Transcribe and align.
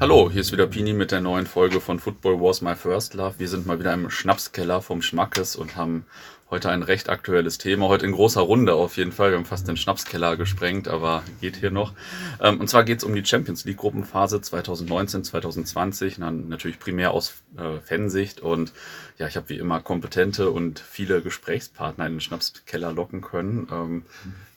Hallo, 0.00 0.30
hier 0.30 0.40
ist 0.40 0.50
wieder 0.50 0.66
Pini 0.66 0.94
mit 0.94 1.10
der 1.10 1.20
neuen 1.20 1.44
Folge 1.44 1.78
von 1.78 1.98
Football 1.98 2.40
Wars 2.40 2.62
My 2.62 2.74
First 2.74 3.12
Love. 3.12 3.34
Wir 3.36 3.50
sind 3.50 3.66
mal 3.66 3.78
wieder 3.78 3.92
im 3.92 4.08
Schnapskeller 4.08 4.80
vom 4.80 5.02
Schmackes 5.02 5.56
und 5.56 5.76
haben 5.76 6.06
heute 6.48 6.70
ein 6.70 6.82
recht 6.82 7.10
aktuelles 7.10 7.58
Thema. 7.58 7.88
Heute 7.88 8.06
in 8.06 8.12
großer 8.12 8.40
Runde 8.40 8.72
auf 8.72 8.96
jeden 8.96 9.12
Fall. 9.12 9.32
Wir 9.32 9.36
haben 9.36 9.44
fast 9.44 9.68
den 9.68 9.76
Schnapskeller 9.76 10.38
gesprengt, 10.38 10.88
aber 10.88 11.22
geht 11.42 11.56
hier 11.56 11.70
noch. 11.70 11.92
Ähm, 12.40 12.60
und 12.60 12.70
zwar 12.70 12.84
geht 12.84 13.00
es 13.00 13.04
um 13.04 13.14
die 13.14 13.26
Champions 13.26 13.66
League 13.66 13.76
Gruppenphase 13.76 14.40
2019, 14.40 15.22
2020. 15.22 16.16
Dann 16.16 16.48
natürlich 16.48 16.78
primär 16.78 17.10
aus 17.10 17.34
äh, 17.58 17.78
Fansicht. 17.80 18.40
Und 18.40 18.72
ja, 19.18 19.26
ich 19.26 19.36
habe 19.36 19.50
wie 19.50 19.58
immer 19.58 19.80
kompetente 19.80 20.48
und 20.48 20.80
viele 20.80 21.20
Gesprächspartner 21.20 22.06
in 22.06 22.14
den 22.14 22.20
Schnapskeller 22.22 22.94
locken 22.94 23.20
können. 23.20 23.68
Ähm, 23.70 24.06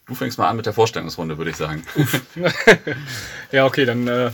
du 0.05 0.15
fängst 0.15 0.37
mal 0.37 0.47
an 0.47 0.55
mit 0.55 0.67
der 0.67 0.73
Vorstellungsrunde, 0.73 1.37
würde 1.37 1.51
ich 1.51 1.57
sagen. 1.57 1.83
ja, 3.51 3.65
okay, 3.65 3.83
dann 3.83 4.07
äh, 4.07 4.31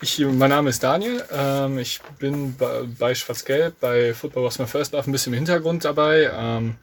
ich, 0.00 0.18
mein 0.18 0.50
Name 0.50 0.70
ist 0.70 0.82
Daniel. 0.82 1.24
Ähm, 1.32 1.78
ich 1.78 2.00
bin 2.18 2.56
bei, 2.56 2.82
bei 2.98 3.14
Schwarz-Gelb, 3.14 3.80
bei 3.80 4.14
Football 4.14 4.44
Was 4.44 4.58
My 4.58 4.66
First 4.66 4.92
Love 4.92 5.08
ein 5.08 5.12
bisschen 5.12 5.32
im 5.32 5.38
Hintergrund 5.38 5.84
dabei, 5.84 6.30
ähm, 6.34 6.76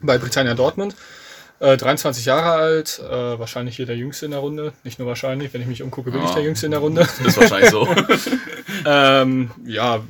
bei 0.00 0.18
Britannia 0.18 0.54
Dortmund. 0.54 0.94
Äh, 1.60 1.76
23 1.76 2.24
Jahre 2.24 2.52
alt, 2.52 3.00
äh, 3.00 3.38
wahrscheinlich 3.38 3.74
hier 3.74 3.86
der 3.86 3.96
Jüngste 3.96 4.26
in 4.26 4.30
der 4.30 4.40
Runde. 4.40 4.72
Nicht 4.84 5.00
nur 5.00 5.08
wahrscheinlich, 5.08 5.52
wenn 5.52 5.60
ich 5.60 5.66
mich 5.66 5.82
umgucke, 5.82 6.12
bin 6.12 6.20
ja, 6.20 6.28
ich 6.28 6.34
der 6.34 6.44
Jüngste 6.44 6.66
in 6.66 6.70
der 6.70 6.80
Runde. 6.80 7.00
Das 7.00 7.18
ist 7.18 7.36
wahrscheinlich 7.36 7.70
so. 7.70 7.88
ähm, 8.86 9.50
ja, 9.66 10.04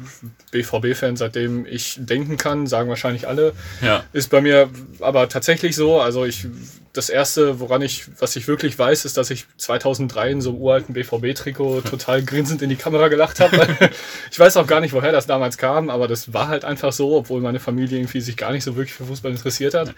BVB-Fan, 0.50 1.16
seitdem 1.16 1.64
ich 1.64 1.96
denken 2.00 2.36
kann, 2.36 2.66
sagen 2.66 2.90
wahrscheinlich 2.90 3.26
alle. 3.26 3.54
Ja. 3.80 4.04
Ist 4.12 4.28
bei 4.28 4.42
mir 4.42 4.68
aber 5.00 5.30
tatsächlich 5.30 5.74
so. 5.74 5.98
Also 5.98 6.26
ich, 6.26 6.46
das 6.92 7.08
erste, 7.08 7.60
woran 7.60 7.80
ich, 7.80 8.04
was 8.20 8.36
ich 8.36 8.46
wirklich 8.46 8.78
weiß, 8.78 9.06
ist, 9.06 9.16
dass 9.16 9.30
ich 9.30 9.46
2003 9.56 10.30
in 10.30 10.40
so 10.42 10.50
einem 10.50 10.58
uralten 10.58 10.94
BVB-Trikot 10.94 11.80
total 11.88 12.22
grinsend 12.24 12.60
in 12.60 12.68
die 12.68 12.76
Kamera 12.76 13.08
gelacht 13.08 13.40
habe. 13.40 13.66
ich 14.30 14.38
weiß 14.38 14.58
auch 14.58 14.66
gar 14.66 14.80
nicht, 14.80 14.92
woher 14.92 15.12
das 15.12 15.26
damals 15.26 15.56
kam, 15.56 15.88
aber 15.88 16.08
das 16.08 16.34
war 16.34 16.48
halt 16.48 16.66
einfach 16.66 16.92
so, 16.92 17.16
obwohl 17.16 17.40
meine 17.40 17.58
Familie 17.58 18.00
irgendwie 18.00 18.20
sich 18.20 18.36
gar 18.36 18.52
nicht 18.52 18.64
so 18.64 18.76
wirklich 18.76 18.92
für 18.92 19.06
Fußball 19.06 19.30
interessiert 19.30 19.72
hat 19.72 19.94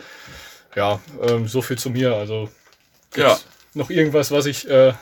ja, 0.74 1.00
ähm, 1.22 1.48
so 1.48 1.62
viel 1.62 1.78
zu 1.78 1.90
mir. 1.90 2.14
Also 2.14 2.48
ja. 3.16 3.38
noch 3.74 3.90
irgendwas, 3.90 4.30
was 4.30 4.46
ich, 4.46 4.68
äh, 4.68 4.92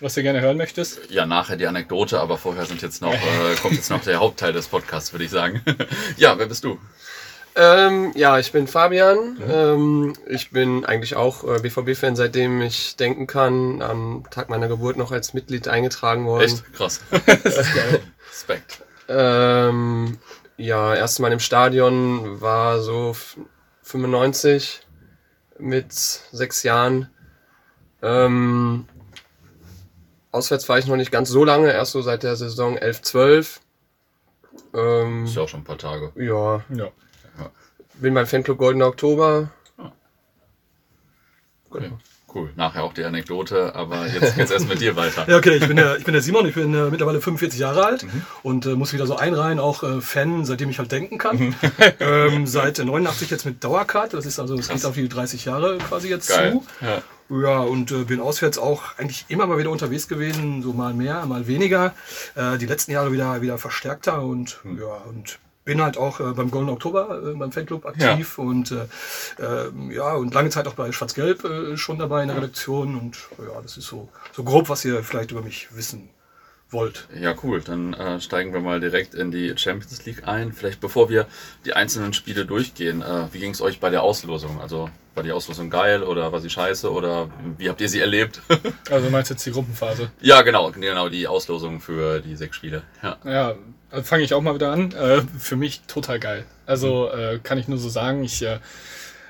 was 0.00 0.14
du 0.14 0.22
gerne 0.22 0.40
hören 0.40 0.56
möchtest? 0.56 1.10
Ja, 1.10 1.26
nachher 1.26 1.56
die 1.56 1.66
Anekdote, 1.66 2.20
aber 2.20 2.38
vorher 2.38 2.66
sind 2.66 2.82
jetzt 2.82 3.00
noch, 3.00 3.14
äh, 3.14 3.54
kommt 3.60 3.74
jetzt 3.74 3.90
noch 3.90 4.02
der 4.02 4.18
Hauptteil 4.18 4.52
des 4.52 4.68
Podcasts, 4.68 5.12
würde 5.12 5.24
ich 5.24 5.30
sagen. 5.30 5.62
ja, 6.16 6.38
wer 6.38 6.46
bist 6.46 6.64
du? 6.64 6.78
Ähm, 7.58 8.12
ja, 8.14 8.38
ich 8.38 8.52
bin 8.52 8.66
Fabian. 8.66 9.34
Mhm. 9.34 9.50
Ähm, 9.50 10.12
ich 10.26 10.50
bin 10.50 10.84
eigentlich 10.84 11.16
auch 11.16 11.42
äh, 11.42 11.58
BVB-Fan, 11.60 12.14
seitdem 12.14 12.60
ich 12.60 12.96
denken 12.96 13.26
kann. 13.26 13.80
Am 13.80 14.24
Tag 14.30 14.50
meiner 14.50 14.68
Geburt 14.68 14.98
noch 14.98 15.10
als 15.10 15.32
Mitglied 15.32 15.66
eingetragen 15.66 16.26
worden. 16.26 16.44
Echt? 16.44 16.72
Krass. 16.74 17.00
das 17.26 17.56
ist 17.56 17.74
geil. 17.74 18.02
Respekt. 18.30 18.82
Ähm, 19.08 20.18
ja, 20.58 20.94
erst 20.94 21.18
Mal 21.20 21.32
im 21.32 21.40
Stadion 21.40 22.42
war 22.42 22.82
so 22.82 23.16
95 23.82 24.85
mit 25.58 25.92
sechs 25.92 26.62
Jahren. 26.62 27.10
Ähm, 28.02 28.86
auswärts 30.32 30.68
war 30.68 30.78
ich 30.78 30.86
noch 30.86 30.96
nicht 30.96 31.10
ganz 31.10 31.28
so 31.28 31.44
lange, 31.44 31.72
erst 31.72 31.92
so 31.92 32.02
seit 32.02 32.22
der 32.22 32.36
Saison 32.36 32.76
11, 32.76 33.02
12. 33.02 33.60
Ähm, 34.74 35.24
ist 35.24 35.36
ja 35.36 35.42
auch 35.42 35.48
schon 35.48 35.60
ein 35.60 35.64
paar 35.64 35.78
Tage. 35.78 36.12
Ja. 36.16 36.64
ja. 36.74 36.90
Bin 37.94 38.14
beim 38.14 38.26
Fanclub 38.26 38.58
Goldener 38.58 38.86
Oktober. 38.86 39.50
Ah. 39.78 39.92
Genau 41.70 41.98
cool. 42.36 42.50
Nachher 42.56 42.84
auch 42.84 42.92
die 42.92 43.04
Anekdote, 43.04 43.74
aber 43.74 44.06
jetzt 44.06 44.36
geht's 44.36 44.50
erst 44.50 44.68
mit 44.68 44.80
dir 44.80 44.96
weiter. 44.96 45.24
ja, 45.28 45.36
okay, 45.36 45.56
ich 45.56 45.66
bin 45.66 45.76
der, 45.76 45.96
ich 45.96 46.04
bin 46.04 46.12
der 46.12 46.22
Simon, 46.22 46.46
ich 46.46 46.54
bin 46.54 46.74
äh, 46.74 46.90
mittlerweile 46.90 47.20
45 47.20 47.58
Jahre 47.58 47.84
alt 47.84 48.04
mhm. 48.04 48.22
und 48.42 48.66
äh, 48.66 48.74
muss 48.74 48.92
wieder 48.92 49.06
so 49.06 49.16
einreihen, 49.16 49.58
auch 49.58 49.82
äh, 49.82 50.00
Fan, 50.00 50.44
seitdem 50.44 50.70
ich 50.70 50.78
halt 50.78 50.92
denken 50.92 51.18
kann. 51.18 51.38
Mhm. 51.38 51.54
ähm, 52.00 52.46
seit 52.46 52.78
89 52.78 53.30
jetzt 53.30 53.46
mit 53.46 53.64
Dauerkarte, 53.64 54.16
das 54.16 54.26
ist 54.26 54.38
also, 54.38 54.56
das 54.56 54.68
geht 54.68 54.84
auf 54.84 54.94
die 54.94 55.08
30 55.08 55.44
Jahre 55.44 55.78
quasi 55.78 56.08
jetzt 56.08 56.28
Geil. 56.28 56.52
zu. 56.52 56.64
Ja. 56.84 57.02
Ja, 57.28 57.58
und 57.58 57.90
äh, 57.90 58.04
bin 58.04 58.20
auswärts 58.20 58.56
auch 58.56 58.96
eigentlich 58.98 59.24
immer 59.26 59.48
mal 59.48 59.58
wieder 59.58 59.70
unterwegs 59.70 60.06
gewesen, 60.06 60.62
so 60.62 60.72
mal 60.72 60.94
mehr, 60.94 61.26
mal 61.26 61.48
weniger. 61.48 61.92
Äh, 62.36 62.56
die 62.58 62.66
letzten 62.66 62.92
Jahre 62.92 63.10
wieder, 63.10 63.42
wieder 63.42 63.58
verstärkter 63.58 64.22
und 64.22 64.60
mhm. 64.62 64.78
ja, 64.78 64.94
und 65.08 65.40
bin 65.66 65.82
halt 65.82 65.98
auch 65.98 66.20
äh, 66.20 66.32
beim 66.32 66.50
Golden 66.50 66.70
Oktober 66.70 67.22
äh, 67.22 67.34
beim 67.34 67.52
Fanclub 67.52 67.84
aktiv 67.84 68.38
ja. 68.38 68.44
und 68.44 68.72
äh, 68.72 68.86
äh, 69.38 69.94
ja 69.94 70.14
und 70.14 70.32
lange 70.32 70.48
Zeit 70.48 70.66
auch 70.66 70.74
bei 70.74 70.90
Schwarz-Gelb 70.92 71.44
äh, 71.44 71.76
schon 71.76 71.98
dabei 71.98 72.22
in 72.22 72.28
der 72.28 72.38
Redaktion 72.38 72.96
und 72.96 73.18
ja, 73.38 73.60
das 73.60 73.76
ist 73.76 73.86
so 73.86 74.08
so 74.32 74.44
grob, 74.44 74.70
was 74.70 74.82
ihr 74.86 75.02
vielleicht 75.02 75.32
über 75.32 75.42
mich 75.42 75.68
wissen 75.76 76.08
wollt. 76.70 77.08
Ja, 77.14 77.34
cool. 77.42 77.60
Dann 77.60 77.92
äh, 77.94 78.20
steigen 78.20 78.52
wir 78.52 78.60
mal 78.60 78.80
direkt 78.80 79.14
in 79.14 79.30
die 79.30 79.54
Champions 79.56 80.04
League 80.06 80.26
ein. 80.26 80.52
Vielleicht 80.52 80.80
bevor 80.80 81.08
wir 81.08 81.26
die 81.64 81.74
einzelnen 81.74 82.12
Spiele 82.12 82.46
durchgehen, 82.46 83.02
äh, 83.02 83.32
wie 83.32 83.40
ging 83.40 83.52
es 83.52 83.60
euch 83.60 83.80
bei 83.80 83.90
der 83.90 84.02
Auslosung? 84.02 84.60
Also 84.60 84.88
war 85.16 85.22
die 85.22 85.32
Auslosung 85.32 85.70
geil 85.70 86.02
oder 86.02 86.30
war 86.30 86.40
sie 86.40 86.50
scheiße 86.50 86.92
oder 86.92 87.30
wie 87.56 87.68
habt 87.68 87.80
ihr 87.80 87.88
sie 87.88 88.00
erlebt? 88.00 88.40
also 88.90 89.10
meinst 89.10 89.30
du 89.30 89.34
jetzt 89.34 89.46
die 89.46 89.50
Gruppenphase? 89.50 90.10
Ja, 90.20 90.42
genau, 90.42 90.70
genau, 90.70 91.08
die 91.08 91.26
Auslosung 91.26 91.80
für 91.80 92.20
die 92.20 92.36
sechs 92.36 92.56
Spiele. 92.56 92.82
Ja, 93.02 93.16
ja 93.24 93.54
fange 94.02 94.24
ich 94.24 94.34
auch 94.34 94.42
mal 94.42 94.54
wieder 94.54 94.70
an. 94.70 94.92
Äh, 94.92 95.22
für 95.38 95.56
mich 95.56 95.82
total 95.82 96.20
geil. 96.20 96.44
Also 96.66 97.10
äh, 97.10 97.38
kann 97.42 97.58
ich 97.58 97.68
nur 97.68 97.78
so 97.78 97.88
sagen, 97.88 98.24
ich 98.24 98.42
äh, 98.42 98.58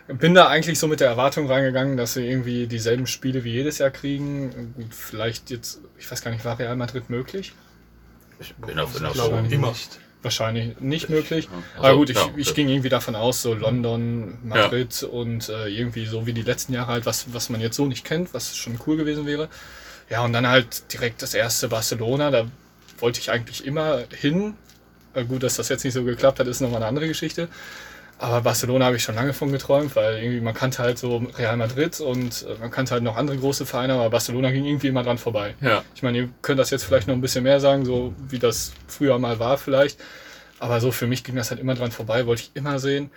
bin 0.08 0.34
da 0.34 0.48
eigentlich 0.48 0.78
so 0.78 0.88
mit 0.88 1.00
der 1.00 1.08
Erwartung 1.08 1.46
reingegangen, 1.46 1.96
dass 1.96 2.14
sie 2.14 2.26
irgendwie 2.26 2.66
dieselben 2.66 3.06
Spiele 3.06 3.44
wie 3.44 3.52
jedes 3.52 3.78
Jahr 3.78 3.90
kriegen. 3.90 4.74
Gut, 4.76 4.94
vielleicht 4.94 5.50
jetzt, 5.50 5.80
ich 5.98 6.10
weiß 6.10 6.22
gar 6.22 6.30
nicht, 6.30 6.44
war 6.44 6.58
Real 6.58 6.76
Madrid 6.76 7.10
möglich? 7.10 7.52
Ich 8.38 8.54
bin 8.54 8.78
auf, 8.78 8.92
bin 8.92 9.06
auf 9.06 9.14
so 9.14 9.28
immer. 9.28 9.68
Nicht. 9.68 9.98
Wahrscheinlich 10.22 10.80
nicht 10.80 11.08
möglich. 11.08 11.48
Also, 11.76 11.88
Aber 11.88 11.96
gut, 11.96 12.10
ich, 12.10 12.16
ja, 12.16 12.28
ich 12.36 12.54
ging 12.54 12.68
irgendwie 12.68 12.88
davon 12.88 13.14
aus, 13.14 13.42
so 13.42 13.54
London, 13.54 14.38
Madrid 14.42 15.02
und 15.04 15.48
äh, 15.48 15.68
irgendwie 15.68 16.06
so 16.06 16.26
wie 16.26 16.32
die 16.32 16.42
letzten 16.42 16.72
Jahre 16.72 16.88
halt, 16.88 17.06
was, 17.06 17.32
was 17.32 17.48
man 17.48 17.60
jetzt 17.60 17.76
so 17.76 17.86
nicht 17.86 18.04
kennt, 18.04 18.34
was 18.34 18.56
schon 18.56 18.78
cool 18.86 18.96
gewesen 18.96 19.26
wäre. 19.26 19.48
Ja, 20.10 20.24
und 20.24 20.32
dann 20.32 20.46
halt 20.46 20.92
direkt 20.92 21.22
das 21.22 21.34
erste 21.34 21.68
Barcelona, 21.68 22.30
da 22.30 22.46
wollte 22.98 23.20
ich 23.20 23.30
eigentlich 23.30 23.64
immer 23.64 24.04
hin. 24.10 24.54
Äh, 25.14 25.24
gut, 25.24 25.42
dass 25.42 25.56
das 25.56 25.68
jetzt 25.68 25.84
nicht 25.84 25.94
so 25.94 26.04
geklappt 26.04 26.40
hat, 26.40 26.46
ist 26.46 26.60
nochmal 26.60 26.78
eine 26.78 26.86
andere 26.86 27.08
Geschichte. 27.08 27.48
Aber 28.18 28.40
Barcelona 28.40 28.86
habe 28.86 28.96
ich 28.96 29.02
schon 29.02 29.14
lange 29.14 29.34
von 29.34 29.52
geträumt, 29.52 29.94
weil 29.94 30.18
irgendwie 30.18 30.40
man 30.40 30.54
kannte 30.54 30.82
halt 30.82 30.98
so 30.98 31.18
Real 31.36 31.56
Madrid 31.56 32.00
und 32.00 32.46
äh, 32.48 32.58
man 32.58 32.70
kannte 32.70 32.92
halt 32.92 33.02
noch 33.02 33.16
andere 33.16 33.36
große 33.36 33.66
Vereine, 33.66 33.94
aber 33.94 34.08
Barcelona 34.08 34.50
ging 34.50 34.64
irgendwie 34.64 34.88
immer 34.88 35.02
dran 35.02 35.18
vorbei. 35.18 35.54
Ja. 35.60 35.84
Ich 35.94 36.02
meine, 36.02 36.18
ihr 36.18 36.28
könnt 36.40 36.58
das 36.58 36.70
jetzt 36.70 36.84
vielleicht 36.84 37.08
noch 37.08 37.14
ein 37.14 37.20
bisschen 37.20 37.44
mehr 37.44 37.60
sagen, 37.60 37.84
so 37.84 38.14
wie 38.28 38.38
das 38.38 38.72
früher 38.88 39.18
mal 39.18 39.38
war 39.38 39.58
vielleicht. 39.58 40.00
Aber 40.58 40.80
so 40.80 40.92
für 40.92 41.06
mich 41.06 41.24
ging 41.24 41.36
das 41.36 41.50
halt 41.50 41.60
immer 41.60 41.74
dran 41.74 41.92
vorbei, 41.92 42.26
wollte 42.26 42.42
ich 42.42 42.50
immer 42.54 42.78
sehen. 42.78 43.10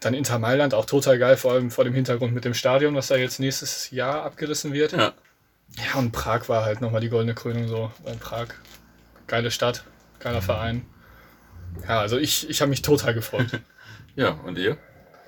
Dann 0.00 0.14
Inter 0.14 0.40
Mailand, 0.40 0.74
auch 0.74 0.86
total 0.86 1.18
geil, 1.18 1.36
vor 1.36 1.52
allem 1.52 1.70
vor 1.70 1.84
dem 1.84 1.94
Hintergrund 1.94 2.34
mit 2.34 2.44
dem 2.44 2.54
Stadion, 2.54 2.96
was 2.96 3.06
da 3.06 3.16
jetzt 3.16 3.38
nächstes 3.38 3.90
Jahr 3.92 4.24
abgerissen 4.24 4.72
wird. 4.72 4.92
Ja. 4.92 5.12
Ja, 5.76 6.00
und 6.00 6.10
Prag 6.10 6.48
war 6.48 6.64
halt 6.64 6.80
nochmal 6.80 7.00
die 7.00 7.10
goldene 7.10 7.34
Krönung 7.34 7.68
so. 7.68 7.92
In 8.04 8.18
Prag, 8.18 8.48
geile 9.28 9.52
Stadt, 9.52 9.84
geiler 10.18 10.42
Verein. 10.42 10.84
Ja, 11.86 12.00
also 12.00 12.18
ich, 12.18 12.50
ich 12.50 12.60
habe 12.60 12.70
mich 12.70 12.82
total 12.82 13.14
gefreut. 13.14 13.46
Ja, 14.20 14.36
und 14.44 14.58
ihr? 14.58 14.76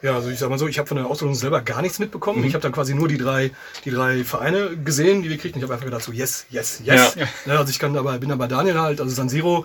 Ja, 0.02 0.16
also 0.16 0.28
ich 0.28 0.38
sag 0.38 0.50
mal 0.50 0.58
so, 0.58 0.66
ich 0.66 0.78
habe 0.78 0.86
von 0.86 0.96
der 0.98 1.06
Ausbildung 1.06 1.34
selber 1.34 1.62
gar 1.62 1.80
nichts 1.80 1.98
mitbekommen. 1.98 2.40
Mhm. 2.40 2.46
Ich 2.46 2.54
habe 2.54 2.62
dann 2.62 2.72
quasi 2.72 2.92
nur 2.92 3.08
die 3.08 3.16
drei, 3.16 3.52
die 3.84 3.90
drei 3.90 4.22
Vereine 4.22 4.76
gesehen, 4.76 5.22
die 5.22 5.30
wir 5.30 5.38
kriegen. 5.38 5.56
Ich 5.56 5.62
habe 5.62 5.72
einfach 5.72 5.86
gedacht 5.86 6.02
so, 6.02 6.12
yes, 6.12 6.44
yes, 6.50 6.82
yes. 6.84 7.14
Ja. 7.14 7.26
Ja, 7.46 7.58
also 7.58 7.70
ich 7.70 7.78
kann 7.78 7.96
aber, 7.96 8.18
bin 8.18 8.28
da 8.28 8.36
bei 8.36 8.48
Daniel 8.48 8.80
halt, 8.80 9.00
also 9.00 9.14
San 9.14 9.28
Siro, 9.28 9.64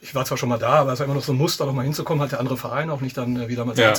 ich 0.00 0.14
war 0.14 0.24
zwar 0.24 0.38
schon 0.38 0.48
mal 0.48 0.58
da, 0.58 0.70
aber 0.70 0.94
es 0.94 0.98
war 0.98 1.04
immer 1.04 1.14
noch 1.14 1.22
so 1.22 1.32
ein 1.32 1.38
Muster, 1.38 1.66
noch 1.66 1.74
mal 1.74 1.82
hinzukommen, 1.82 2.20
halt 2.20 2.32
der 2.32 2.40
andere 2.40 2.56
Verein, 2.56 2.90
auch 2.90 3.02
nicht 3.02 3.16
dann 3.16 3.36
äh, 3.40 3.48
wie 3.48 3.56
damals 3.56 3.78
ja. 3.78 3.92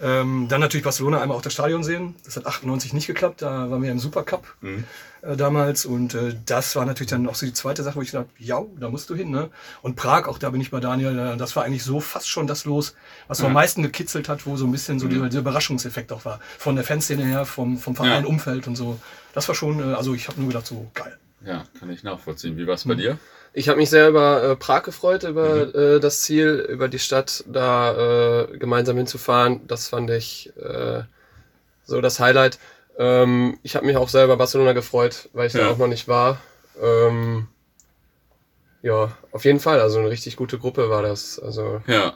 Ähm, 0.00 0.48
dann 0.48 0.60
natürlich 0.60 0.82
Barcelona 0.82 1.20
einmal 1.20 1.36
auch 1.36 1.42
das 1.42 1.52
Stadion 1.52 1.84
sehen. 1.84 2.16
Das 2.24 2.36
hat 2.36 2.46
98 2.46 2.92
nicht 2.92 3.06
geklappt, 3.06 3.42
da 3.42 3.70
waren 3.70 3.82
wir 3.82 3.92
im 3.92 4.00
Supercup 4.00 4.44
mhm. 4.60 4.84
äh, 5.22 5.36
damals. 5.36 5.86
Und 5.86 6.14
äh, 6.14 6.34
das 6.46 6.74
war 6.74 6.84
natürlich 6.84 7.10
dann 7.10 7.28
auch 7.28 7.36
so 7.36 7.46
die 7.46 7.52
zweite 7.52 7.82
Sache, 7.82 7.96
wo 7.96 8.02
ich 8.02 8.10
dachte, 8.10 8.28
ja, 8.38 8.60
da 8.78 8.88
musst 8.90 9.08
du 9.10 9.14
hin. 9.14 9.30
Ne? 9.30 9.50
Und 9.82 9.94
Prag, 9.94 10.26
auch 10.26 10.38
da 10.38 10.50
bin 10.50 10.60
ich 10.60 10.70
bei 10.70 10.80
Daniel, 10.80 11.18
äh, 11.18 11.36
das 11.36 11.54
war 11.54 11.64
eigentlich 11.64 11.84
so 11.84 12.00
fast 12.00 12.28
schon 12.28 12.46
das 12.46 12.64
los, 12.64 12.94
was 13.28 13.38
ja. 13.38 13.46
am 13.46 13.52
meisten 13.52 13.82
gekitzelt 13.82 14.28
hat, 14.28 14.46
wo 14.46 14.56
so 14.56 14.66
ein 14.66 14.72
bisschen 14.72 14.98
so 14.98 15.06
mhm. 15.06 15.10
dieser, 15.10 15.28
dieser 15.28 15.40
Überraschungseffekt 15.40 16.12
auch 16.12 16.24
war. 16.24 16.40
Von 16.58 16.74
der 16.74 16.84
Fanszene 16.84 17.24
her, 17.24 17.46
vom, 17.46 17.78
vom 17.78 17.94
Verein, 17.94 18.24
ja. 18.24 18.28
Umfeld 18.28 18.66
und 18.66 18.76
so. 18.76 18.98
Das 19.32 19.46
war 19.46 19.54
schon, 19.54 19.78
äh, 19.78 19.94
also 19.94 20.14
ich 20.14 20.26
habe 20.28 20.40
nur 20.40 20.48
gedacht, 20.48 20.66
so 20.66 20.90
geil. 20.94 21.16
Ja, 21.44 21.64
kann 21.78 21.90
ich 21.90 22.02
nachvollziehen. 22.02 22.56
Wie 22.56 22.66
war 22.66 22.74
es 22.74 22.84
bei 22.84 22.94
mhm. 22.94 22.98
dir? 22.98 23.18
Ich 23.56 23.68
habe 23.68 23.78
mich 23.78 23.88
sehr 23.88 24.08
über 24.08 24.42
äh, 24.42 24.56
Prag 24.56 24.82
gefreut, 24.82 25.22
über 25.22 25.66
mhm. 25.66 25.72
äh, 25.74 26.00
das 26.00 26.22
Ziel, 26.22 26.66
über 26.68 26.88
die 26.88 26.98
Stadt 26.98 27.44
da 27.46 28.42
äh, 28.42 28.58
gemeinsam 28.58 28.96
hinzufahren. 28.96 29.66
Das 29.68 29.88
fand 29.88 30.10
ich 30.10 30.52
äh, 30.56 31.04
so 31.84 32.00
das 32.00 32.18
Highlight. 32.18 32.58
Ähm, 32.98 33.58
ich 33.62 33.76
habe 33.76 33.86
mich 33.86 33.96
auch 33.96 34.08
selber 34.08 34.36
Barcelona 34.36 34.72
gefreut, 34.72 35.28
weil 35.32 35.46
ich 35.46 35.52
ja. 35.52 35.60
da 35.60 35.70
auch 35.70 35.78
noch 35.78 35.86
nicht 35.86 36.08
war. 36.08 36.40
Ähm, 36.82 37.46
ja, 38.82 39.16
auf 39.30 39.44
jeden 39.44 39.60
Fall. 39.60 39.80
Also 39.80 40.00
eine 40.00 40.10
richtig 40.10 40.36
gute 40.36 40.58
Gruppe 40.58 40.90
war 40.90 41.02
das. 41.02 41.38
Also 41.38 41.80
ja. 41.86 42.14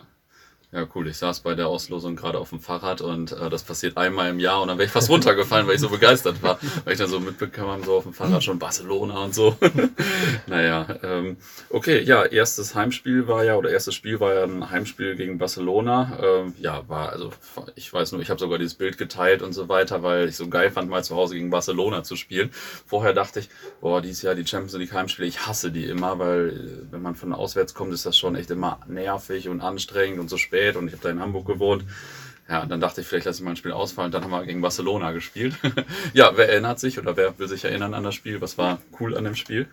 Ja, 0.71 0.87
cool. 0.95 1.09
Ich 1.09 1.17
saß 1.17 1.41
bei 1.41 1.55
der 1.55 1.67
Auslosung 1.67 2.15
gerade 2.15 2.39
auf 2.39 2.51
dem 2.51 2.61
Fahrrad 2.61 3.01
und 3.01 3.33
äh, 3.33 3.49
das 3.49 3.63
passiert 3.63 3.97
einmal 3.97 4.29
im 4.29 4.39
Jahr 4.39 4.61
und 4.61 4.69
dann 4.69 4.77
wäre 4.77 4.85
ich 4.85 4.93
fast 4.93 5.09
runtergefallen, 5.09 5.67
weil 5.67 5.77
ich 5.77 5.81
so 5.81 5.89
begeistert 5.89 6.43
war. 6.43 6.59
Weil 6.85 6.93
ich 6.93 6.99
dann 6.99 7.09
so 7.09 7.21
mitbekam, 7.21 7.83
so 7.85 7.97
auf 7.97 8.03
dem 8.03 8.13
Fahrrad 8.13 8.45
schon 8.45 8.59
Barcelona 8.59 9.25
und 9.25 9.35
so. 9.35 9.57
naja, 10.47 10.87
ähm, 11.03 11.39
okay, 11.71 12.03
ja, 12.03 12.25
erstes 12.25 12.75
Heimspiel 12.75 13.27
war 13.27 13.45
ja, 13.45 13.57
oder 13.57 13.71
erstes 13.71 13.95
Spiel 13.95 14.21
war 14.21 14.35
ja 14.35 14.45
ein 14.45 14.71
Heimspiel 14.71 15.17
gegen 15.17 15.39
Barcelona. 15.39 16.19
Ähm, 16.23 16.55
ja, 16.59 16.87
war, 16.87 17.11
also 17.11 17.33
ich 17.75 17.91
weiß 17.91 18.13
nur, 18.13 18.21
ich 18.21 18.29
habe 18.29 18.39
sogar 18.39 18.59
dieses 18.59 18.75
Bild 18.75 18.99
geteilt 18.99 19.41
und 19.41 19.55
so 19.55 19.71
weiter, 19.71 20.03
weil 20.03 20.29
ich 20.29 20.37
so 20.37 20.49
geil 20.49 20.71
fand, 20.71 20.91
mal 20.91 21.03
zu 21.03 21.17
Hause 21.17 21.35
gegen 21.35 21.49
Barcelona 21.49 22.03
zu 22.03 22.15
spielen. 22.17 22.51
Vorher 22.87 23.15
dachte 23.15 23.41
ich, 23.41 23.49
boah, 23.81 24.03
dieses 24.03 24.21
Jahr 24.21 24.35
die 24.35 24.47
Champions 24.47 24.75
League 24.75 24.93
Heimspiele, 24.93 25.29
ich 25.29 25.47
hasse 25.47 25.73
die 25.73 25.87
immer, 25.87 26.19
weil 26.19 26.49
äh, 26.51 26.93
wenn 26.93 27.01
man 27.01 27.15
von 27.15 27.33
auswärts 27.33 27.73
kommt, 27.73 27.95
ist 27.95 28.05
das 28.05 28.19
schon 28.19 28.37
echt 28.37 28.51
immer 28.51 28.81
nervig 28.87 29.49
und 29.49 29.63
anstrengend 29.63 30.21
und 30.21 30.29
so 30.29 30.37
spät 30.37 30.58
spät 30.59 30.77
und 30.77 30.89
ich 30.89 30.95
habe 30.95 31.03
da 31.03 31.11
in 31.11 31.21
Hamburg 31.21 31.47
gewohnt. 31.47 31.85
Ja, 32.49 32.65
dann 32.65 32.81
dachte 32.81 33.03
ich, 33.03 33.07
vielleicht 33.07 33.27
lasse 33.27 33.41
ich 33.41 33.45
mal 33.45 33.51
ein 33.51 33.57
Spiel 33.57 33.73
ausfallen. 33.73 34.11
Dann 34.11 34.25
haben 34.25 34.31
wir 34.31 34.45
gegen 34.45 34.63
Barcelona 34.63 35.13
gespielt. 35.13 35.55
ja, 36.15 36.33
wer 36.35 36.49
erinnert 36.49 36.81
sich 36.81 36.99
oder 36.99 37.17
wer 37.17 37.39
will 37.39 37.47
sich 37.47 37.65
erinnern 37.65 37.93
an 37.93 38.05
das 38.05 38.15
Spiel? 38.15 38.41
Was 38.41 38.57
war 38.57 38.79
cool 38.99 39.17
an 39.17 39.25
dem 39.25 39.35
Spiel? 39.35 39.69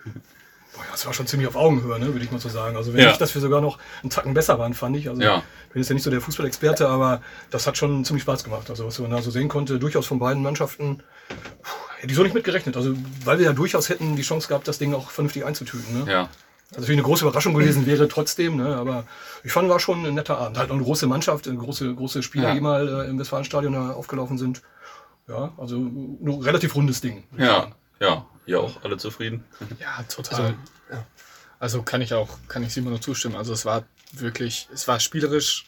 Boah, 0.73 0.83
ja, 0.83 0.91
das 0.91 1.05
war 1.05 1.13
schon 1.13 1.25
ziemlich 1.25 1.47
auf 1.47 1.55
Augenhöhe, 1.55 1.97
ne, 1.99 2.07
würde 2.07 2.25
ich 2.25 2.31
mal 2.31 2.39
so 2.41 2.49
sagen. 2.49 2.75
Also 2.75 2.93
wenn 2.93 2.99
ja. 2.99 3.07
nicht, 3.07 3.21
dass 3.21 3.33
wir 3.33 3.41
sogar 3.41 3.61
noch 3.61 3.79
einen 4.03 4.09
Tacken 4.09 4.33
besser 4.33 4.59
waren, 4.59 4.73
fand 4.73 4.97
ich. 4.97 5.07
Also 5.07 5.21
ja. 5.21 5.41
ich 5.67 5.73
bin 5.73 5.81
jetzt 5.81 5.87
ja 5.87 5.93
nicht 5.93 6.03
so 6.03 6.11
der 6.11 6.19
Fußballexperte, 6.19 6.89
aber 6.89 7.21
das 7.49 7.65
hat 7.65 7.77
schon 7.77 8.03
ziemlich 8.03 8.23
Spaß 8.23 8.43
gemacht. 8.43 8.69
Also 8.69 8.85
was 8.85 8.99
man 8.99 9.09
da 9.09 9.21
so 9.21 9.31
sehen 9.31 9.47
konnte, 9.47 9.79
durchaus 9.79 10.05
von 10.05 10.19
beiden 10.19 10.43
Mannschaften, 10.43 11.01
hätte 11.99 12.11
ich 12.11 12.15
so 12.17 12.23
nicht 12.23 12.35
mitgerechnet. 12.35 12.75
Also 12.75 12.93
weil 13.23 13.39
wir 13.39 13.45
ja 13.45 13.53
durchaus 13.53 13.87
hätten 13.87 14.17
die 14.17 14.21
Chance 14.23 14.49
gehabt, 14.49 14.67
das 14.67 14.79
Ding 14.79 14.93
auch 14.93 15.11
vernünftig 15.11 15.45
einzutüten. 15.45 16.03
Ne? 16.03 16.11
Ja. 16.11 16.29
Also 16.69 16.81
natürlich 16.81 16.99
eine 16.99 17.07
große 17.07 17.25
Überraschung 17.25 17.53
gewesen 17.53 17.85
wäre 17.85 18.07
trotzdem, 18.07 18.57
ne? 18.57 18.75
aber 18.75 19.05
ich 19.43 19.51
fand, 19.51 19.69
war 19.69 19.79
schon 19.79 20.05
ein 20.05 20.15
netter 20.15 20.37
Abend. 20.37 20.57
Halt 20.57 20.71
eine 20.71 20.81
große 20.81 21.07
Mannschaft, 21.07 21.45
große, 21.45 21.93
große 21.93 22.23
Spieler, 22.23 22.49
ja. 22.49 22.53
die 22.55 22.61
mal 22.61 22.87
äh, 22.87 23.09
im 23.09 23.19
Westfalenstadion 23.19 23.75
aufgelaufen 23.91 24.37
sind. 24.37 24.61
Ja, 25.27 25.53
also 25.57 25.77
ein 25.77 26.41
relativ 26.41 26.75
rundes 26.75 27.01
Ding. 27.01 27.23
Ja, 27.37 27.71
ja. 27.99 28.25
Ihr 28.45 28.61
auch 28.61 28.83
alle 28.83 28.97
zufrieden? 28.97 29.43
Ja, 29.79 30.03
total. 30.03 30.39
Also, 30.39 30.53
ja. 30.91 31.05
also 31.59 31.81
kann 31.81 32.01
ich 32.01 32.13
auch, 32.13 32.29
kann 32.47 32.63
ich 32.63 32.73
Simon 32.73 32.91
nur 32.91 33.01
zustimmen. 33.01 33.35
Also 33.35 33.53
es 33.53 33.65
war 33.65 33.85
wirklich, 34.11 34.69
es 34.73 34.87
war 34.87 34.99
spielerisch 34.99 35.65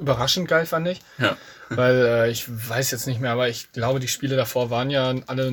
überraschend 0.00 0.48
geil, 0.48 0.66
fand 0.66 0.88
ich. 0.88 1.00
Ja. 1.18 1.36
Weil 1.68 1.94
äh, 1.94 2.30
ich 2.30 2.46
weiß 2.48 2.90
jetzt 2.90 3.06
nicht 3.06 3.20
mehr, 3.20 3.32
aber 3.32 3.48
ich 3.48 3.72
glaube, 3.72 4.00
die 4.00 4.08
Spiele 4.08 4.36
davor 4.36 4.70
waren 4.70 4.90
ja 4.90 5.14
alle 5.26 5.52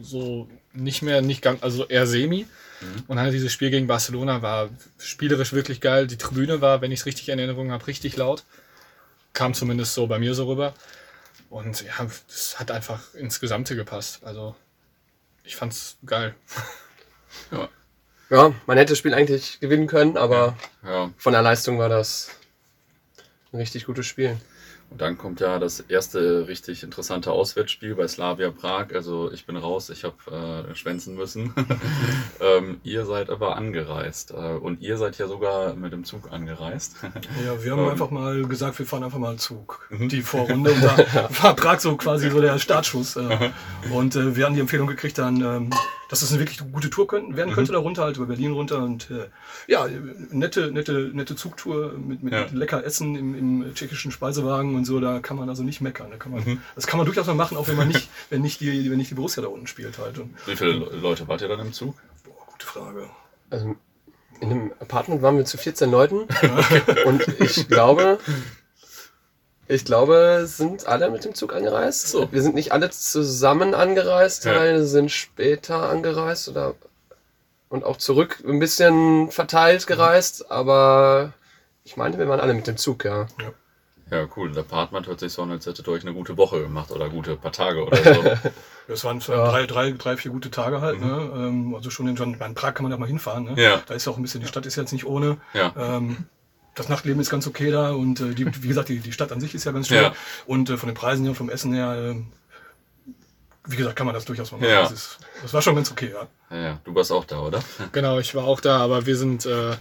so 0.00 0.48
nicht 0.72 1.02
mehr, 1.02 1.22
nicht 1.22 1.42
ganz, 1.42 1.62
also 1.62 1.86
eher 1.86 2.06
semi. 2.06 2.46
Mhm. 2.82 3.04
Und 3.06 3.16
dann 3.16 3.30
dieses 3.30 3.52
Spiel 3.52 3.70
gegen 3.70 3.86
Barcelona 3.86 4.42
war 4.42 4.68
spielerisch 4.98 5.52
wirklich 5.52 5.80
geil. 5.80 6.06
Die 6.06 6.18
Tribüne 6.18 6.60
war, 6.60 6.80
wenn 6.80 6.92
ich 6.92 7.00
es 7.00 7.06
richtig 7.06 7.28
in 7.28 7.38
Erinnerung 7.38 7.70
habe, 7.70 7.86
richtig 7.86 8.16
laut. 8.16 8.44
Kam 9.32 9.54
zumindest 9.54 9.94
so 9.94 10.06
bei 10.06 10.18
mir 10.18 10.34
so 10.34 10.46
rüber. 10.46 10.74
Und 11.48 11.82
ja, 11.82 12.06
es 12.28 12.58
hat 12.58 12.70
einfach 12.70 13.14
ins 13.14 13.40
Gesamte 13.40 13.76
gepasst. 13.76 14.24
Also 14.24 14.54
ich 15.44 15.56
fand's 15.56 15.96
geil. 16.04 16.34
ja. 17.50 17.68
ja, 18.30 18.54
man 18.66 18.78
hätte 18.78 18.92
das 18.92 18.98
Spiel 18.98 19.14
eigentlich 19.14 19.60
gewinnen 19.60 19.86
können, 19.86 20.16
aber 20.16 20.56
ja. 20.84 21.10
von 21.16 21.32
der 21.32 21.42
Leistung 21.42 21.78
war 21.78 21.88
das 21.88 22.30
ein 23.52 23.58
richtig 23.58 23.86
gutes 23.86 24.06
Spiel. 24.06 24.38
Und 24.92 25.00
dann 25.00 25.16
kommt 25.16 25.40
ja 25.40 25.58
das 25.58 25.80
erste 25.80 26.46
richtig 26.48 26.82
interessante 26.82 27.32
Auswärtsspiel 27.32 27.94
bei 27.94 28.06
Slavia 28.06 28.50
Prag. 28.50 28.88
Also 28.92 29.32
ich 29.32 29.46
bin 29.46 29.56
raus, 29.56 29.88
ich 29.88 30.04
habe 30.04 30.66
äh, 30.70 30.74
schwänzen 30.74 31.14
müssen. 31.14 31.54
ähm, 32.40 32.78
ihr 32.82 33.06
seid 33.06 33.30
aber 33.30 33.56
angereist. 33.56 34.32
Äh, 34.32 34.34
und 34.34 34.82
ihr 34.82 34.98
seid 34.98 35.16
ja 35.16 35.28
sogar 35.28 35.74
mit 35.76 35.94
dem 35.94 36.04
Zug 36.04 36.30
angereist. 36.30 36.96
ja, 37.42 37.64
wir 37.64 37.72
haben 37.72 37.84
ähm, 37.84 37.88
einfach 37.88 38.10
mal 38.10 38.42
gesagt, 38.44 38.78
wir 38.78 38.84
fahren 38.84 39.02
einfach 39.02 39.18
mal 39.18 39.36
Zug. 39.36 39.80
Mhm. 39.88 40.10
Die 40.10 40.20
Vorrunde. 40.20 40.72
Und 40.72 40.84
da 40.84 40.98
war 41.42 41.56
Prag 41.56 41.80
so 41.80 41.96
quasi 41.96 42.28
so 42.28 42.42
der 42.42 42.58
Startschuss. 42.58 43.16
Äh, 43.16 43.50
und 43.94 44.14
äh, 44.14 44.36
wir 44.36 44.44
haben 44.44 44.54
die 44.54 44.60
Empfehlung 44.60 44.88
gekriegt, 44.88 45.16
dann 45.16 45.40
ähm, 45.40 45.70
dass 46.12 46.20
das 46.20 46.30
eine 46.30 46.40
wirklich 46.40 46.58
gute 46.72 46.90
Tour 46.90 47.06
können, 47.06 47.38
werden 47.38 47.54
könnte, 47.54 47.72
mhm. 47.72 47.76
da 47.76 47.80
runter, 47.80 48.02
halt 48.04 48.18
über 48.18 48.26
Berlin 48.26 48.52
runter 48.52 48.82
und 48.82 49.10
äh, 49.10 49.28
ja, 49.66 49.88
nette, 50.28 50.70
nette, 50.70 51.10
nette 51.14 51.36
Zugtour 51.36 51.94
mit, 51.94 52.22
mit 52.22 52.34
ja. 52.34 52.46
lecker 52.52 52.84
Essen 52.84 53.16
im, 53.16 53.34
im, 53.34 53.74
tschechischen 53.74 54.12
Speisewagen 54.12 54.76
und 54.76 54.84
so, 54.84 55.00
da 55.00 55.20
kann 55.20 55.38
man 55.38 55.48
also 55.48 55.62
nicht 55.62 55.80
meckern. 55.80 56.10
Da 56.10 56.18
kann 56.18 56.32
man, 56.32 56.44
mhm. 56.44 56.60
Das 56.74 56.86
kann 56.86 56.98
man 56.98 57.06
durchaus 57.06 57.26
mal 57.28 57.34
machen, 57.34 57.56
auch 57.56 57.66
wenn 57.66 57.76
man 57.76 57.88
nicht, 57.88 58.10
wenn 58.28 58.42
nicht 58.42 58.60
die, 58.60 58.90
wenn 58.90 58.98
nicht 58.98 59.10
die 59.10 59.14
Borussia 59.14 59.42
da 59.42 59.48
unten 59.48 59.66
spielt 59.66 59.96
halt. 59.96 60.18
Und, 60.18 60.34
Wie 60.44 60.54
viele 60.54 60.72
Leute 60.72 61.26
wart 61.28 61.40
ihr 61.40 61.48
dann 61.48 61.60
im 61.60 61.72
Zug? 61.72 61.94
Boah, 62.24 62.46
gute 62.46 62.66
Frage. 62.66 63.08
Also 63.48 63.74
in 64.40 64.50
einem 64.50 64.72
Apartment 64.80 65.22
waren 65.22 65.38
wir 65.38 65.46
zu 65.46 65.56
14 65.56 65.90
Leuten 65.90 66.28
und 67.06 67.26
ich 67.40 67.68
glaube, 67.68 68.18
ich 69.74 69.84
glaube, 69.84 70.44
sind 70.46 70.86
alle 70.86 71.10
mit 71.10 71.24
dem 71.24 71.34
Zug 71.34 71.54
angereist. 71.54 72.08
So. 72.08 72.30
Wir 72.30 72.42
sind 72.42 72.54
nicht 72.54 72.72
alle 72.72 72.90
zusammen 72.90 73.74
angereist, 73.74 74.44
ja. 74.44 74.54
Teile 74.54 74.84
sind 74.84 75.10
später 75.10 75.88
angereist 75.88 76.48
oder 76.48 76.74
und 77.68 77.84
auch 77.84 77.96
zurück 77.96 78.42
ein 78.46 78.58
bisschen 78.58 79.30
verteilt 79.30 79.86
gereist, 79.86 80.50
aber 80.50 81.32
ich 81.84 81.96
meine, 81.96 82.18
wir 82.18 82.28
waren 82.28 82.40
alle 82.40 82.52
mit 82.52 82.66
dem 82.66 82.76
Zug, 82.76 83.06
ja. 83.06 83.26
Ja, 83.40 84.18
ja 84.18 84.28
cool. 84.36 84.52
Der 84.52 84.62
Partner 84.62 85.02
hört 85.06 85.20
sich 85.20 85.32
so 85.32 85.42
an, 85.42 85.52
als 85.52 85.64
hättet 85.64 85.88
ihr 85.88 85.92
euch 85.92 86.02
eine 86.02 86.12
gute 86.12 86.36
Woche 86.36 86.60
gemacht 86.60 86.90
oder 86.90 87.08
gute 87.08 87.34
paar 87.36 87.52
Tage 87.52 87.84
oder 87.84 87.96
so. 87.96 88.22
Das 88.88 89.04
waren 89.04 89.20
ja. 89.20 89.48
drei, 89.48 89.64
drei, 89.66 89.92
drei, 89.92 90.16
vier 90.16 90.32
gute 90.32 90.50
Tage 90.50 90.80
halt. 90.80 91.00
Mhm. 91.00 91.70
Ne? 91.70 91.76
Also 91.76 91.88
schon 91.88 92.08
in, 92.08 92.16
in 92.16 92.54
Prag 92.54 92.74
kann 92.74 92.82
man 92.82 92.90
ja 92.90 92.98
mal 92.98 93.06
hinfahren. 93.06 93.44
Ne? 93.44 93.54
Ja. 93.56 93.80
Da 93.86 93.94
ist 93.94 94.06
ja 94.06 94.12
auch 94.12 94.16
ein 94.16 94.22
bisschen, 94.22 94.40
die 94.40 94.48
Stadt 94.48 94.66
ist 94.66 94.74
jetzt 94.74 94.92
nicht 94.92 95.06
ohne. 95.06 95.38
Ja. 95.54 95.72
Ähm, 95.76 96.26
das 96.74 96.88
Nachtleben 96.88 97.20
ist 97.20 97.30
ganz 97.30 97.46
okay 97.46 97.70
da 97.70 97.92
und 97.92 98.20
äh, 98.20 98.34
die, 98.34 98.46
wie 98.62 98.68
gesagt, 98.68 98.88
die, 98.88 99.00
die 99.00 99.12
Stadt 99.12 99.32
an 99.32 99.40
sich 99.40 99.54
ist 99.54 99.64
ja 99.64 99.72
ganz 99.72 99.88
schön. 99.88 100.02
Ja. 100.02 100.14
Und 100.46 100.70
äh, 100.70 100.76
von 100.76 100.88
den 100.88 100.94
Preisen 100.94 101.24
her, 101.24 101.34
vom 101.34 101.50
Essen 101.50 101.74
her, 101.74 102.14
äh, 102.14 102.22
wie 103.66 103.76
gesagt, 103.76 103.96
kann 103.96 104.06
man 104.06 104.14
das 104.14 104.24
durchaus 104.24 104.50
mal 104.52 104.58
machen. 104.58 104.70
Ja. 104.70 104.82
Das, 104.82 104.92
ist, 104.92 105.18
das, 105.42 105.52
war 105.52 105.62
schon 105.62 105.74
ganz 105.74 105.90
okay, 105.90 106.12
ja. 106.12 106.56
ja. 106.56 106.80
Du 106.84 106.94
warst 106.94 107.12
auch 107.12 107.24
da, 107.24 107.40
oder? 107.40 107.62
Genau, 107.92 108.18
ich 108.18 108.34
war 108.34 108.44
auch 108.44 108.60
da, 108.60 108.78
aber 108.78 109.06
wir 109.06 109.16
sind, 109.16 109.46
äh, 109.46 109.76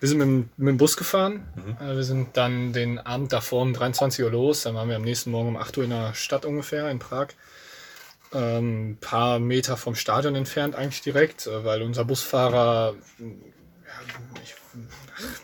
wir 0.00 0.08
sind 0.08 0.18
mit, 0.18 0.26
dem, 0.26 0.50
mit 0.56 0.68
dem 0.68 0.76
Bus 0.78 0.96
gefahren. 0.96 1.46
Mhm. 1.54 1.86
Äh, 1.86 1.96
wir 1.96 2.04
sind 2.04 2.36
dann 2.36 2.72
den 2.72 2.98
Abend 2.98 3.32
davor 3.32 3.62
um 3.62 3.74
23 3.74 4.24
Uhr 4.24 4.30
los. 4.30 4.62
Dann 4.62 4.74
waren 4.74 4.88
wir 4.88 4.96
am 4.96 5.02
nächsten 5.02 5.30
Morgen 5.30 5.48
um 5.48 5.56
8 5.56 5.78
Uhr 5.78 5.84
in 5.84 5.90
der 5.90 6.14
Stadt 6.14 6.44
ungefähr, 6.44 6.90
in 6.90 6.98
Prag. 6.98 7.28
Ein 8.30 8.42
ähm, 8.42 8.98
paar 9.00 9.38
Meter 9.38 9.78
vom 9.78 9.94
Stadion 9.94 10.34
entfernt 10.34 10.74
eigentlich 10.74 11.02
direkt, 11.02 11.46
äh, 11.46 11.64
weil 11.64 11.82
unser 11.82 12.04
Busfahrer, 12.04 12.94
ich 14.42 14.54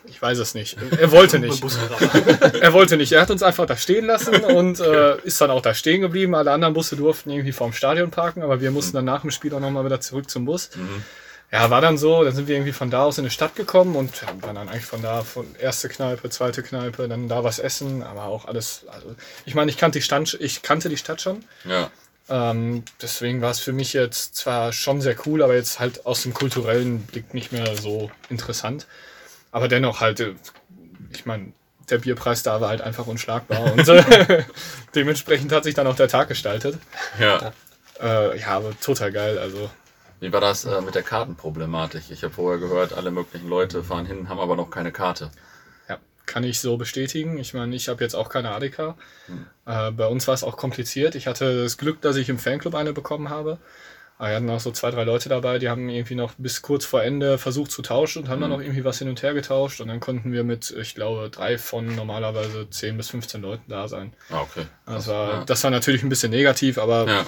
ich 0.05 0.21
weiß 0.21 0.37
es 0.37 0.53
nicht. 0.53 0.77
Er 0.97 1.11
wollte 1.11 1.39
nicht. 1.39 1.63
er 2.61 2.73
wollte 2.73 2.97
nicht. 2.97 3.11
Er 3.11 3.21
hat 3.21 3.31
uns 3.31 3.43
einfach 3.43 3.65
da 3.65 3.75
stehen 3.75 4.05
lassen 4.05 4.43
und 4.43 4.79
äh, 4.79 5.17
ist 5.21 5.41
dann 5.41 5.51
auch 5.51 5.61
da 5.61 5.73
stehen 5.73 6.01
geblieben. 6.01 6.35
Alle 6.35 6.51
anderen 6.51 6.73
Busse 6.73 6.95
durften 6.95 7.29
irgendwie 7.29 7.51
vorm 7.51 7.73
Stadion 7.73 8.11
parken, 8.11 8.43
aber 8.43 8.61
wir 8.61 8.71
mussten 8.71 8.95
dann 8.95 9.05
nach 9.05 9.21
dem 9.21 9.31
Spiel 9.31 9.53
auch 9.53 9.59
nochmal 9.59 9.85
wieder 9.85 10.01
zurück 10.01 10.29
zum 10.29 10.45
Bus. 10.45 10.69
Mhm. 10.75 11.03
Ja, 11.51 11.69
war 11.69 11.79
dann 11.79 11.97
so, 11.97 12.23
dann 12.23 12.35
sind 12.35 12.47
wir 12.47 12.55
irgendwie 12.55 12.73
von 12.73 12.89
da 12.89 13.03
aus 13.03 13.17
in 13.17 13.23
die 13.23 13.29
Stadt 13.29 13.55
gekommen 13.55 13.95
und 13.95 14.23
haben 14.23 14.41
dann 14.41 14.57
eigentlich 14.57 14.85
von 14.85 15.01
da, 15.01 15.21
von 15.23 15.55
erste 15.55 15.89
Kneipe, 15.89 16.29
zweite 16.29 16.63
Kneipe, 16.63 17.07
dann 17.07 17.29
da 17.29 17.43
was 17.43 17.59
essen, 17.59 18.01
aber 18.03 18.25
auch 18.25 18.45
alles, 18.45 18.85
also 18.87 19.15
ich 19.45 19.53
meine, 19.53 19.69
ich 19.69 19.77
kannte 19.77 19.99
die 19.99 20.03
Stadt, 20.03 20.35
ich 20.39 20.63
kannte 20.63 20.89
die 20.89 20.97
Stadt 20.97 21.21
schon. 21.21 21.45
Ja. 21.63 21.91
Ähm, 22.27 22.83
deswegen 23.01 23.41
war 23.41 23.51
es 23.51 23.59
für 23.59 23.73
mich 23.73 23.93
jetzt 23.93 24.35
zwar 24.35 24.73
schon 24.73 24.99
sehr 25.01 25.15
cool, 25.25 25.43
aber 25.43 25.55
jetzt 25.55 25.79
halt 25.79 26.05
aus 26.05 26.23
dem 26.23 26.33
kulturellen 26.33 27.03
Blick 27.03 27.33
nicht 27.33 27.51
mehr 27.51 27.77
so 27.77 28.09
interessant. 28.29 28.87
Aber 29.55 29.69
dennoch 29.69 30.01
halt, 30.01 30.19
äh, 30.19 30.35
ich 31.13 31.25
meine, 31.25 31.53
der 31.89 31.99
Bierpreis 31.99 32.43
da 32.43 32.59
war 32.59 32.67
halt 32.67 32.81
einfach 32.81 33.07
unschlagbar. 33.07 33.63
Und 33.71 33.87
äh, 33.87 34.43
dementsprechend 34.93 35.53
hat 35.53 35.63
sich 35.63 35.73
dann 35.73 35.87
auch 35.87 35.95
der 35.95 36.09
Tag 36.09 36.27
gestaltet. 36.27 36.77
Ja. 37.17 37.53
Äh, 38.01 38.37
ja, 38.37 38.47
aber 38.49 38.77
total 38.81 39.13
geil. 39.13 39.37
Also. 39.37 39.69
Wie 40.19 40.33
war 40.33 40.41
das 40.41 40.65
äh, 40.65 40.81
mit 40.81 40.93
der 40.93 41.03
Kartenproblematik? 41.03 42.03
Ich 42.09 42.25
habe 42.25 42.33
vorher 42.33 42.59
gehört, 42.59 42.91
alle 42.91 43.11
möglichen 43.11 43.47
Leute 43.47 43.81
fahren 43.81 44.05
hin, 44.05 44.27
haben 44.27 44.41
aber 44.41 44.57
noch 44.57 44.69
keine 44.69 44.91
Karte. 44.91 45.31
Ja, 45.87 45.99
kann 46.25 46.43
ich 46.43 46.59
so 46.59 46.75
bestätigen. 46.75 47.37
Ich 47.37 47.53
meine, 47.53 47.73
ich 47.77 47.87
habe 47.87 48.03
jetzt 48.03 48.13
auch 48.13 48.27
keine 48.27 48.51
ADK. 48.51 48.95
Hm. 49.27 49.45
Äh, 49.65 49.91
bei 49.91 50.07
uns 50.07 50.27
war 50.27 50.33
es 50.33 50.43
auch 50.43 50.57
kompliziert. 50.57 51.15
Ich 51.15 51.27
hatte 51.27 51.63
das 51.63 51.77
Glück, 51.77 52.01
dass 52.01 52.17
ich 52.17 52.27
im 52.27 52.39
Fanclub 52.39 52.75
eine 52.75 52.91
bekommen 52.91 53.29
habe. 53.29 53.59
Aber 54.17 54.29
wir 54.29 54.35
hatten 54.37 54.49
auch 54.49 54.59
so 54.61 54.71
zwei, 54.71 54.91
drei 54.91 55.03
Leute 55.03 55.27
dabei, 55.27 55.59
die 55.59 55.67
haben 55.67 55.89
irgendwie 55.89 56.15
noch 56.15 56.33
bis 56.37 56.61
kurz 56.61 56.85
vor 56.85 57.03
Ende 57.03 57.37
versucht 57.37 57.71
zu 57.71 57.81
tauschen 57.81 58.23
und 58.23 58.29
haben 58.29 58.37
mhm. 58.37 58.41
dann 58.43 58.49
noch 58.51 58.61
irgendwie 58.61 58.85
was 58.85 58.99
hin 58.99 59.09
und 59.09 59.21
her 59.21 59.33
getauscht. 59.33 59.81
Und 59.81 59.89
dann 59.89 59.99
konnten 59.99 60.31
wir 60.31 60.43
mit, 60.43 60.71
ich 60.71 60.95
glaube, 60.95 61.29
drei 61.29 61.57
von 61.57 61.93
normalerweise 61.95 62.69
10 62.69 62.95
bis 62.95 63.09
15 63.09 63.41
Leuten 63.41 63.69
da 63.69 63.87
sein. 63.87 64.13
Ah, 64.29 64.41
okay. 64.41 64.67
Das 64.85 65.07
war, 65.07 65.33
ja. 65.33 65.43
das 65.45 65.63
war 65.63 65.71
natürlich 65.71 66.03
ein 66.03 66.09
bisschen 66.09 66.31
negativ, 66.31 66.77
aber 66.77 67.07
ja. 67.07 67.25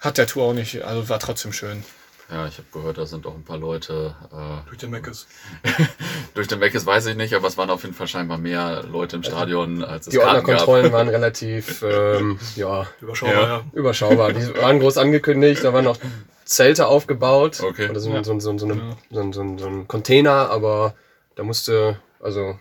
hat 0.00 0.18
der 0.18 0.26
Tour 0.26 0.44
auch 0.44 0.54
nicht, 0.54 0.82
also 0.82 1.08
war 1.08 1.20
trotzdem 1.20 1.52
schön. 1.52 1.84
Ja, 2.30 2.46
ich 2.46 2.56
habe 2.56 2.68
gehört, 2.72 2.96
da 2.96 3.04
sind 3.04 3.26
auch 3.26 3.34
ein 3.34 3.44
paar 3.44 3.58
Leute. 3.58 4.14
Äh, 4.32 4.66
durch 4.66 4.78
den 4.78 4.90
Meckes. 4.90 5.26
durch 6.34 6.48
den 6.48 6.58
Meckes 6.58 6.86
weiß 6.86 7.06
ich 7.06 7.16
nicht, 7.16 7.34
aber 7.34 7.48
es 7.48 7.58
waren 7.58 7.68
auf 7.70 7.82
jeden 7.82 7.94
Fall 7.94 8.08
scheinbar 8.08 8.38
mehr 8.38 8.82
Leute 8.82 9.16
im 9.16 9.22
also 9.22 9.36
Stadion, 9.36 9.84
als 9.84 10.06
es 10.06 10.12
Die 10.12 10.18
Ordnerkontrollen 10.18 10.90
waren 10.92 11.08
relativ 11.08 11.82
ähm, 11.86 12.38
ja, 12.56 12.86
überschaubar. 13.00 13.34
Ja. 13.34 13.48
Ja. 13.48 13.64
Überschaubar. 13.72 14.32
Die 14.32 14.54
waren 14.56 14.80
groß 14.80 14.96
angekündigt, 14.96 15.62
da 15.64 15.72
waren 15.74 15.84
noch 15.84 15.98
Zelte 16.44 16.86
aufgebaut. 16.86 17.60
Okay. 17.60 17.90
Oder 17.90 18.00
so, 18.00 18.10
ja. 18.10 18.24
so, 18.24 18.38
so, 18.40 18.56
so, 18.56 18.64
eine, 18.66 18.96
so, 19.10 19.32
so, 19.32 19.58
so 19.58 19.66
ein 19.66 19.86
Container, 19.86 20.50
aber 20.50 20.94
da 21.34 21.42
musste, 21.42 22.00
also 22.20 22.58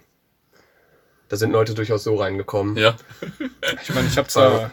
da 1.29 1.37
sind 1.37 1.51
Leute 1.51 1.73
durchaus 1.73 2.03
so 2.03 2.15
reingekommen. 2.15 2.75
Ja. 2.75 2.95
Ich 3.81 3.93
meine, 3.93 4.07
ich 4.07 4.17
habe 4.17 4.27
zwar. 4.27 4.71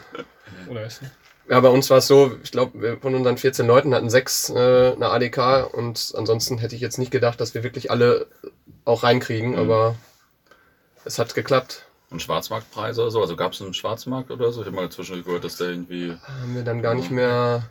Oder 0.68 0.84
ist 0.84 1.02
nicht? 1.02 1.12
Ja, 1.50 1.58
bei 1.58 1.68
uns 1.68 1.90
war 1.90 1.98
es 1.98 2.06
so, 2.06 2.36
ich 2.44 2.52
glaube, 2.52 2.96
von 3.00 3.12
unseren 3.12 3.36
14 3.36 3.66
Leuten 3.66 3.92
hatten 3.92 4.08
sechs 4.08 4.50
äh, 4.50 4.92
eine 4.92 5.10
ADK 5.10 5.74
und 5.74 6.14
ansonsten 6.16 6.58
hätte 6.58 6.76
ich 6.76 6.80
jetzt 6.80 6.96
nicht 6.96 7.10
gedacht, 7.10 7.40
dass 7.40 7.54
wir 7.54 7.64
wirklich 7.64 7.90
alle 7.90 8.28
auch 8.84 9.02
reinkriegen, 9.02 9.50
mhm. 9.50 9.58
aber 9.58 9.96
es 11.04 11.18
hat 11.18 11.34
geklappt. 11.34 11.86
Und 12.08 12.22
Schwarzmarktpreise 12.22 13.02
oder 13.02 13.10
so? 13.10 13.20
Also 13.20 13.34
gab 13.34 13.52
es 13.52 13.60
einen 13.60 13.74
Schwarzmarkt 13.74 14.30
oder 14.30 14.52
so? 14.52 14.60
Ich 14.60 14.68
habe 14.68 14.76
mal 14.76 14.90
zwischendurch 14.90 15.26
gehört, 15.26 15.42
dass 15.42 15.56
der 15.56 15.70
irgendwie. 15.70 16.16
Haben 16.22 16.54
wir 16.54 16.62
dann 16.62 16.82
gar 16.82 16.94
nicht 16.94 17.10
mehr 17.10 17.68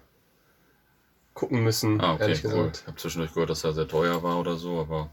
gucken 1.34 1.64
müssen, 1.64 2.02
ah, 2.02 2.16
okay, 2.16 2.24
ehrlich 2.24 2.42
gesagt. 2.42 2.60
Cool. 2.60 2.72
Ich 2.74 2.88
habe 2.88 2.98
zwischendurch 2.98 3.34
gehört, 3.34 3.50
dass 3.50 3.64
er 3.64 3.72
sehr 3.72 3.88
teuer 3.88 4.22
war 4.24 4.40
oder 4.42 4.58
so, 4.58 4.82
aber 4.82 5.10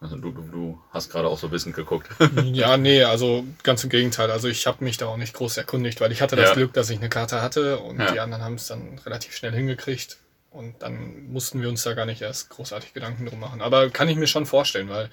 also 0.00 0.16
du, 0.16 0.32
du, 0.32 0.42
du 0.42 0.82
hast 0.90 1.10
gerade 1.10 1.28
auch 1.28 1.38
so 1.38 1.50
wissend 1.50 1.76
geguckt. 1.76 2.08
ja, 2.44 2.76
nee, 2.76 3.02
also 3.04 3.44
ganz 3.62 3.84
im 3.84 3.90
Gegenteil. 3.90 4.30
Also 4.30 4.48
ich 4.48 4.66
habe 4.66 4.84
mich 4.84 4.96
da 4.96 5.06
auch 5.06 5.16
nicht 5.16 5.34
groß 5.34 5.56
erkundigt, 5.56 6.00
weil 6.00 6.12
ich 6.12 6.20
hatte 6.22 6.36
das 6.36 6.50
ja. 6.50 6.54
Glück, 6.54 6.72
dass 6.72 6.90
ich 6.90 6.98
eine 6.98 7.08
Karte 7.08 7.40
hatte 7.42 7.78
und 7.78 7.98
ja. 7.98 8.10
die 8.10 8.20
anderen 8.20 8.42
haben 8.42 8.54
es 8.54 8.66
dann 8.66 8.98
relativ 9.04 9.34
schnell 9.34 9.52
hingekriegt. 9.52 10.18
Und 10.50 10.82
dann 10.82 11.28
mussten 11.32 11.62
wir 11.62 11.68
uns 11.68 11.82
da 11.82 11.94
gar 11.94 12.04
nicht 12.04 12.20
erst 12.20 12.50
großartig 12.50 12.92
Gedanken 12.92 13.24
drum 13.24 13.40
machen. 13.40 13.62
Aber 13.62 13.88
kann 13.88 14.08
ich 14.08 14.16
mir 14.16 14.26
schon 14.26 14.44
vorstellen, 14.44 14.90
weil 14.90 15.08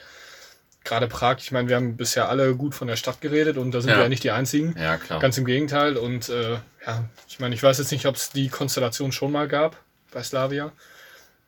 gerade 0.83 1.07
Prag, 1.07 1.37
ich 1.39 1.51
meine, 1.51 1.69
wir 1.69 1.77
haben 1.77 1.95
bisher 1.95 2.27
alle 2.27 2.55
gut 2.55 2.75
von 2.75 2.87
der 2.87 2.97
Stadt 2.97 3.21
geredet 3.21 3.57
und 3.57 3.71
da 3.71 3.79
sind 3.79 3.91
ja. 3.91 3.97
wir 3.97 4.03
ja 4.03 4.09
nicht 4.09 4.23
die 4.23 4.31
Einzigen. 4.31 4.75
Ja, 4.77 4.97
klar. 4.97 5.19
Ganz 5.19 5.37
im 5.37 5.45
Gegenteil. 5.45 5.95
Und 5.95 6.29
äh, 6.29 6.57
ja, 6.85 7.09
ich 7.27 7.39
meine, 7.39 7.55
ich 7.55 7.63
weiß 7.63 7.77
jetzt 7.77 7.91
nicht, 7.91 8.05
ob 8.05 8.15
es 8.15 8.31
die 8.31 8.49
Konstellation 8.49 9.11
schon 9.11 9.31
mal 9.31 9.47
gab 9.47 9.77
bei 10.11 10.23
Slavia. 10.23 10.71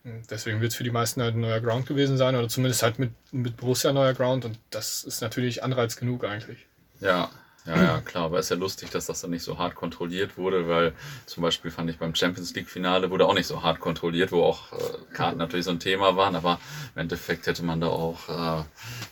Deswegen 0.03 0.61
wird 0.61 0.71
es 0.71 0.77
für 0.77 0.83
die 0.83 0.91
meisten 0.91 1.21
halt 1.21 1.35
ein 1.35 1.41
neuer 1.41 1.59
Ground 1.59 1.85
gewesen 1.85 2.17
sein 2.17 2.35
oder 2.35 2.49
zumindest 2.49 2.81
halt 2.81 2.97
mit, 2.97 3.11
mit 3.31 3.57
Borussia 3.57 3.93
neuer 3.93 4.13
Ground 4.13 4.45
und 4.45 4.57
das 4.71 5.03
ist 5.03 5.21
natürlich 5.21 5.63
Anreiz 5.63 5.95
genug 5.95 6.25
eigentlich. 6.25 6.65
Ja, 6.99 7.29
ja, 7.65 7.83
ja, 7.83 8.01
klar, 8.01 8.25
aber 8.25 8.39
ist 8.39 8.49
ja 8.49 8.55
lustig, 8.55 8.89
dass 8.89 9.05
das 9.05 9.21
dann 9.21 9.29
nicht 9.29 9.43
so 9.43 9.59
hart 9.59 9.75
kontrolliert 9.75 10.35
wurde, 10.35 10.67
weil 10.67 10.93
zum 11.27 11.43
Beispiel 11.43 11.69
fand 11.69 11.91
ich 11.91 11.99
beim 11.99 12.15
Champions 12.15 12.55
League-Finale 12.55 13.11
wurde 13.11 13.27
auch 13.27 13.35
nicht 13.35 13.45
so 13.45 13.61
hart 13.61 13.79
kontrolliert, 13.79 14.31
wo 14.31 14.43
auch 14.43 14.71
äh, 14.73 15.13
Karten 15.13 15.37
natürlich 15.37 15.65
so 15.65 15.71
ein 15.71 15.79
Thema 15.79 16.15
waren, 16.15 16.35
aber 16.35 16.59
im 16.95 17.01
Endeffekt 17.01 17.45
hätte 17.45 17.63
man 17.63 17.79
da 17.79 17.87
auch 17.87 18.29
äh, 18.29 18.63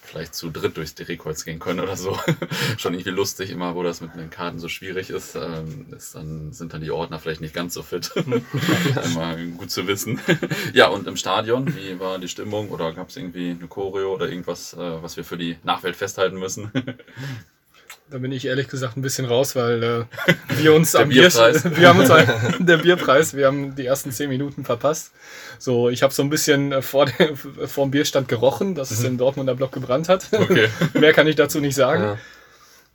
vielleicht 0.01 0.33
zu 0.33 0.49
dritt 0.49 0.77
durchs 0.77 0.95
Drehkreuz 0.95 1.45
gehen 1.45 1.59
können 1.59 1.79
oder 1.79 1.95
so. 1.95 2.17
Schon 2.77 2.95
irgendwie 2.95 3.11
lustig, 3.11 3.51
immer 3.51 3.75
wo 3.75 3.83
das 3.83 4.01
mit 4.01 4.15
den 4.15 4.31
Karten 4.31 4.57
so 4.57 4.67
schwierig 4.67 5.11
ist, 5.11 5.35
ähm, 5.35 5.85
ist 5.95 6.15
dann, 6.15 6.51
sind 6.51 6.73
dann 6.73 6.81
die 6.81 6.91
Ordner 6.91 7.19
vielleicht 7.19 7.41
nicht 7.41 7.53
ganz 7.53 7.75
so 7.75 7.83
fit. 7.83 8.11
immer 9.05 9.35
gut 9.57 9.69
zu 9.69 9.85
wissen. 9.85 10.19
ja, 10.73 10.87
und 10.87 11.07
im 11.07 11.17
Stadion, 11.17 11.75
wie 11.75 11.99
war 11.99 12.17
die 12.17 12.27
Stimmung 12.27 12.69
oder 12.69 12.93
gab 12.93 13.09
es 13.09 13.17
irgendwie 13.17 13.51
eine 13.51 13.67
Choreo 13.67 14.15
oder 14.15 14.27
irgendwas, 14.27 14.73
äh, 14.73 15.03
was 15.03 15.17
wir 15.17 15.23
für 15.23 15.37
die 15.37 15.57
Nachwelt 15.63 15.95
festhalten 15.95 16.39
müssen? 16.39 16.71
Da 18.11 18.17
bin 18.17 18.31
ich 18.31 18.45
ehrlich 18.45 18.67
gesagt 18.67 18.97
ein 18.97 19.03
bisschen 19.03 19.25
raus, 19.25 19.55
weil 19.55 19.83
äh, 19.83 20.05
wir 20.57 20.73
uns 20.73 20.95
am 20.95 21.09
Bierpreis. 21.09 21.61
Bier, 21.61 21.71
wir 21.77 21.89
haben 21.89 21.99
uns 21.99 22.09
ein, 22.09 22.27
der 22.59 22.77
Bierpreis, 22.77 23.35
wir 23.35 23.45
haben 23.45 23.75
die 23.75 23.85
ersten 23.85 24.11
zehn 24.11 24.29
Minuten 24.29 24.65
verpasst. 24.65 25.11
So, 25.59 25.89
ich 25.89 26.01
habe 26.01 26.11
so 26.11 26.23
ein 26.23 26.29
bisschen 26.29 26.71
äh, 26.71 26.81
vor, 26.81 27.05
dem, 27.05 27.35
vor 27.67 27.85
dem 27.85 27.91
Bierstand 27.91 28.27
gerochen, 28.27 28.73
dass 28.73 28.89
es 28.89 29.01
mhm. 29.01 29.07
im 29.07 29.17
Dortmunder 29.19 29.53
Block 29.53 29.71
gebrannt 29.71 30.09
hat. 30.09 30.27
Okay. 30.31 30.69
Mehr 30.93 31.13
kann 31.13 31.27
ich 31.27 31.35
dazu 31.35 31.59
nicht 31.59 31.75
sagen. 31.75 32.03
Ja. 32.03 32.17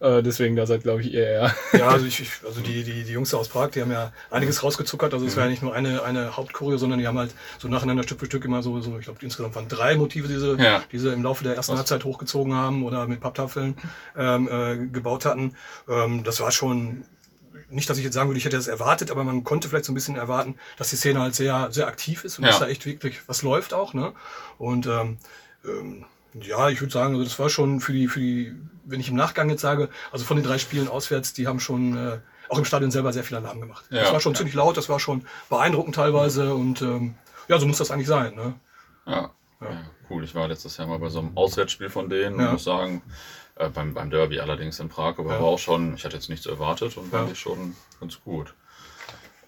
Äh, 0.00 0.22
deswegen, 0.22 0.56
da 0.56 0.66
seid, 0.66 0.82
glaube 0.82 1.02
ich, 1.02 1.14
eher 1.14 1.30
eher. 1.30 1.54
Ja, 1.72 1.88
also, 1.88 2.06
ich, 2.06 2.30
also 2.44 2.60
die, 2.60 2.84
die, 2.84 3.04
die 3.04 3.12
Jungs 3.12 3.32
aus 3.34 3.48
Prag, 3.48 3.70
die 3.70 3.80
haben 3.80 3.90
ja 3.90 4.12
einiges 4.30 4.62
rausgezuckert. 4.62 5.12
Also 5.14 5.26
es 5.26 5.36
war 5.36 5.44
ja 5.44 5.50
nicht 5.50 5.62
nur 5.62 5.74
eine, 5.74 6.02
eine 6.02 6.36
Hauptchoreo, 6.36 6.76
sondern 6.76 6.98
die 6.98 7.06
haben 7.06 7.18
halt 7.18 7.34
so 7.58 7.68
nacheinander 7.68 8.02
Stück 8.02 8.20
für 8.20 8.26
Stück 8.26 8.44
immer 8.44 8.62
so, 8.62 8.80
so 8.80 8.98
ich 8.98 9.04
glaube, 9.04 9.20
insgesamt 9.22 9.54
waren 9.54 9.68
drei 9.68 9.96
Motive, 9.96 10.28
die 10.28 10.38
sie, 10.38 10.56
ja. 10.56 10.82
die 10.92 10.98
sie 10.98 11.12
im 11.12 11.22
Laufe 11.22 11.44
der 11.44 11.56
ersten 11.56 11.76
Halbzeit 11.76 12.04
hochgezogen 12.04 12.54
haben 12.54 12.84
oder 12.84 13.06
mit 13.06 13.20
Papptafeln 13.20 13.76
ähm, 14.16 14.48
äh, 14.48 14.86
gebaut 14.86 15.24
hatten. 15.24 15.56
Ähm, 15.88 16.24
das 16.24 16.40
war 16.40 16.50
schon 16.50 17.04
nicht, 17.70 17.88
dass 17.90 17.98
ich 17.98 18.04
jetzt 18.04 18.14
sagen 18.14 18.28
würde, 18.28 18.38
ich 18.38 18.44
hätte 18.44 18.56
das 18.56 18.68
erwartet, 18.68 19.10
aber 19.10 19.24
man 19.24 19.42
konnte 19.42 19.68
vielleicht 19.68 19.86
so 19.86 19.92
ein 19.92 19.94
bisschen 19.94 20.16
erwarten, 20.16 20.56
dass 20.76 20.90
die 20.90 20.96
Szene 20.96 21.20
halt 21.20 21.34
sehr, 21.34 21.72
sehr 21.72 21.86
aktiv 21.88 22.24
ist 22.24 22.38
und 22.38 22.44
ja. 22.44 22.50
dass 22.50 22.60
da 22.60 22.68
echt 22.68 22.86
wirklich 22.86 23.20
was 23.26 23.42
läuft 23.42 23.74
auch. 23.74 23.94
Ne? 23.94 24.12
Und 24.58 24.86
ähm, 24.86 25.18
ähm, 25.64 26.04
ja, 26.40 26.68
ich 26.68 26.80
würde 26.80 26.92
sagen, 26.92 27.14
also 27.14 27.24
das 27.24 27.38
war 27.38 27.48
schon 27.48 27.80
für 27.80 27.92
die, 27.92 28.08
für 28.08 28.20
die, 28.20 28.54
wenn 28.84 29.00
ich 29.00 29.08
im 29.08 29.16
Nachgang 29.16 29.50
jetzt 29.50 29.60
sage, 29.60 29.88
also 30.10 30.24
von 30.24 30.36
den 30.36 30.44
drei 30.44 30.58
Spielen 30.58 30.88
auswärts, 30.88 31.32
die 31.32 31.46
haben 31.46 31.60
schon 31.60 31.96
äh, 31.96 32.18
auch 32.48 32.58
im 32.58 32.64
Stadion 32.64 32.90
selber 32.90 33.12
sehr 33.12 33.24
viel 33.24 33.36
Alarm 33.36 33.60
gemacht. 33.60 33.84
Ja, 33.90 34.02
das 34.02 34.12
war 34.12 34.20
schon 34.20 34.32
ja. 34.32 34.38
ziemlich 34.38 34.54
laut, 34.54 34.76
das 34.76 34.88
war 34.88 35.00
schon 35.00 35.26
beeindruckend 35.48 35.94
teilweise 35.94 36.54
und 36.54 36.82
ähm, 36.82 37.14
ja, 37.48 37.58
so 37.58 37.66
muss 37.66 37.78
das 37.78 37.90
eigentlich 37.90 38.08
sein. 38.08 38.34
Ne? 38.34 38.54
Ja. 39.06 39.30
ja. 39.60 39.68
cool. 40.10 40.24
Ich 40.24 40.34
war 40.34 40.48
letztes 40.48 40.76
Jahr 40.76 40.86
mal 40.86 40.98
bei 40.98 41.08
so 41.08 41.20
einem 41.20 41.36
Auswärtsspiel 41.36 41.90
von 41.90 42.08
denen 42.08 42.36
und 42.36 42.52
muss 42.52 42.64
sagen, 42.64 43.02
äh, 43.56 43.68
beim, 43.68 43.94
beim 43.94 44.10
Derby 44.10 44.40
allerdings 44.40 44.80
in 44.80 44.88
Prag, 44.88 45.18
aber 45.18 45.30
war 45.30 45.40
auch 45.40 45.58
schon, 45.58 45.94
ich 45.94 46.04
hatte 46.04 46.16
jetzt 46.16 46.28
nichts 46.28 46.46
erwartet 46.46 46.96
und 46.96 47.10
fand 47.10 47.30
ich 47.30 47.38
schon 47.38 47.76
ganz 48.00 48.20
gut. 48.20 48.54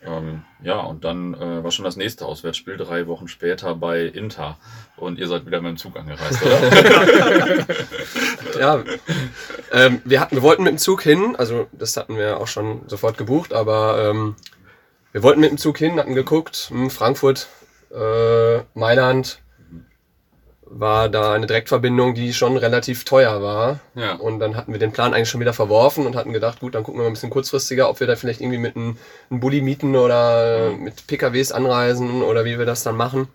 Ähm, 0.06 0.42
ja, 0.62 0.78
und 0.80 1.04
dann 1.04 1.34
äh, 1.34 1.64
war 1.64 1.70
schon 1.70 1.84
das 1.84 1.96
nächste 1.96 2.24
Auswärtsspiel, 2.26 2.76
drei 2.76 3.06
Wochen 3.06 3.28
später 3.28 3.74
bei 3.74 4.02
Inter. 4.02 4.56
Und 4.96 5.18
ihr 5.18 5.28
seid 5.28 5.46
wieder 5.46 5.60
mit 5.60 5.70
dem 5.70 5.76
Zug 5.76 5.96
angereist, 5.96 6.42
oder? 6.42 7.66
ja, 8.60 8.84
ähm, 9.72 10.00
wir, 10.04 10.20
hatten, 10.20 10.36
wir 10.36 10.42
wollten 10.42 10.62
mit 10.62 10.72
dem 10.72 10.78
Zug 10.78 11.02
hin, 11.02 11.34
also 11.36 11.66
das 11.72 11.96
hatten 11.96 12.16
wir 12.16 12.38
auch 12.38 12.46
schon 12.46 12.82
sofort 12.88 13.18
gebucht, 13.18 13.52
aber 13.52 14.10
ähm, 14.10 14.36
wir 15.12 15.22
wollten 15.22 15.40
mit 15.40 15.50
dem 15.50 15.58
Zug 15.58 15.78
hin, 15.78 15.98
hatten 15.98 16.14
geguckt, 16.14 16.68
hm, 16.70 16.90
Frankfurt, 16.90 17.48
äh, 17.90 18.60
Mailand, 18.74 19.40
war 20.68 21.08
da 21.08 21.32
eine 21.32 21.46
Direktverbindung, 21.46 22.14
die 22.14 22.34
schon 22.34 22.56
relativ 22.56 23.04
teuer 23.04 23.40
war. 23.40 23.80
Ja. 23.94 24.14
Und 24.14 24.40
dann 24.40 24.56
hatten 24.56 24.72
wir 24.72 24.80
den 24.80 24.92
Plan 24.92 25.14
eigentlich 25.14 25.28
schon 25.28 25.40
wieder 25.40 25.52
verworfen 25.52 26.06
und 26.06 26.16
hatten 26.16 26.32
gedacht, 26.32 26.60
gut, 26.60 26.74
dann 26.74 26.82
gucken 26.82 27.00
wir 27.00 27.04
mal 27.04 27.10
ein 27.10 27.14
bisschen 27.14 27.30
kurzfristiger, 27.30 27.88
ob 27.88 28.00
wir 28.00 28.06
da 28.06 28.16
vielleicht 28.16 28.40
irgendwie 28.40 28.58
mit 28.58 28.76
einem, 28.76 28.98
einem 29.30 29.40
Bulli 29.40 29.60
mieten 29.60 29.94
oder 29.94 30.70
mhm. 30.70 30.82
mit 30.82 31.06
PKWs 31.06 31.52
anreisen 31.52 32.22
oder 32.22 32.44
wie 32.44 32.58
wir 32.58 32.66
das 32.66 32.82
dann 32.82 32.96
machen. 32.96 33.28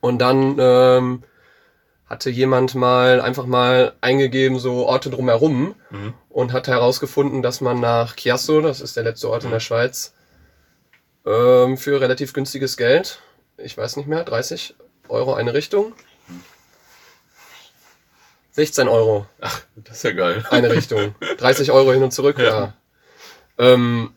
Und 0.00 0.20
dann 0.20 0.56
ähm, 0.60 1.22
hatte 2.08 2.30
jemand 2.30 2.76
mal 2.76 3.20
einfach 3.20 3.46
mal 3.46 3.94
eingegeben, 4.00 4.58
so 4.60 4.86
Orte 4.86 5.10
drumherum 5.10 5.74
mhm. 5.90 6.14
und 6.28 6.52
hat 6.52 6.68
herausgefunden, 6.68 7.42
dass 7.42 7.60
man 7.60 7.80
nach 7.80 8.14
Chiasso, 8.14 8.60
das 8.60 8.80
ist 8.80 8.96
der 8.96 9.02
letzte 9.02 9.28
Ort 9.28 9.42
mhm. 9.42 9.48
in 9.48 9.52
der 9.52 9.60
Schweiz, 9.60 10.14
ähm, 11.26 11.76
für 11.76 12.00
relativ 12.00 12.32
günstiges 12.32 12.76
Geld, 12.76 13.20
ich 13.58 13.76
weiß 13.76 13.96
nicht 13.96 14.06
mehr, 14.06 14.22
30 14.22 14.76
Euro 15.08 15.34
eine 15.34 15.52
Richtung, 15.54 15.92
16 18.56 18.88
Euro. 18.88 19.26
Ach, 19.40 19.62
das 19.76 19.98
ist 19.98 20.02
ja 20.02 20.12
geil. 20.12 20.44
Eine 20.50 20.70
Richtung. 20.70 21.14
30 21.38 21.72
Euro 21.72 21.92
hin 21.92 22.02
und 22.02 22.12
zurück, 22.12 22.38
ja. 22.38 22.44
ja. 22.44 22.74
Ähm, 23.58 24.12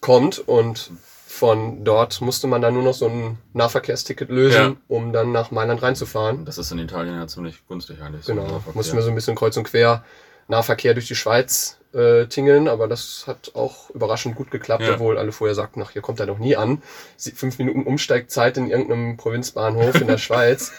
kommt 0.00 0.38
und 0.38 0.90
von 1.26 1.82
dort 1.82 2.20
musste 2.20 2.46
man 2.46 2.60
dann 2.60 2.74
nur 2.74 2.82
noch 2.82 2.94
so 2.94 3.08
ein 3.08 3.38
Nahverkehrsticket 3.54 4.28
lösen, 4.28 4.60
ja. 4.60 4.76
um 4.88 5.12
dann 5.12 5.32
nach 5.32 5.50
Mailand 5.50 5.82
reinzufahren. 5.82 6.44
Das 6.44 6.58
ist 6.58 6.70
in 6.70 6.78
Italien 6.78 7.16
ja 7.16 7.26
ziemlich 7.26 7.66
günstig 7.66 8.00
eigentlich. 8.02 8.26
Genau, 8.26 8.46
so 8.46 8.72
mussten 8.74 8.94
wir 8.94 9.02
so 9.02 9.08
ein 9.08 9.14
bisschen 9.14 9.34
kreuz 9.34 9.56
und 9.56 9.64
quer 9.64 10.04
Nahverkehr 10.48 10.92
durch 10.92 11.08
die 11.08 11.14
Schweiz 11.14 11.78
äh, 11.94 12.26
tingeln, 12.26 12.68
aber 12.68 12.88
das 12.88 13.24
hat 13.26 13.52
auch 13.54 13.88
überraschend 13.90 14.36
gut 14.36 14.50
geklappt, 14.50 14.82
ja. 14.82 14.94
obwohl 14.94 15.16
alle 15.16 15.32
vorher 15.32 15.54
sagten, 15.54 15.82
ach, 15.82 15.90
hier 15.90 16.02
kommt 16.02 16.20
er 16.20 16.26
noch 16.26 16.38
nie 16.38 16.56
an. 16.56 16.82
Fünf 17.16 17.58
Minuten 17.58 17.84
Umsteigzeit 17.84 18.58
in 18.58 18.70
irgendeinem 18.70 19.16
Provinzbahnhof 19.16 19.94
in 19.94 20.06
der 20.06 20.18
Schweiz. 20.18 20.72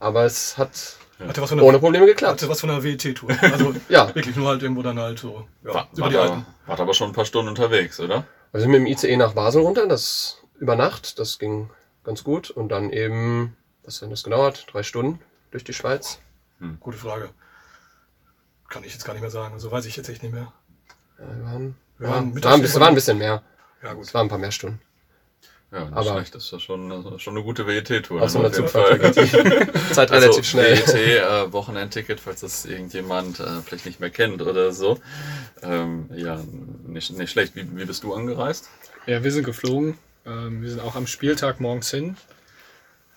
aber 0.00 0.24
es 0.24 0.58
hat 0.58 0.98
hatte 1.28 1.42
was 1.42 1.48
von 1.48 1.58
der, 1.58 1.66
Ohne 1.66 1.78
Probleme 1.78 2.06
geklappt. 2.06 2.40
Hatte 2.40 2.48
was 2.48 2.60
von 2.60 2.70
einer 2.70 2.82
WT-Tour. 2.82 3.30
Also 3.42 3.74
ja. 3.88 4.14
wirklich 4.14 4.36
nur 4.36 4.48
halt 4.48 4.62
irgendwo 4.62 4.82
dann 4.82 4.98
halt 4.98 5.18
so. 5.18 5.46
Ja, 5.64 5.74
war, 5.74 5.88
über 5.96 6.08
die 6.08 6.16
Alten. 6.16 6.46
War 6.66 6.80
aber 6.80 6.94
schon 6.94 7.10
ein 7.10 7.12
paar 7.12 7.24
Stunden 7.24 7.48
unterwegs, 7.48 8.00
oder? 8.00 8.24
Wir 8.52 8.60
sind 8.60 8.70
mit 8.70 8.80
dem 8.80 8.86
ICE 8.86 9.16
nach 9.16 9.34
Basel 9.34 9.62
runter, 9.62 9.86
das 9.86 10.38
über 10.58 10.76
Nacht, 10.76 11.18
das 11.18 11.38
ging 11.38 11.70
ganz 12.04 12.24
gut. 12.24 12.50
Und 12.50 12.70
dann 12.70 12.90
eben, 12.90 13.56
was 13.84 14.02
hat 14.02 14.10
das 14.10 14.22
gedauert? 14.22 14.66
Drei 14.72 14.82
Stunden 14.82 15.20
durch 15.50 15.64
die 15.64 15.74
Schweiz. 15.74 16.20
Hm. 16.58 16.78
Gute 16.80 16.98
Frage. 16.98 17.30
Kann 18.68 18.84
ich 18.84 18.92
jetzt 18.92 19.04
gar 19.04 19.12
nicht 19.12 19.22
mehr 19.22 19.30
sagen. 19.30 19.58
So 19.58 19.68
also 19.68 19.72
weiß 19.72 19.86
ich 19.86 19.96
jetzt 19.96 20.08
echt 20.08 20.22
nicht 20.22 20.32
mehr. 20.32 20.52
Ja, 21.18 21.24
wir 21.36 21.44
waren, 21.44 21.76
wir 21.98 22.08
waren, 22.08 22.34
ja, 22.34 22.44
war, 22.44 22.54
ein 22.54 22.62
bisschen, 22.62 22.80
war 22.80 22.88
ein 22.88 22.94
bisschen 22.94 23.18
mehr. 23.18 23.42
Ja, 23.82 23.94
gut. 23.94 24.04
Es 24.04 24.14
waren 24.14 24.26
ein 24.26 24.30
paar 24.30 24.38
mehr 24.38 24.52
Stunden. 24.52 24.80
Ja, 25.72 25.84
nicht 25.84 25.92
aber 25.92 26.12
schlecht. 26.14 26.34
Das 26.34 26.44
ist 26.44 26.50
ja 26.50 26.58
schon, 26.58 27.18
schon 27.20 27.36
eine 27.36 27.44
gute 27.44 27.66
WET-Tour. 27.66 28.22
Auf 28.22 28.30
so 28.30 28.40
einer 28.40 28.52
Zugfahrt 28.52 29.14
Zeit 29.92 30.10
relativ 30.10 30.38
also, 30.38 30.42
schnell. 30.42 30.78
WET, 30.78 30.94
äh, 30.94 31.52
Wochenendticket, 31.52 32.18
falls 32.18 32.40
das 32.40 32.64
irgendjemand 32.64 33.38
äh, 33.38 33.60
vielleicht 33.64 33.86
nicht 33.86 34.00
mehr 34.00 34.10
kennt 34.10 34.42
oder 34.42 34.72
so. 34.72 34.98
Ähm, 35.62 36.10
ja, 36.12 36.40
nicht, 36.86 37.12
nicht 37.16 37.30
schlecht. 37.30 37.54
Wie, 37.54 37.66
wie 37.76 37.84
bist 37.84 38.02
du 38.02 38.14
angereist? 38.14 38.68
Ja, 39.06 39.22
wir 39.22 39.30
sind 39.30 39.44
geflogen. 39.44 39.96
Ähm, 40.26 40.62
wir 40.62 40.70
sind 40.70 40.80
auch 40.80 40.96
am 40.96 41.06
Spieltag 41.06 41.60
morgens 41.60 41.90
hin. 41.90 42.16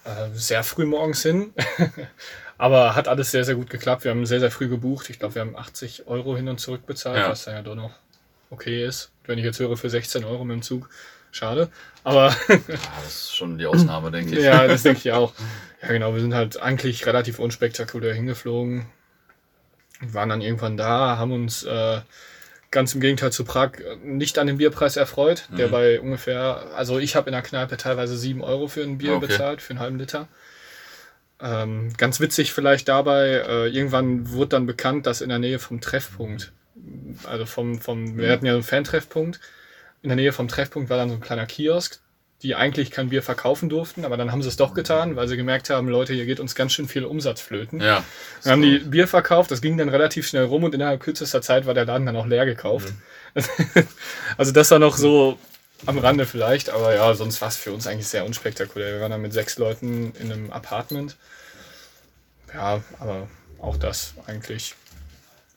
Äh, 0.06 0.30
sehr 0.34 0.64
früh 0.64 0.86
morgens 0.86 1.24
hin. 1.24 1.54
aber 2.60 2.96
hat 2.96 3.08
alles 3.08 3.32
sehr, 3.32 3.46
sehr 3.46 3.56
gut 3.56 3.72
geklappt. 3.72 4.04
Wir 4.04 4.12
haben 4.12 4.28
sehr, 4.28 4.40
sehr 4.40 4.52
früh 4.52 4.68
gebucht. 4.68 5.10
Ich 5.10 5.18
glaube, 5.18 5.36
wir 5.36 5.42
haben 5.42 5.56
80 5.56 6.08
Euro 6.08 6.36
hin 6.38 6.48
und 6.48 6.60
zurück 6.60 6.86
bezahlt, 6.86 7.18
ja. 7.18 7.30
was 7.30 7.46
ja 7.46 7.62
doch 7.64 7.76
noch 7.76 7.92
okay 8.52 8.86
ist. 8.86 9.12
Wenn 9.26 9.40
ich 9.40 9.46
jetzt 9.46 9.60
höre, 9.60 9.76
für 9.76 9.90
16 9.90 10.24
Euro 10.24 10.46
mit 10.46 10.56
dem 10.56 10.62
Zug 10.62 10.90
Schade. 11.34 11.70
Aber. 12.04 12.36
ja, 12.48 12.58
das 13.04 13.08
ist 13.08 13.36
schon 13.36 13.58
die 13.58 13.66
Ausnahme, 13.66 14.12
denke 14.12 14.38
ich. 14.38 14.44
Ja, 14.44 14.68
das 14.68 14.84
denke 14.84 15.00
ich 15.00 15.12
auch. 15.12 15.34
Ja, 15.82 15.90
genau. 15.90 16.14
Wir 16.14 16.22
sind 16.22 16.36
halt 16.36 16.62
eigentlich 16.62 17.06
relativ 17.08 17.40
unspektakulär 17.40 18.14
hingeflogen. 18.14 18.86
Wir 20.00 20.14
waren 20.14 20.30
dann 20.30 20.42
irgendwann 20.42 20.78
da, 20.78 21.18
haben 21.18 21.32
uns 21.32 21.64
äh, 21.64 22.02
ganz 22.70 22.94
im 22.94 23.02
Gegenteil 23.02 23.32
zu 23.32 23.46
Prag 23.46 23.72
nicht 24.04 24.38
an 24.38 24.48
den 24.48 24.58
Bierpreis 24.58 24.96
erfreut, 24.96 25.48
mhm. 25.50 25.56
der 25.56 25.68
bei 25.70 26.00
ungefähr, 26.00 26.68
also 26.76 27.00
ich 27.00 27.16
habe 27.16 27.30
in 27.30 27.34
der 27.34 27.42
Kneipe 27.42 27.78
teilweise 27.78 28.16
7 28.16 28.42
Euro 28.42 28.68
für 28.68 28.84
ein 28.84 29.00
Bier 29.00 29.16
okay. 29.16 29.28
bezahlt, 29.28 29.62
für 29.62 29.72
einen 29.72 29.80
halben 29.80 29.98
Liter. 29.98 30.28
Ähm, 31.42 31.94
ganz 31.98 32.20
witzig 32.20 32.54
vielleicht 32.54 32.90
dabei, 32.90 33.44
äh, 33.48 33.68
irgendwann 33.68 34.30
wurde 34.32 34.50
dann 34.50 34.66
bekannt, 34.66 35.08
dass 35.08 35.22
in 35.22 35.30
der 35.30 35.40
Nähe 35.40 35.58
vom 35.58 35.82
Treffpunkt, 35.82 36.52
also 37.24 37.46
vom, 37.46 37.80
vom 37.80 38.18
wir 38.18 38.32
hatten 38.32 38.46
ja 38.46 38.54
einen 38.54 38.64
Fan-Treffpunkt, 38.64 39.40
in 40.04 40.10
der 40.10 40.16
Nähe 40.18 40.34
vom 40.34 40.48
Treffpunkt 40.48 40.90
war 40.90 40.98
dann 40.98 41.10
so 41.10 41.16
ein 41.16 41.22
kleiner 41.22 41.46
Kiosk, 41.46 42.00
die 42.44 42.56
eigentlich 42.56 42.92
kein 42.92 43.10
Bier 43.10 43.24
verkaufen 43.24 43.70
durften, 43.70 44.04
aber 44.04 44.18
dann 44.18 44.32
haben 44.32 44.42
sie 44.42 44.50
es 44.50 44.58
doch 44.58 44.74
getan, 44.74 45.16
weil 45.16 45.30
sie 45.30 45.38
gemerkt 45.38 45.70
haben, 45.70 45.88
Leute, 45.88 46.14
hier 46.14 46.26
geht 46.26 46.42
uns 46.42 46.56
ganz 46.56 46.74
schön 46.74 46.90
viel 46.90 47.06
Umsatz 47.06 47.40
flöten. 47.40 47.80
Ja. 47.80 48.04
Dann 48.44 48.52
haben 48.52 48.62
die 48.62 48.80
Bier 48.80 49.08
verkauft, 49.08 49.50
das 49.50 49.62
ging 49.62 49.78
dann 49.78 49.88
relativ 49.88 50.28
schnell 50.28 50.44
rum 50.44 50.66
und 50.66 50.76
innerhalb 50.76 51.00
kürzester 51.00 51.42
Zeit 51.42 51.66
war 51.66 51.74
der 51.74 51.86
Laden 51.86 52.06
dann 52.06 52.18
auch 52.18 52.28
leer 52.28 52.46
gekauft. 52.46 52.94
Mhm. 53.34 53.44
also 54.38 54.52
das 54.52 54.70
war 54.72 54.80
noch 54.80 54.98
so 54.98 55.40
am 55.86 55.98
Rande 55.98 56.26
vielleicht, 56.26 56.70
aber 56.70 56.94
ja, 56.94 57.14
sonst 57.14 57.42
war 57.42 57.48
es 57.48 57.56
für 57.56 57.72
uns 57.72 57.88
eigentlich 57.88 58.08
sehr 58.08 58.26
unspektakulär. 58.26 58.96
Wir 58.96 59.02
waren 59.02 59.12
dann 59.12 59.22
mit 59.22 59.34
sechs 59.34 59.58
Leuten 59.58 60.14
in 60.20 60.32
einem 60.32 60.52
Apartment. 60.52 61.16
Ja, 62.54 62.84
aber 63.00 63.30
auch 63.60 63.78
das 63.78 64.14
eigentlich 64.28 64.76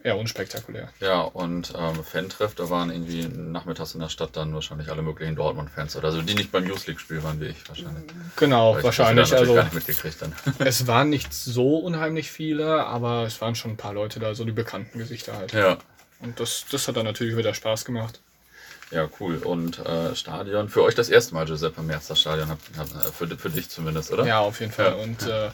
eher 0.07 0.17
unspektakulär. 0.17 0.89
Ja, 1.01 1.21
und 1.23 1.75
ähm, 1.77 2.05
Fan-Treff, 2.05 2.55
da 2.55 2.71
waren 2.71 2.91
irgendwie 2.91 3.27
nachmittags 3.27 3.95
in 3.95 4.01
der 4.01 4.09
Stadt 4.09 4.37
dann 4.37 4.55
wahrscheinlich 4.55 4.89
alle 4.89 5.03
möglichen 5.03 5.35
Dortmund-Fans 5.35 5.97
oder 5.97 6.13
so, 6.13 6.23
die 6.23 6.35
nicht 6.35 6.53
beim 6.53 6.65
News 6.65 6.87
League-Spiel 6.87 7.25
waren 7.25 7.41
wie 7.41 7.47
ich 7.47 7.69
wahrscheinlich. 7.69 8.05
Genau, 8.37 8.81
wahrscheinlich. 8.81 9.35
also, 9.35 9.55
gar 9.55 9.65
nicht 9.65 9.75
mitgekriegt 9.75 10.23
dann. 10.23 10.33
es 10.61 10.87
waren 10.87 11.11
nicht 11.11 11.35
so 11.35 11.79
unheimlich 11.79 12.31
viele, 12.31 12.87
aber 12.87 13.25
es 13.25 13.41
waren 13.41 13.57
schon 13.57 13.73
ein 13.73 13.77
paar 13.77 13.95
Leute 13.95 14.21
da, 14.21 14.35
so 14.37 14.45
die 14.45 14.53
bekannten 14.53 14.99
Gesichter 14.99 15.37
halt. 15.37 15.53
Ja. 15.53 15.79
Und 16.21 16.39
das, 16.39 16.67
das 16.71 16.87
hat 16.87 16.97
dann 16.97 17.05
natürlich 17.05 17.37
wieder 17.37 17.53
Spaß 17.53 17.85
gemacht. 17.85 18.21
Ja, 18.93 19.09
cool. 19.19 19.39
Und 19.39 19.81
äh, 19.81 20.15
Stadion, 20.15 20.69
für 20.69 20.85
euch 20.85 20.95
das 20.95 21.09
erste 21.09 21.35
Mal 21.35 21.47
Giuseppe 21.47 21.83
Merz, 21.83 22.07
das 22.07 22.21
Stadion, 22.21 22.49
hab, 22.49 22.59
hab, 22.79 22.87
äh, 22.87 23.11
für, 23.11 23.27
für 23.37 23.51
dich 23.51 23.69
zumindest, 23.69 24.13
oder? 24.13 24.25
Ja, 24.25 24.39
auf 24.39 24.61
jeden 24.61 24.71
Fall. 24.71 24.97
Ja. 24.97 25.03
Und 25.03 25.23
äh, 25.27 25.51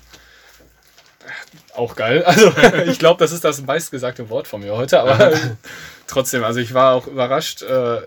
auch 1.74 1.96
geil. 1.96 2.24
Also 2.26 2.52
ich 2.86 2.98
glaube, 2.98 3.18
das 3.18 3.32
ist 3.32 3.44
das 3.44 3.62
meistgesagte 3.62 4.28
Wort 4.30 4.48
von 4.48 4.60
mir 4.60 4.76
heute, 4.76 5.00
aber 5.00 5.32
trotzdem, 6.06 6.44
also 6.44 6.60
ich 6.60 6.74
war 6.74 6.94
auch 6.94 7.06
überrascht. 7.06 7.62
Äh, 7.62 8.00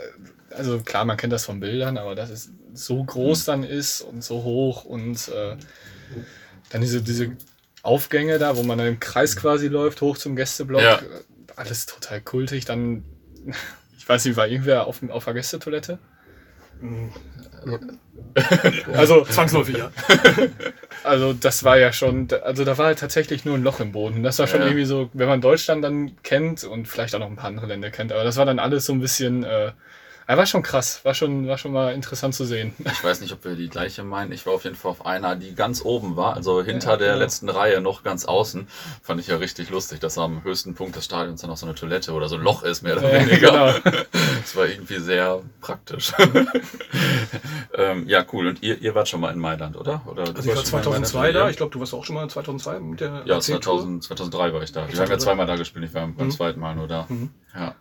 also 0.52 0.80
klar, 0.80 1.06
man 1.06 1.18
kennt 1.18 1.34
das 1.34 1.46
von 1.46 1.60
Bildern, 1.60 1.98
aber 1.98 2.16
dass 2.16 2.30
es 2.30 2.52
so 2.74 3.04
groß 3.04 3.46
dann 3.46 3.64
ist 3.64 4.02
und 4.02 4.24
so 4.24 4.44
hoch 4.44 4.86
und 4.86 5.28
äh, 5.30 5.58
dann 6.70 6.82
diese, 6.82 7.02
diese 7.02 7.36
Aufgänge 7.84 8.40
da, 8.40 8.58
wo 8.58 8.64
man 8.64 8.78
dann 8.78 8.88
im 8.88 9.00
Kreis 9.00 9.36
quasi 9.36 9.68
läuft, 9.68 10.02
hoch 10.02 10.18
zum 10.18 10.36
Gästeblock, 10.36 10.82
ja. 10.82 11.02
alles 11.56 11.86
total 11.86 12.22
kultig. 12.22 12.66
Dann 12.66 13.04
ich 13.98 14.08
weiß 14.08 14.26
nicht, 14.26 14.38
war 14.38 14.48
irgendwer 14.48 14.88
auf, 14.88 15.02
auf 15.10 15.26
der 15.26 15.34
Gästetoilette? 15.34 16.00
also 18.94 19.24
zwangsläufig, 19.26 19.78
ja. 19.78 19.92
Also 21.04 21.34
das 21.34 21.64
war 21.64 21.78
ja 21.78 21.94
schon, 21.94 22.28
also 22.44 22.66
da 22.66 22.80
war 22.80 22.88
halt 22.88 23.00
tatsächlich 23.00 23.46
nur 23.46 23.56
ein 23.56 23.64
Loch 23.64 23.80
im 23.80 23.92
Boden. 23.92 24.24
Das 24.24 24.40
war 24.40 24.48
schon 24.48 24.62
ja. 24.62 24.66
irgendwie 24.66 24.86
so, 24.86 25.10
wenn 25.14 25.28
man 25.28 25.40
Deutschland 25.40 25.84
dann 25.84 26.14
kennt 26.24 26.64
und 26.64 26.88
vielleicht 26.88 27.14
auch 27.14 27.20
noch 27.20 27.28
ein 27.28 27.36
paar 27.36 27.46
andere 27.46 27.68
Länder 27.68 27.92
kennt, 27.92 28.12
aber 28.12 28.24
das 28.24 28.38
war 28.38 28.46
dann 28.46 28.58
alles 28.58 28.88
so 28.88 28.94
ein 28.94 29.02
bisschen 29.02 29.44
äh, 29.44 29.72
er 30.28 30.38
war 30.38 30.46
schon 30.48 30.64
krass, 30.64 31.02
war 31.04 31.14
schon, 31.14 31.48
war 31.48 31.58
schon 31.58 31.72
mal 31.72 31.94
interessant 31.94 32.34
zu 32.34 32.46
sehen. 32.46 32.74
Ich 32.80 33.04
weiß 33.04 33.22
nicht, 33.22 33.32
ob 33.32 33.46
wir 33.46 33.56
die 33.56 33.70
gleiche 33.70 34.04
meinen. 34.04 34.32
Ich 34.32 34.46
war 34.46 34.54
auf 34.54 34.64
jeden 34.64 34.76
Fall 34.76 34.92
auf 34.92 35.06
einer, 35.06 35.36
die 35.36 35.54
ganz 35.54 35.84
oben 35.84 36.16
war, 36.16 36.36
also 36.36 36.64
hinter 36.64 36.92
ja, 36.92 36.98
der 36.98 37.08
ja. 37.10 37.16
letzten 37.16 37.48
Reihe, 37.48 37.80
noch 37.80 38.04
ganz 38.04 38.26
außen. 38.26 38.68
Fand 39.04 39.20
ich 39.22 39.28
ja 39.28 39.38
richtig 39.38 39.70
lustig, 39.70 40.00
dass 40.00 40.18
am 40.18 40.44
höchsten 40.44 40.74
Punkt 40.74 40.96
des 40.96 41.06
Stadions 41.06 41.42
dann 41.42 41.52
auch 41.52 41.58
so 41.58 41.68
eine 41.68 41.76
Toilette 41.76 42.14
oder 42.14 42.28
so 42.28 42.36
ein 42.36 42.42
Loch 42.42 42.64
ist, 42.64 42.82
mehr 42.82 42.98
oder 42.98 43.12
ja, 43.12 43.20
weniger. 43.20 43.80
Genau. 43.82 44.06
Das 44.42 44.56
war 44.56 44.68
irgendwie 44.68 45.00
sehr 45.00 45.42
praktisch. 45.60 46.14
ähm, 47.78 48.08
ja, 48.08 48.24
cool. 48.32 48.48
Und 48.48 48.62
ihr, 48.62 48.80
ihr 48.80 48.94
wart 48.94 49.10
schon 49.10 49.20
mal 49.20 49.34
in 49.34 49.40
Mailand, 49.40 49.76
oder? 49.76 50.02
oder 50.06 50.24
also 50.24 50.50
ich 50.50 50.56
war 50.56 50.64
2002 50.64 51.32
da. 51.32 51.50
Ich 51.50 51.58
glaube, 51.58 51.72
du 51.72 51.80
warst 51.80 51.94
auch 51.94 52.06
schon 52.06 52.16
mal 52.16 52.30
2002 52.30 52.80
mit 52.80 53.00
der 53.00 53.24
Ja, 53.26 53.40
2000, 53.40 54.04
2003 54.04 54.54
war 54.54 54.62
ich 54.62 54.72
da. 54.72 54.88
Wir 54.88 55.00
haben 55.00 55.10
ja 55.10 55.18
zweimal 55.18 55.48
da 55.48 55.56
gespielt. 55.56 55.86
Ich 55.86 55.94
war 55.94 56.08
beim 56.08 56.28
mhm. 56.28 56.32
zweiten 56.32 56.60
Mal 56.60 56.76
nur 56.76 56.88
da. 56.88 57.06
Mhm. 57.10 57.32
Ja. 57.56 57.76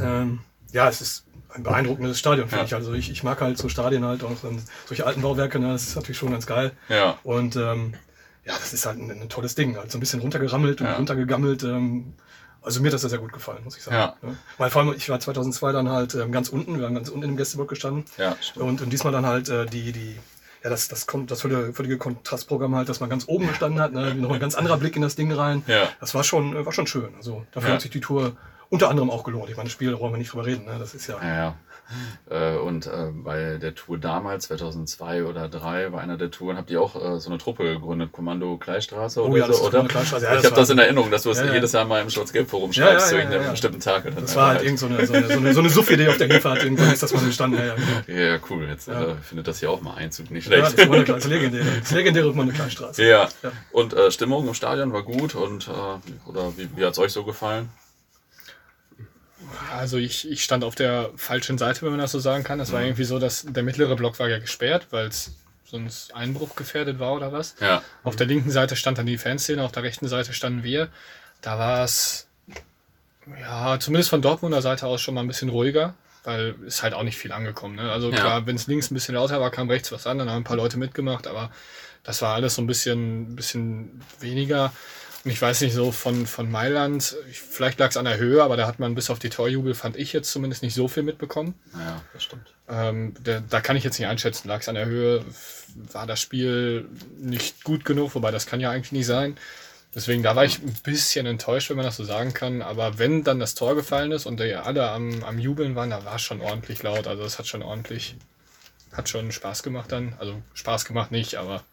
Ähm, 0.00 0.40
ja, 0.72 0.88
es 0.88 1.00
ist 1.00 1.25
ein 1.56 1.62
beeindruckendes 1.62 2.18
Stadion, 2.18 2.48
finde 2.48 2.62
ja. 2.62 2.66
ich. 2.66 2.74
Also 2.74 2.92
ich, 2.92 3.10
ich 3.10 3.22
mag 3.22 3.40
halt 3.40 3.58
so 3.58 3.68
Stadien 3.68 4.04
halt, 4.04 4.22
auch 4.22 4.36
solche 4.86 5.06
alten 5.06 5.22
Bauwerke, 5.22 5.58
ne, 5.58 5.72
das 5.72 5.88
ist 5.88 5.96
natürlich 5.96 6.18
schon 6.18 6.30
ganz 6.30 6.46
geil. 6.46 6.72
Ja. 6.88 7.18
Und 7.22 7.56
ähm, 7.56 7.94
ja, 8.44 8.54
das 8.54 8.72
ist 8.72 8.86
halt 8.86 8.98
ein, 8.98 9.10
ein 9.10 9.28
tolles 9.28 9.54
Ding. 9.54 9.76
Halt 9.76 9.90
so 9.90 9.98
ein 9.98 10.00
bisschen 10.00 10.20
runtergerammelt 10.20 10.80
und 10.80 10.86
ja. 10.86 10.94
runtergegammelt. 10.94 11.64
Ähm, 11.64 12.14
also 12.62 12.80
mir 12.80 12.88
hat 12.88 12.94
das 12.94 13.02
sehr 13.02 13.18
gut 13.18 13.32
gefallen, 13.32 13.62
muss 13.64 13.76
ich 13.76 13.82
sagen. 13.82 13.96
Ja. 13.96 14.16
Ne? 14.22 14.36
Weil 14.58 14.70
vor 14.70 14.82
allem, 14.82 14.94
ich 14.96 15.08
war 15.08 15.20
2002 15.20 15.72
dann 15.72 15.88
halt 15.88 16.14
ähm, 16.14 16.32
ganz 16.32 16.48
unten, 16.48 16.76
wir 16.76 16.84
waren 16.84 16.94
ganz 16.94 17.08
unten 17.08 17.28
im 17.28 17.36
Gästeblock 17.36 17.68
gestanden. 17.68 18.04
Ja, 18.18 18.36
stimmt. 18.40 18.64
Und, 18.64 18.82
und 18.82 18.90
diesmal 18.90 19.12
dann 19.12 19.26
halt 19.26 19.48
äh, 19.48 19.66
die, 19.66 19.92
die, 19.92 20.16
ja, 20.62 20.70
das, 20.70 20.88
das, 20.88 21.06
kommt, 21.06 21.30
das 21.30 21.42
völlige, 21.42 21.72
völlige 21.72 21.98
Kontrastprogramm 21.98 22.74
halt, 22.74 22.88
dass 22.88 23.00
man 23.00 23.10
ganz 23.10 23.24
oben 23.28 23.46
gestanden 23.46 23.80
hat, 23.80 23.92
ne? 23.92 24.14
noch 24.14 24.32
ein 24.32 24.40
ganz 24.40 24.54
anderer 24.54 24.78
Blick 24.78 24.96
in 24.96 25.02
das 25.02 25.16
Ding 25.16 25.30
rein. 25.32 25.62
Ja. 25.66 25.88
Das 26.00 26.14
war 26.14 26.24
schon, 26.24 26.64
war 26.64 26.72
schon 26.72 26.86
schön. 26.86 27.14
Also 27.16 27.46
dafür 27.52 27.70
ja. 27.70 27.74
hat 27.74 27.82
sich 27.82 27.90
die 27.90 28.00
Tour 28.00 28.36
unter 28.70 28.90
anderem 28.90 29.10
auch 29.10 29.24
gelohnt. 29.24 29.50
Ich 29.50 29.56
meine, 29.56 29.66
das 29.66 29.72
Spiel, 29.72 29.90
da 29.90 29.96
brauchen 29.96 30.12
wir 30.12 30.18
nicht 30.18 30.32
drüber 30.32 30.46
reden. 30.46 30.64
Ne? 30.64 30.76
Das 30.78 30.94
ist 30.94 31.06
ja. 31.06 31.18
ja, 31.22 31.34
ja. 31.34 31.54
Äh, 32.28 32.56
und 32.56 32.86
äh, 32.86 33.12
bei 33.12 33.58
der 33.58 33.74
Tour 33.74 33.98
damals, 33.98 34.46
2002 34.46 35.24
oder 35.24 35.48
2003, 35.50 35.90
bei 35.90 36.00
einer 36.00 36.16
der 36.16 36.32
Touren, 36.32 36.56
habt 36.56 36.70
ihr 36.70 36.80
auch 36.80 36.96
äh, 36.96 37.20
so 37.20 37.30
eine 37.30 37.38
Truppe 37.38 37.62
gegründet, 37.62 38.10
Kommando 38.10 38.56
Kleistraße 38.56 39.22
oh, 39.22 39.28
oder 39.28 39.46
ja, 39.46 39.52
so, 39.52 39.66
oder? 39.66 39.86
Ja, 39.86 40.38
ich 40.38 40.44
habe 40.44 40.56
das 40.56 40.70
in 40.70 40.78
Erinnerung, 40.78 41.12
dass 41.12 41.22
du 41.22 41.30
es 41.30 41.40
jedes 41.40 41.72
Jahr 41.72 41.84
mal 41.84 42.02
im 42.02 42.10
Schwarz-Gelb-Forum 42.10 42.72
schreibst 42.72 43.08
zu 43.08 43.16
irgendeinem 43.16 43.52
bestimmten 43.52 43.80
Tag. 43.80 44.04
Das 44.16 44.34
war 44.34 44.48
halt, 44.48 44.62
irgend 44.64 44.80
so 44.80 44.86
eine, 44.86 45.06
so 45.06 45.12
eine, 45.12 45.28
so 45.28 45.38
eine, 45.38 45.54
so 45.54 45.60
eine 45.60 45.70
Suff-Idee 45.70 46.08
auf 46.08 46.16
der 46.16 46.26
Hinfahrt, 46.26 46.64
irgendwann 46.64 46.92
ist 46.92 47.02
das 47.02 47.14
mal 47.14 47.22
entstanden. 47.22 47.58
Ja, 47.58 47.74
genau. 47.74 48.20
ja, 48.20 48.38
cool, 48.50 48.66
jetzt 48.68 48.88
äh, 48.88 49.14
findet 49.22 49.46
das 49.46 49.60
hier 49.60 49.70
auch 49.70 49.80
mal 49.80 49.94
Einzug, 49.94 50.30
nicht 50.32 50.46
schlecht. 50.46 50.64
Ja, 50.64 50.70
das, 50.70 50.88
war 50.88 50.96
eine, 50.96 51.04
das 51.04 51.26
legendäre, 51.26 51.64
das 51.80 51.92
legendäre 51.92 52.30
Kommando 52.30 52.52
Kleinstraße. 52.52 53.04
Ja, 53.04 53.28
und 53.70 53.94
äh, 53.94 54.10
Stimmung 54.10 54.48
im 54.48 54.54
Stadion 54.54 54.92
war 54.92 55.04
gut 55.04 55.36
und 55.36 55.68
äh, 55.68 56.28
oder 56.28 56.56
wie, 56.56 56.68
wie 56.74 56.84
hat 56.84 56.94
es 56.94 56.98
euch 56.98 57.12
so 57.12 57.22
gefallen? 57.22 57.68
Also 59.72 59.96
ich, 59.98 60.30
ich 60.30 60.42
stand 60.42 60.64
auf 60.64 60.74
der 60.74 61.10
falschen 61.16 61.58
Seite, 61.58 61.82
wenn 61.82 61.90
man 61.90 62.00
das 62.00 62.12
so 62.12 62.18
sagen 62.18 62.44
kann. 62.44 62.60
Es 62.60 62.72
war 62.72 62.80
mhm. 62.80 62.86
irgendwie 62.86 63.04
so, 63.04 63.18
dass 63.18 63.44
der 63.48 63.62
mittlere 63.62 63.96
Block 63.96 64.18
war 64.18 64.28
ja 64.28 64.38
gesperrt, 64.38 64.88
weil 64.90 65.06
es 65.08 65.32
sonst 65.64 66.14
Einbruch 66.14 66.56
gefährdet 66.56 66.98
war 66.98 67.12
oder 67.12 67.32
was. 67.32 67.56
Ja. 67.60 67.82
Auf 68.04 68.16
der 68.16 68.26
linken 68.26 68.50
Seite 68.50 68.76
stand 68.76 68.98
dann 68.98 69.06
die 69.06 69.18
Fanszene, 69.18 69.62
auf 69.62 69.72
der 69.72 69.82
rechten 69.82 70.08
Seite 70.08 70.32
standen 70.32 70.62
wir. 70.62 70.88
Da 71.42 71.58
war 71.58 71.84
es, 71.84 72.28
ja, 73.40 73.78
zumindest 73.78 74.10
von 74.10 74.22
Dortmunder 74.22 74.62
Seite 74.62 74.86
aus 74.86 75.00
schon 75.00 75.14
mal 75.14 75.22
ein 75.22 75.26
bisschen 75.26 75.48
ruhiger, 75.48 75.94
weil 76.24 76.54
ist 76.66 76.82
halt 76.82 76.94
auch 76.94 77.02
nicht 77.02 77.18
viel 77.18 77.32
angekommen. 77.32 77.76
Ne? 77.76 77.90
Also 77.90 78.10
ja. 78.10 78.16
klar, 78.16 78.46
wenn 78.46 78.56
es 78.56 78.66
links 78.66 78.90
ein 78.90 78.94
bisschen 78.94 79.14
lauter 79.14 79.40
war, 79.40 79.50
kam 79.50 79.68
rechts 79.68 79.90
was 79.92 80.06
an, 80.06 80.18
dann 80.18 80.30
haben 80.30 80.42
ein 80.42 80.44
paar 80.44 80.56
Leute 80.56 80.78
mitgemacht, 80.78 81.26
aber 81.26 81.50
das 82.04 82.22
war 82.22 82.34
alles 82.34 82.54
so 82.54 82.62
ein 82.62 82.68
bisschen, 82.68 83.34
bisschen 83.34 84.00
weniger. 84.20 84.72
Ich 85.28 85.42
weiß 85.42 85.60
nicht, 85.62 85.74
so 85.74 85.90
von, 85.90 86.26
von 86.26 86.50
Mailand, 86.50 87.16
vielleicht 87.32 87.80
lag 87.80 87.90
es 87.90 87.96
an 87.96 88.04
der 88.04 88.16
Höhe, 88.16 88.42
aber 88.42 88.56
da 88.56 88.66
hat 88.66 88.78
man 88.78 88.94
bis 88.94 89.10
auf 89.10 89.18
die 89.18 89.28
Torjubel, 89.28 89.74
fand 89.74 89.96
ich 89.96 90.12
jetzt 90.12 90.30
zumindest 90.30 90.62
nicht 90.62 90.74
so 90.74 90.86
viel 90.86 91.02
mitbekommen. 91.02 91.54
Ja, 91.74 92.00
das 92.12 92.22
stimmt. 92.22 92.54
Ähm, 92.68 93.14
der, 93.18 93.40
da 93.40 93.60
kann 93.60 93.76
ich 93.76 93.82
jetzt 93.82 93.98
nicht 93.98 94.08
einschätzen, 94.08 94.46
lag 94.46 94.60
es 94.60 94.68
an 94.68 94.76
der 94.76 94.86
Höhe, 94.86 95.24
war 95.92 96.06
das 96.06 96.20
Spiel 96.20 96.88
nicht 97.18 97.64
gut 97.64 97.84
genug, 97.84 98.14
wobei 98.14 98.30
das 98.30 98.46
kann 98.46 98.60
ja 98.60 98.70
eigentlich 98.70 98.92
nicht 98.92 99.06
sein. 99.06 99.36
Deswegen, 99.96 100.22
da 100.22 100.36
war 100.36 100.44
ich 100.44 100.58
ein 100.58 100.74
bisschen 100.84 101.24
enttäuscht, 101.24 101.70
wenn 101.70 101.76
man 101.78 101.86
das 101.86 101.96
so 101.96 102.04
sagen 102.04 102.34
kann. 102.34 102.60
Aber 102.60 102.98
wenn 102.98 103.24
dann 103.24 103.40
das 103.40 103.54
Tor 103.54 103.74
gefallen 103.74 104.12
ist 104.12 104.26
und 104.26 104.38
die 104.38 104.54
alle 104.54 104.90
am, 104.90 105.24
am 105.24 105.38
Jubeln 105.38 105.74
waren, 105.74 105.88
da 105.88 106.04
war 106.04 106.16
es 106.16 106.22
schon 106.22 106.42
ordentlich 106.42 106.82
laut. 106.82 107.06
Also 107.06 107.24
es 107.24 107.38
hat 107.38 107.46
schon 107.46 107.62
ordentlich, 107.62 108.14
hat 108.92 109.08
schon 109.08 109.32
Spaß 109.32 109.62
gemacht 109.62 109.90
dann. 109.90 110.14
Also 110.18 110.40
Spaß 110.52 110.84
gemacht 110.84 111.12
nicht, 111.12 111.36
aber 111.36 111.64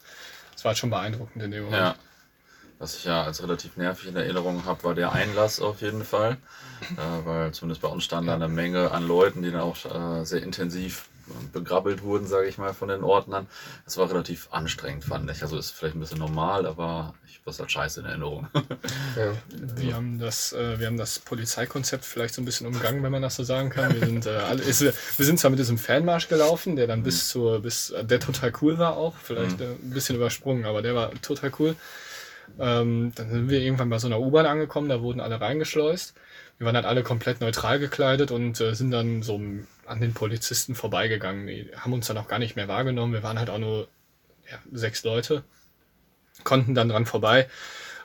es 0.56 0.64
war 0.64 0.74
schon 0.74 0.90
beeindruckend 0.90 1.44
in 1.44 1.52
dem 1.52 1.66
Moment. 1.66 1.82
Ja. 1.82 1.96
Was 2.84 2.98
ich 2.98 3.06
ja 3.06 3.24
als 3.24 3.42
relativ 3.42 3.78
nervig 3.78 4.10
in 4.10 4.18
Erinnerung 4.18 4.66
habe, 4.66 4.84
war 4.84 4.94
der 4.94 5.14
Einlass 5.14 5.62
auf 5.62 5.80
jeden 5.80 6.04
Fall. 6.04 6.36
Äh, 6.82 7.26
weil 7.26 7.54
zumindest 7.54 7.82
bei 7.82 7.88
uns 7.88 8.04
stand 8.04 8.28
da 8.28 8.34
eine 8.36 8.50
Menge 8.50 8.92
an 8.92 9.08
Leuten, 9.08 9.42
die 9.42 9.52
dann 9.52 9.62
auch 9.62 9.78
äh, 9.86 10.26
sehr 10.26 10.44
intensiv 10.44 11.06
begrabbelt 11.54 12.04
wurden, 12.04 12.28
sage 12.28 12.50
ich 12.50 12.58
mal, 12.58 12.74
von 12.74 12.90
den 12.90 13.06
Ordnern. 13.06 13.48
Das 13.86 13.98
war 13.98 14.10
relativ 14.10 14.50
anstrengend, 14.52 15.06
fand 15.06 15.32
ich. 15.32 15.42
Also 15.42 15.58
ist 15.58 15.72
vielleicht 15.72 15.96
ein 15.96 16.02
bisschen 16.02 16.20
normal, 16.20 16.66
aber 16.66 17.14
ich 17.26 17.36
habe 17.36 17.46
das 17.46 17.60
halt 17.60 17.72
scheiße 17.72 18.02
in 18.02 18.06
Erinnerung. 18.06 18.48
Ja. 19.16 19.32
Wir, 19.56 19.96
haben 19.96 20.20
das, 20.20 20.52
äh, 20.52 20.80
wir 20.80 20.88
haben 20.88 20.98
das 20.98 21.20
Polizeikonzept 21.20 22.04
vielleicht 22.04 22.34
so 22.34 22.42
ein 22.42 22.46
bisschen 22.46 22.68
umgangen, 22.68 23.02
wenn 23.04 23.12
man 23.12 23.22
das 23.22 23.36
so 23.36 23.44
sagen 23.44 23.70
kann. 23.70 23.94
Wir 23.94 24.08
sind, 24.08 24.26
äh, 24.26 24.32
alle, 24.32 24.62
ist, 24.62 24.82
wir 24.82 25.26
sind 25.26 25.40
zwar 25.40 25.52
mit 25.52 25.60
diesem 25.60 25.78
Fanmarsch 25.78 26.28
gelaufen, 26.28 26.76
der 26.76 26.88
dann 26.88 27.00
mhm. 27.00 27.04
bis 27.04 27.30
zur, 27.30 27.62
bis, 27.62 27.94
der 28.02 28.20
total 28.20 28.52
cool 28.62 28.78
war 28.78 28.98
auch, 28.98 29.14
vielleicht 29.24 29.60
mhm. 29.60 29.78
ein 29.84 29.92
bisschen 29.92 30.18
übersprungen, 30.18 30.66
aber 30.66 30.82
der 30.82 30.96
war 30.96 31.12
total 31.22 31.52
cool. 31.60 31.76
Ähm, 32.60 33.12
dann 33.16 33.30
sind 33.30 33.50
wir 33.50 33.60
irgendwann 33.60 33.90
bei 33.90 33.98
so 33.98 34.08
einer 34.08 34.20
U-Bahn 34.20 34.46
angekommen, 34.46 34.90
da 34.90 35.02
wurden 35.02 35.20
alle 35.20 35.42
reingeschleust. 35.42 36.14
Wir 36.58 36.66
waren 36.66 36.76
halt 36.76 36.86
alle 36.86 37.04
komplett 37.04 37.42
neutral 37.42 37.80
gekleidet 37.80 38.32
und 38.32 38.60
äh, 38.62 38.74
sind 38.76 38.92
dann 38.92 39.24
so 39.24 39.42
an 39.86 40.00
den 40.00 40.14
Polizisten 40.14 40.76
vorbeigegangen. 40.76 41.48
Die 41.48 41.70
haben 41.76 41.94
uns 41.94 42.08
dann 42.08 42.18
auch 42.18 42.28
gar 42.28 42.40
nicht 42.40 42.56
mehr 42.56 42.68
wahrgenommen. 42.68 43.14
Wir 43.14 43.24
waren 43.24 43.40
halt 43.40 43.50
auch 43.50 43.58
nur 43.58 43.88
ja, 44.50 44.58
sechs 44.72 45.04
Leute, 45.04 45.44
konnten 46.44 46.76
dann 46.76 46.90
dran 46.90 47.06
vorbei. 47.06 47.48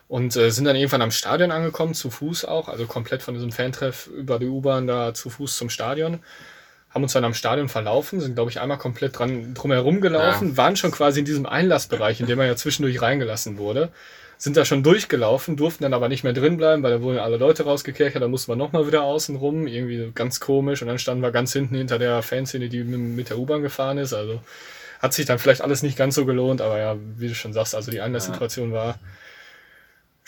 Und 0.09 0.35
äh, 0.37 0.51
sind 0.51 0.65
dann 0.65 0.77
irgendwann 0.77 1.03
am 1.03 1.11
Stadion 1.11 1.51
angekommen, 1.51 1.93
zu 1.93 2.09
Fuß 2.09 2.47
auch, 2.47 2.69
also 2.69 2.87
komplett 2.87 3.23
von 3.23 3.35
diesem 3.35 3.53
Fantreff 3.53 4.07
über 4.07 4.39
die 4.39 4.47
U-Bahn 4.47 4.87
da 4.87 5.13
zu 5.13 5.29
Fuß 5.29 5.59
zum 5.59 5.69
Stadion. 5.69 6.21
Haben 6.89 7.03
uns 7.03 7.13
dann 7.13 7.25
am 7.25 7.35
Stadion 7.35 7.69
verlaufen, 7.69 8.19
sind, 8.19 8.35
glaube 8.35 8.51
ich, 8.51 8.59
einmal 8.59 8.79
komplett 8.79 9.19
dran 9.19 9.53
drumherum 9.53 10.01
gelaufen, 10.01 10.51
ja. 10.51 10.57
waren 10.57 10.77
schon 10.77 10.91
quasi 10.91 11.19
in 11.19 11.27
diesem 11.27 11.45
Einlassbereich, 11.45 12.21
in 12.21 12.27
dem 12.27 12.39
man 12.39 12.47
ja 12.47 12.57
zwischendurch 12.57 13.03
reingelassen 13.03 13.59
wurde. 13.59 13.91
Sind 14.41 14.57
da 14.57 14.65
schon 14.65 14.85
durchgelaufen, 14.85 15.57
durften 15.57 15.83
dann 15.83 15.95
aber 15.95 16.09
nicht 16.09 16.23
mehr 16.23 16.33
drin 16.33 16.57
bleiben, 16.57 16.83
weil 16.85 16.93
da 16.93 17.03
wurden 17.03 17.19
alle 17.19 17.39
Leute 17.39 17.65
rausgekerchert, 17.65 18.23
da 18.23 18.29
mussten 18.29 18.53
wir 18.53 18.57
nochmal 18.57 18.87
wieder 18.87 19.03
außen 19.03 19.35
rum, 19.35 19.67
irgendwie 19.67 20.13
ganz 20.15 20.39
komisch. 20.39 20.81
Und 20.81 20.89
dann 20.89 21.01
standen 21.01 21.23
wir 21.23 21.33
ganz 21.33 21.53
hinten 21.53 21.75
hinter 21.75 21.99
der 21.99 22.23
Fanszene, 22.23 22.69
die 22.69 22.85
mit 22.85 23.31
der 23.31 23.39
U-Bahn 23.39 23.63
gefahren 23.63 23.99
ist. 23.99 24.15
Also 24.15 24.41
hat 25.01 25.13
sich 25.13 25.27
dann 25.27 25.39
vielleicht 25.39 25.61
alles 25.61 25.83
nicht 25.83 25.99
ganz 25.99 26.15
so 26.15 26.25
gelohnt, 26.25 26.61
aber 26.61 26.79
ja, 26.79 26.97
wie 27.17 27.29
du 27.29 27.35
schon 27.35 27.53
sagst, 27.53 27.75
also 27.75 27.91
die 27.91 28.01
Einlasssituation 28.01 28.73
war 28.73 28.99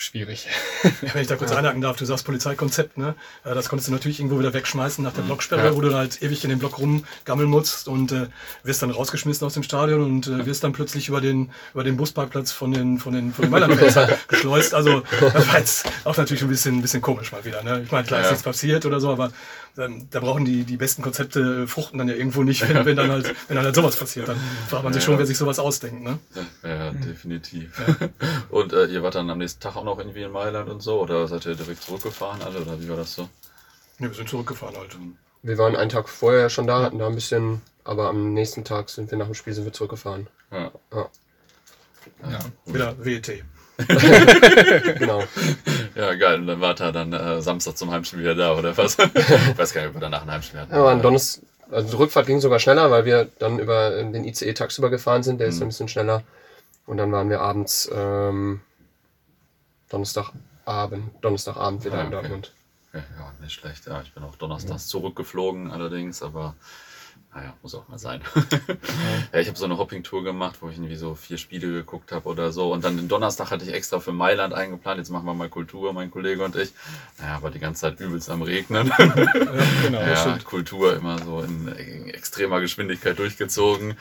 schwierig. 0.01 0.47
Ja, 0.83 1.13
wenn 1.13 1.21
ich 1.21 1.27
da 1.27 1.35
kurz 1.35 1.51
ja. 1.51 1.57
einhaken 1.57 1.81
darf, 1.81 1.97
du 1.97 2.05
sagst 2.05 2.25
Polizeikonzept, 2.25 2.97
ne? 2.97 3.15
Das 3.43 3.69
konntest 3.69 3.87
du 3.87 3.91
natürlich 3.91 4.19
irgendwo 4.19 4.39
wieder 4.39 4.53
wegschmeißen 4.53 5.03
nach 5.03 5.13
der 5.13 5.23
mhm. 5.23 5.27
Blocksperre, 5.27 5.65
ja. 5.65 5.75
wo 5.75 5.81
du 5.81 5.93
halt 5.93 6.21
ewig 6.21 6.43
in 6.43 6.49
den 6.49 6.59
Block 6.59 6.79
rumgammeln 6.79 7.49
musst 7.49 7.87
und 7.87 8.11
äh, 8.11 8.27
wirst 8.63 8.81
dann 8.81 8.91
rausgeschmissen 8.91 9.45
aus 9.45 9.53
dem 9.53 9.63
Stadion 9.63 10.03
und 10.03 10.27
äh, 10.27 10.45
wirst 10.45 10.63
dann 10.63 10.73
plötzlich 10.73 11.07
über 11.07 11.21
den, 11.21 11.51
über 11.73 11.83
den 11.83 11.97
Busparkplatz 11.97 12.51
von 12.51 12.71
den, 12.71 12.97
von 12.97 13.13
den, 13.13 13.33
von 13.33 13.43
den 13.43 13.51
Mailand-Fans 13.51 14.17
geschleust. 14.27 14.73
Also, 14.73 15.03
das 15.19 15.47
war 15.47 15.59
jetzt 15.59 15.85
auch 16.03 16.17
natürlich 16.17 16.41
ein 16.41 16.49
bisschen, 16.49 16.79
ein 16.79 16.81
bisschen 16.81 17.01
komisch 17.01 17.31
mal 17.31 17.45
wieder, 17.45 17.61
ne? 17.61 17.81
Ich 17.83 17.91
meine, 17.91 18.05
klar, 18.05 18.21
ist 18.21 18.29
nichts 18.29 18.43
passiert 18.43 18.85
oder 18.85 18.99
so, 18.99 19.11
aber 19.11 19.31
ähm, 19.77 20.07
da 20.09 20.19
brauchen 20.19 20.45
die, 20.45 20.63
die 20.63 20.77
besten 20.77 21.01
Konzepte 21.01 21.67
fruchten 21.67 21.97
dann 21.97 22.07
ja 22.07 22.15
irgendwo 22.15 22.43
nicht, 22.43 22.67
wenn, 22.67 22.85
wenn 22.85 22.95
dann 22.95 23.11
halt, 23.11 23.33
wenn 23.47 23.55
dann 23.55 23.65
halt 23.65 23.75
sowas 23.75 23.95
passiert. 23.95 24.27
Dann 24.27 24.37
fragt 24.67 24.83
man 24.83 24.93
sich 24.93 25.03
schon, 25.03 25.17
wer 25.17 25.25
sich 25.25 25.37
sowas 25.37 25.59
ausdenkt, 25.59 26.03
ne? 26.03 26.19
Ja, 26.63 26.91
definitiv. 26.91 27.81
Und 28.49 28.73
äh, 28.73 28.85
ihr 28.85 29.03
wart 29.03 29.15
dann 29.15 29.29
am 29.29 29.37
nächsten 29.37 29.61
Tag 29.61 29.75
auch 29.75 29.83
noch 29.83 29.97
irgendwie 29.99 30.23
in 30.23 30.31
Mailand 30.31 30.69
und 30.69 30.81
so, 30.81 31.01
oder 31.01 31.27
seid 31.27 31.45
ihr 31.45 31.55
direkt 31.55 31.83
zurückgefahren 31.83 32.41
alle, 32.41 32.61
oder 32.61 32.79
wie 32.81 32.89
war 32.89 32.97
das 32.97 33.13
so? 33.13 33.23
Ne, 33.99 34.09
wir 34.09 34.13
sind 34.13 34.29
zurückgefahren 34.29 34.75
halt. 34.75 34.97
Wir 35.43 35.57
waren 35.57 35.75
einen 35.75 35.89
Tag 35.89 36.09
vorher 36.09 36.49
schon 36.49 36.67
da, 36.67 36.83
hatten 36.83 36.99
da 36.99 37.07
ein 37.07 37.15
bisschen, 37.15 37.61
aber 37.83 38.09
am 38.09 38.33
nächsten 38.33 38.63
Tag 38.63 38.89
sind 38.89 39.11
wir 39.11 39.17
nach 39.17 39.25
dem 39.25 39.35
Spiel 39.35 39.53
sind 39.53 39.65
wir 39.65 39.73
zurückgefahren. 39.73 40.27
Ja. 40.51 40.71
ja. 40.93 41.09
ja. 42.29 42.39
Wieder 42.65 42.95
WET. 43.03 43.43
genau. 44.99 45.23
Ja, 45.95 46.13
geil. 46.15 46.39
Und 46.39 46.47
dann 46.47 46.61
war 46.61 46.79
er 46.79 46.91
dann 46.91 47.13
äh, 47.13 47.41
Samstag 47.41 47.77
zum 47.77 47.91
Heimspiel 47.91 48.19
wieder 48.19 48.35
da, 48.35 48.57
oder 48.57 48.75
was? 48.77 48.97
ich 48.99 49.57
weiß 49.57 49.73
gar 49.73 49.81
nicht, 49.81 49.89
ob 49.89 49.95
wir 49.95 50.01
danach 50.01 50.23
ein 50.23 50.31
Heimspiel 50.31 50.59
hatten. 50.59 50.73
Ja, 50.73 50.85
an 50.85 51.01
Donnerstag, 51.01 51.43
also 51.69 51.89
die 51.89 51.95
Rückfahrt 51.95 52.27
ging 52.27 52.39
sogar 52.39 52.59
schneller, 52.59 52.91
weil 52.91 53.05
wir 53.05 53.29
dann 53.39 53.59
über 53.59 53.91
den 53.91 54.25
ICE 54.25 54.53
tagsüber 54.53 54.89
gefahren 54.89 55.23
sind. 55.23 55.39
Der 55.39 55.47
mhm. 55.47 55.53
ist 55.53 55.61
ein 55.61 55.67
bisschen 55.67 55.87
schneller. 55.87 56.23
Und 56.85 56.97
dann 56.97 57.11
waren 57.11 57.29
wir 57.29 57.41
abends, 57.41 57.89
ähm, 57.93 58.61
Donnerstagabend, 59.89 61.11
Donnerstagabend 61.21 61.85
wieder 61.85 61.95
ah, 61.95 61.99
okay. 61.99 62.05
in 62.05 62.11
Dortmund. 62.11 62.53
Ja, 62.93 63.01
nicht 63.41 63.53
schlecht. 63.53 63.87
Ja, 63.87 64.01
ich 64.01 64.13
bin 64.13 64.23
auch 64.23 64.35
donnerstags 64.35 64.87
zurückgeflogen 64.87 65.71
allerdings, 65.71 66.21
aber 66.21 66.55
naja, 67.33 67.53
muss 67.61 67.75
auch 67.75 67.87
mal 67.87 67.97
sein. 67.97 68.21
ja, 69.33 69.39
ich 69.39 69.47
habe 69.47 69.57
so 69.57 69.63
eine 69.63 69.77
Hopping-Tour 69.77 70.23
gemacht, 70.23 70.57
wo 70.59 70.67
ich 70.67 70.75
irgendwie 70.75 70.97
so 70.97 71.15
vier 71.15 71.37
Spiele 71.37 71.71
geguckt 71.71 72.11
habe 72.11 72.27
oder 72.27 72.51
so. 72.51 72.73
Und 72.73 72.83
dann 72.83 72.97
den 72.97 73.07
Donnerstag 73.07 73.51
hatte 73.51 73.63
ich 73.63 73.73
extra 73.73 74.01
für 74.01 74.11
Mailand 74.11 74.53
eingeplant. 74.53 74.97
Jetzt 74.97 75.11
machen 75.11 75.25
wir 75.25 75.33
mal 75.33 75.47
Kultur, 75.47 75.93
mein 75.93 76.11
Kollege 76.11 76.43
und 76.43 76.57
ich. 76.57 76.73
Naja, 77.19 77.41
war 77.41 77.49
die 77.49 77.59
ganze 77.59 77.81
Zeit 77.81 78.01
übelst 78.01 78.29
am 78.29 78.41
Regnen. 78.41 78.87
ja, 78.87 79.05
genau, 79.81 80.01
ja, 80.01 80.39
Kultur 80.43 80.95
immer 80.97 81.19
so 81.19 81.39
in 81.41 82.09
extremer 82.09 82.59
Geschwindigkeit 82.59 83.17
durchgezogen. 83.17 83.95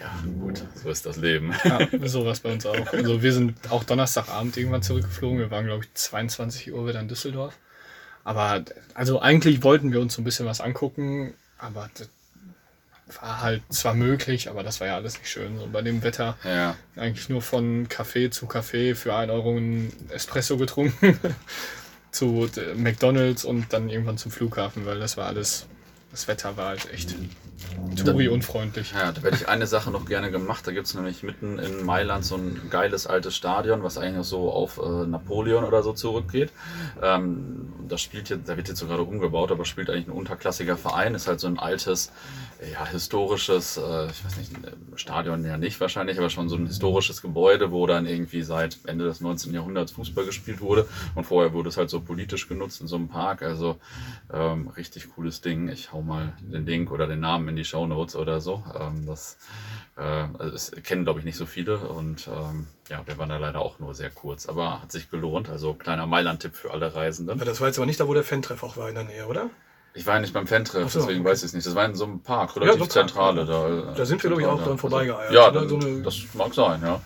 Ja, 0.00 0.10
gut, 0.40 0.62
so 0.74 0.88
ist 0.88 1.04
das 1.04 1.18
Leben. 1.18 1.54
ja, 1.64 1.86
sowas 2.08 2.40
bei 2.40 2.50
uns 2.50 2.64
auch. 2.64 2.92
Also 2.94 3.20
wir 3.20 3.32
sind 3.34 3.56
auch 3.70 3.84
Donnerstagabend 3.84 4.56
irgendwann 4.56 4.82
zurückgeflogen. 4.82 5.38
Wir 5.38 5.50
waren, 5.50 5.66
glaube 5.66 5.84
ich, 5.84 5.92
22 5.92 6.72
Uhr 6.72 6.88
wieder 6.88 7.00
in 7.00 7.08
Düsseldorf. 7.08 7.58
Aber 8.24 8.64
also 8.94 9.20
eigentlich 9.20 9.62
wollten 9.62 9.92
wir 9.92 10.00
uns 10.00 10.14
so 10.14 10.22
ein 10.22 10.24
bisschen 10.24 10.46
was 10.46 10.62
angucken, 10.62 11.34
aber 11.58 11.90
war 13.20 13.40
halt 13.40 13.62
zwar 13.70 13.94
möglich, 13.94 14.48
aber 14.48 14.62
das 14.62 14.80
war 14.80 14.88
ja 14.88 14.96
alles 14.96 15.18
nicht 15.18 15.28
schön. 15.28 15.58
So 15.58 15.68
bei 15.72 15.82
dem 15.82 16.02
Wetter 16.02 16.36
ja. 16.44 16.76
eigentlich 16.96 17.28
nur 17.28 17.42
von 17.42 17.88
Kaffee 17.88 18.30
zu 18.30 18.46
Kaffee 18.46 18.94
für 18.94 19.14
1 19.14 19.30
Euro 19.30 19.56
ein 19.56 19.92
Espresso 20.10 20.56
getrunken, 20.56 21.18
zu 22.10 22.48
McDonalds 22.76 23.44
und 23.44 23.72
dann 23.72 23.88
irgendwann 23.88 24.18
zum 24.18 24.30
Flughafen, 24.30 24.86
weil 24.86 24.98
das 24.98 25.16
war 25.16 25.26
alles, 25.26 25.66
das 26.10 26.28
Wetter 26.28 26.56
war 26.56 26.68
halt 26.68 26.92
echt 26.92 27.14
Touri-unfreundlich. 27.96 28.92
Ja, 28.92 29.12
da 29.12 29.22
werde 29.22 29.36
ich 29.36 29.48
eine 29.48 29.66
Sache 29.66 29.90
noch 29.90 30.06
gerne 30.06 30.30
gemacht. 30.30 30.66
Da 30.66 30.72
gibt 30.72 30.86
es 30.86 30.94
nämlich 30.94 31.22
mitten 31.22 31.58
in 31.58 31.84
Mailand 31.84 32.24
so 32.24 32.36
ein 32.36 32.68
geiles 32.70 33.06
altes 33.06 33.36
Stadion, 33.36 33.82
was 33.82 33.98
eigentlich 33.98 34.26
so 34.26 34.50
auf 34.50 34.78
äh, 34.78 35.06
Napoleon 35.06 35.64
oder 35.64 35.82
so 35.82 35.92
zurückgeht. 35.92 36.52
Ähm, 37.02 37.72
das 37.88 38.00
spielt 38.00 38.28
jetzt, 38.28 38.48
da 38.48 38.56
wird 38.56 38.68
jetzt 38.68 38.78
so 38.78 38.86
gerade 38.86 39.02
umgebaut, 39.02 39.50
aber 39.50 39.64
spielt 39.64 39.90
eigentlich 39.90 40.08
ein 40.08 40.12
unterklassiger 40.12 40.76
Verein. 40.76 41.14
Ist 41.14 41.28
halt 41.28 41.40
so 41.40 41.48
ein 41.48 41.58
altes, 41.58 42.12
ja, 42.72 42.86
historisches, 42.86 43.76
äh, 43.76 44.06
ich 44.06 44.24
weiß 44.24 44.36
nicht, 44.38 44.52
Stadion 44.94 45.44
ja 45.44 45.56
nicht 45.56 45.80
wahrscheinlich, 45.80 46.18
aber 46.18 46.30
schon 46.30 46.48
so 46.48 46.56
ein 46.56 46.66
historisches 46.66 47.22
Gebäude, 47.22 47.70
wo 47.70 47.86
dann 47.86 48.06
irgendwie 48.06 48.42
seit 48.42 48.78
Ende 48.86 49.04
des 49.04 49.20
19. 49.20 49.52
Jahrhunderts 49.52 49.92
Fußball 49.92 50.24
gespielt 50.24 50.60
wurde. 50.60 50.86
Und 51.14 51.24
vorher 51.24 51.52
wurde 51.52 51.68
es 51.68 51.76
halt 51.76 51.90
so 51.90 52.00
politisch 52.00 52.48
genutzt 52.48 52.80
in 52.80 52.86
so 52.86 52.96
einem 52.96 53.08
Park. 53.08 53.42
Also 53.42 53.76
ähm, 54.32 54.68
richtig 54.68 55.10
cooles 55.14 55.40
Ding. 55.40 55.68
Ich 55.68 55.92
hau 55.92 56.02
mal 56.02 56.32
den 56.40 56.64
Link 56.64 56.90
oder 56.90 57.06
den 57.06 57.20
Namen 57.20 57.49
in 57.50 57.56
die 57.56 57.64
Show 57.64 57.86
Notes 57.86 58.16
oder 58.16 58.40
so. 58.40 58.64
Ähm, 58.78 59.04
das 59.06 59.36
äh, 59.96 60.02
also 60.02 60.50
das 60.50 60.72
kennen, 60.82 61.04
glaube 61.04 61.18
ich, 61.18 61.24
nicht 61.24 61.36
so 61.36 61.46
viele. 61.46 61.78
Und 61.78 62.28
ähm, 62.28 62.66
ja, 62.88 63.06
wir 63.06 63.18
waren 63.18 63.28
da 63.28 63.36
leider 63.36 63.60
auch 63.60 63.78
nur 63.78 63.94
sehr 63.94 64.10
kurz, 64.10 64.48
aber 64.48 64.80
hat 64.82 64.90
sich 64.90 65.10
gelohnt. 65.10 65.48
Also 65.50 65.74
kleiner 65.74 66.06
Mailand-Tipp 66.06 66.54
für 66.54 66.70
alle 66.72 66.94
Reisenden. 66.94 67.38
Ja, 67.38 67.44
das 67.44 67.60
war 67.60 67.68
jetzt 67.68 67.78
aber 67.78 67.86
nicht 67.86 68.00
da, 68.00 68.08
wo 68.08 68.14
der 68.14 68.24
Fan-Treff 68.24 68.62
auch 68.62 68.76
war 68.76 68.88
in 68.88 68.94
der 68.94 69.04
Nähe, 69.04 69.26
oder? 69.26 69.50
Ich 69.92 70.06
war 70.06 70.14
ja 70.14 70.20
nicht 70.20 70.32
beim 70.32 70.46
Fan-Treff, 70.46 70.92
so, 70.92 71.00
deswegen 71.00 71.20
okay. 71.20 71.30
weiß 71.30 71.40
ich 71.40 71.46
es 71.46 71.52
nicht. 71.52 71.66
Das 71.66 71.74
war 71.74 71.84
in 71.84 71.96
so 71.96 72.04
einem 72.04 72.20
Park, 72.20 72.54
relativ 72.56 72.74
ja, 72.74 72.84
so 72.84 72.86
Zentrale. 72.86 73.44
Da, 73.44 73.92
da 73.92 74.06
sind 74.06 74.22
wir, 74.22 74.30
glaube 74.30 74.42
ich, 74.42 74.48
auch 74.48 74.62
dran 74.62 74.78
vorbeigeeiert. 74.78 75.32
Ja, 75.32 75.50
dann, 75.50 75.68
so 75.68 75.76
eine... 75.78 76.02
das 76.02 76.16
mag 76.34 76.54
sein, 76.54 76.80
ja. 76.82 77.00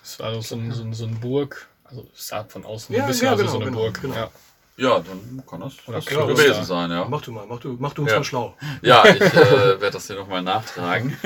Das 0.00 0.18
war 0.18 0.42
so, 0.42 0.56
ein, 0.56 0.72
so, 0.72 0.82
ein, 0.82 0.92
so 0.92 1.04
ein 1.06 1.20
Burg, 1.20 1.68
also 1.84 2.08
es 2.12 2.28
sah 2.28 2.42
von 2.44 2.64
außen 2.64 2.94
ja, 2.94 3.02
ein 3.02 3.08
bisschen 3.08 3.26
ja, 3.26 3.36
genau, 3.36 3.50
so 3.50 3.56
eine 3.58 3.66
genau, 3.66 3.78
Burg. 3.78 4.00
Genau. 4.00 4.14
Ja. 4.16 4.30
Ja, 4.76 4.98
dann 4.98 5.42
kann 5.48 5.60
das, 5.60 5.76
das 5.86 6.10
ja, 6.10 6.24
gewesen 6.24 6.64
sein, 6.64 6.90
ja. 6.90 7.06
Mach 7.08 7.20
du 7.20 7.30
mal, 7.30 7.46
mach 7.46 7.60
du, 7.60 7.76
mach 7.78 7.92
du 7.92 8.02
uns 8.02 8.10
ja. 8.10 8.18
mal 8.18 8.24
schlau. 8.24 8.56
Ja, 8.82 9.04
ich 9.06 9.20
äh, 9.20 9.80
werde 9.80 9.92
das 9.92 10.08
hier 10.08 10.16
nochmal 10.16 10.42
nachtragen. 10.42 11.16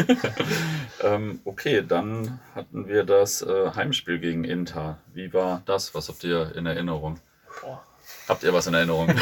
ähm, 1.03 1.41
okay, 1.45 1.83
dann 1.87 2.41
hatten 2.55 2.87
wir 2.87 3.05
das 3.05 3.41
äh, 3.41 3.71
Heimspiel 3.75 4.19
gegen 4.19 4.45
Inter. 4.45 4.99
Wie 5.15 5.33
war 5.33 5.63
das? 5.65 5.95
Was 5.95 6.11
habt 6.11 6.25
ihr 6.25 6.55
in 6.57 6.67
Erinnerung? 6.67 7.21
Boah. 7.63 7.83
Habt 8.29 8.43
ihr 8.43 8.53
was 8.53 8.67
in 8.67 8.75
Erinnerung? 8.75 9.09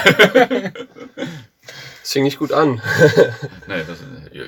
Das 2.07 2.13
fing 2.13 2.23
nicht 2.23 2.39
gut 2.39 2.53
an. 2.53 2.81
nee, 3.67 3.83
das, 3.85 3.99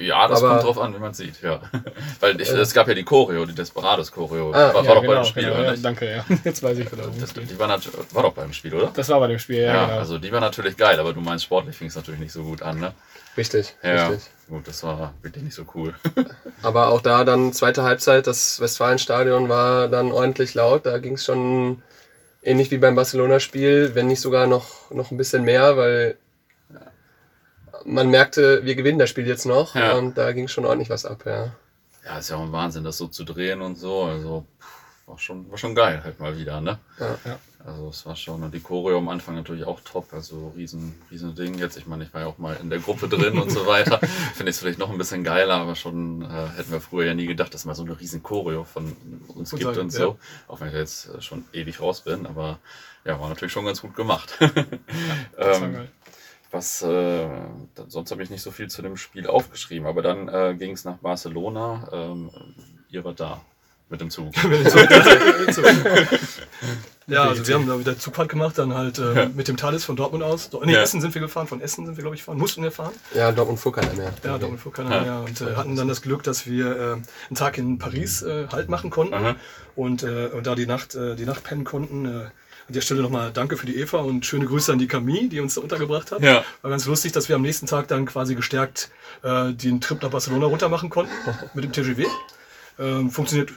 ja, 0.01 0.29
das 0.29 0.45
Aber, 0.45 0.51
kommt 0.51 0.63
drauf 0.63 0.79
an, 0.79 0.95
wie 0.95 1.01
man 1.01 1.13
sieht, 1.13 1.43
ja. 1.43 1.61
Weil 2.21 2.41
ich, 2.41 2.49
es 2.51 2.73
gab 2.73 2.87
ja 2.87 2.95
die 2.95 3.03
Choreo, 3.03 3.45
die 3.47 3.53
Desperados-Choreo. 3.53 4.53
Ah, 4.53 4.53
war, 4.53 4.69
ja, 4.69 4.75
war 4.75 4.95
doch 4.95 5.01
genau, 5.01 5.15
beim 5.15 5.25
Spiel, 5.25 5.43
genau, 5.43 5.55
oder? 5.57 5.75
Ja, 5.75 5.77
danke, 5.83 6.09
ja. 6.09 6.25
Jetzt 6.45 6.63
weiß 6.63 6.79
ich, 6.79 6.93
wieder, 6.93 7.11
das, 7.19 7.33
die 7.33 7.59
war, 7.59 7.69
war 7.69 8.23
doch 8.23 8.33
beim 8.33 8.53
Spiel, 8.53 8.75
oder? 8.75 8.93
Das 8.95 9.09
war 9.09 9.19
bei 9.19 9.27
dem 9.27 9.41
Spiel, 9.41 9.63
ja. 9.63 9.75
ja 9.75 9.87
genau. 9.87 9.99
Also 9.99 10.19
die 10.19 10.31
war 10.31 10.39
natürlich 10.39 10.77
geil, 10.77 11.01
aber 11.01 11.13
du 11.13 11.21
meinst, 11.21 11.47
sportlich 11.47 11.75
fing 11.75 11.89
es 11.89 11.97
natürlich 11.97 12.21
nicht 12.21 12.31
so 12.31 12.45
gut 12.45 12.63
an, 12.63 12.79
ne? 12.79 12.93
Richtig, 13.37 13.75
ja, 13.83 14.07
richtig. 14.07 14.31
Gut, 14.49 14.69
das 14.69 14.85
war 14.85 15.15
wirklich 15.23 15.43
nicht 15.43 15.55
so 15.55 15.65
cool. 15.75 15.97
Aber 16.63 16.91
auch 16.91 17.01
da 17.01 17.25
dann 17.25 17.53
zweite 17.53 17.83
Halbzeit, 17.83 18.29
das 18.29 18.61
Westfalenstadion 18.61 19.49
war 19.49 19.89
dann 19.89 20.13
ordentlich 20.13 20.55
laut. 20.55 20.87
Da 20.87 20.99
ging 20.99 21.15
es 21.15 21.25
schon 21.25 21.83
ähnlich 22.41 22.71
wie 22.71 22.79
beim 22.79 22.95
Barcelona-Spiel, 22.95 23.97
wenn 23.97 24.07
nicht 24.07 24.21
sogar 24.21 24.47
noch, 24.47 24.93
noch 24.93 25.11
ein 25.11 25.17
bisschen 25.17 25.43
mehr, 25.43 25.77
weil 25.77 26.17
man 27.85 28.11
merkte, 28.11 28.65
wir 28.65 28.75
gewinnen 28.75 28.99
das 28.99 29.11
Spiel 29.11 29.27
jetzt 29.27 29.47
noch 29.47 29.75
ja. 29.75 29.95
und 29.95 30.19
da 30.19 30.33
ging 30.33 30.49
schon 30.49 30.65
ordentlich 30.65 30.91
was 30.91 31.05
ab, 31.05 31.25
ja. 31.27 31.53
Ja, 32.05 32.19
ist 32.19 32.31
ja 32.31 32.37
auch 32.37 32.43
ein 32.43 32.53
Wahnsinn, 32.53 32.85
das 32.85 32.97
so 32.97 33.09
zu 33.09 33.25
drehen 33.25 33.61
und 33.61 33.77
so. 33.77 34.05
Also 34.05 34.47
war 35.07 35.19
schon, 35.19 35.51
war 35.51 35.59
schon 35.59 35.75
geil 35.75 36.01
halt 36.03 36.21
mal 36.21 36.39
wieder, 36.39 36.61
ne? 36.61 36.79
Ja. 36.99 37.19
ja. 37.25 37.39
Also 37.65 37.89
es 37.89 38.07
war 38.07 38.17
schon, 38.17 38.43
und 38.43 38.55
die 38.55 38.61
Choreo 38.61 38.99
am 38.99 39.09
Anfang 39.09 39.35
natürlich 39.35 39.65
auch 39.65 39.81
top, 39.81 40.13
also 40.13 40.53
riesen, 40.57 40.95
riesen 41.11 41.35
Ding. 41.35 41.59
Jetzt, 41.59 41.77
ich 41.77 41.87
meine, 41.87 42.05
ich 42.05 42.15
war 42.15 42.23
ja 42.23 42.27
auch 42.29 42.39
mal 42.39 42.57
in 42.63 42.71
der 42.71 42.79
Gruppe 42.79 43.09
drin 43.09 43.39
und 43.39 43.51
so 43.51 43.67
weiter. 43.67 43.99
Finde 44.35 44.51
ich 44.51 44.57
es 44.57 44.61
vielleicht 44.61 44.79
noch 44.79 44.91
ein 44.91 44.97
bisschen 44.97 45.25
geiler, 45.25 45.55
aber 45.55 45.75
schon 45.75 46.23
äh, 46.23 46.49
hätten 46.57 46.71
wir 46.71 46.81
früher 46.81 47.07
ja 47.07 47.15
nie 47.15 47.27
gedacht, 47.27 47.53
dass 47.53 47.65
mal 47.65 47.75
so 47.75 47.85
eine 47.85 47.99
riesen 47.99 48.23
Choreo 48.23 48.65
von 48.65 48.97
uns 49.29 49.53
und 49.53 49.59
gibt 49.59 49.77
und 49.77 49.91
so. 49.91 50.03
Ja. 50.03 50.17
Auch 50.47 50.61
wenn 50.61 50.69
ich 50.69 50.75
jetzt 50.75 51.23
schon 51.23 51.45
ewig 51.53 51.81
raus 51.81 52.03
bin, 52.03 52.27
aber 52.27 52.59
ja, 53.05 53.19
war 53.21 53.29
natürlich 53.29 53.53
schon 53.53 53.65
ganz 53.65 53.81
gut 53.83 53.95
gemacht. 53.97 54.39
Ja, 54.41 54.49
ähm, 55.39 55.89
was, 56.51 56.83
äh, 56.83 57.29
sonst 57.89 58.11
habe 58.11 58.23
ich 58.23 58.31
nicht 58.31 58.43
so 58.43 58.51
viel 58.51 58.69
zu 58.69 58.83
dem 58.83 58.97
Spiel 58.97 59.27
aufgeschrieben, 59.27 59.87
aber 59.87 60.03
dann 60.03 60.29
äh, 60.29 60.55
ging 60.59 60.73
es 60.73 60.85
nach 60.85 60.99
Barcelona. 60.99 61.89
Ähm, 61.93 62.31
ihr 62.91 63.05
wart 63.05 63.21
da 63.21 63.41
mit 63.89 64.01
dem 64.01 64.11
Zug. 64.11 64.33
Ja, 67.09 67.23
also 67.25 67.47
wir 67.47 67.55
haben 67.55 67.67
da 67.67 67.79
wieder 67.79 67.99
Zugfahrt 67.99 68.29
gemacht, 68.29 68.59
dann 68.59 68.75
halt 68.75 68.99
äh, 68.99 69.15
ja. 69.15 69.29
mit 69.35 69.49
dem 69.49 69.57
Thales 69.57 69.83
von 69.83 69.97
Dortmund 69.97 70.23
aus. 70.23 70.51
Nee, 70.63 70.75
ja. 70.75 70.83
Essen 70.83 71.01
sind 71.01 71.15
wir 71.15 71.23
gefahren, 71.23 71.47
von 71.47 71.63
Essen 71.63 71.87
sind 71.87 71.97
wir, 71.97 72.03
glaube 72.03 72.15
ich, 72.15 72.21
gefahren. 72.21 72.37
Mussten 72.37 72.63
wir 72.63 72.71
fahren. 72.71 72.93
Ja, 73.15 73.33
Dortmund 73.33 73.59
fuhr 73.59 73.73
keiner 73.73 73.95
mehr. 73.95 74.13
Ja, 74.23 74.37
Dortmund 74.37 74.61
fuhr 74.61 74.75
keiner 74.75 75.01
mehr. 75.01 75.25
Und 75.27 75.41
äh, 75.41 75.57
hatten 75.57 75.75
dann 75.75 75.89
das 75.89 76.03
Glück, 76.03 76.23
dass 76.23 76.47
wir 76.47 76.77
äh, 76.77 76.93
einen 76.93 77.35
Tag 77.35 77.57
in 77.57 77.79
Paris 77.79 78.21
äh, 78.21 78.49
Halt 78.53 78.69
machen 78.69 78.91
konnten 78.91 79.37
und, 79.75 80.03
äh, 80.03 80.27
und 80.27 80.47
da 80.47 80.55
die 80.55 80.67
Nacht, 80.67 80.95
äh, 80.95 81.17
die 81.17 81.25
Nacht 81.25 81.45
pennen 81.45 81.65
konnten. 81.65 82.31
An 82.69 82.75
der 82.75 82.83
Stelle 82.83 83.01
nochmal 83.01 83.33
danke 83.33 83.57
für 83.57 83.65
die 83.65 83.77
Eva 83.77 83.99
und 83.99 84.27
schöne 84.27 84.45
Grüße 84.45 84.71
an 84.71 84.79
die 84.79 84.87
Camille, 84.87 85.29
die 85.29 85.41
uns 85.41 85.55
da 85.55 85.63
untergebracht 85.63 86.13
hat. 86.13 86.23
Ja. 86.23 86.45
War 86.61 86.71
ganz 86.71 86.85
lustig, 86.85 87.13
dass 87.13 87.29
wir 87.31 87.37
am 87.37 87.43
nächsten 87.43 87.67
Tag 87.67 87.89
dann 87.89 88.05
quasi 88.05 88.35
gestärkt 88.35 88.91
äh, 89.23 89.53
den 89.55 89.81
Trip 89.81 90.03
nach 90.03 90.11
Barcelona 90.11 90.47
runter 90.47 90.69
machen 90.69 90.91
konnten 90.91 91.13
mit 91.55 91.65
dem 91.65 91.73
TGW. 91.73 92.05
Ähm, 92.79 93.11
funktioniert 93.11 93.53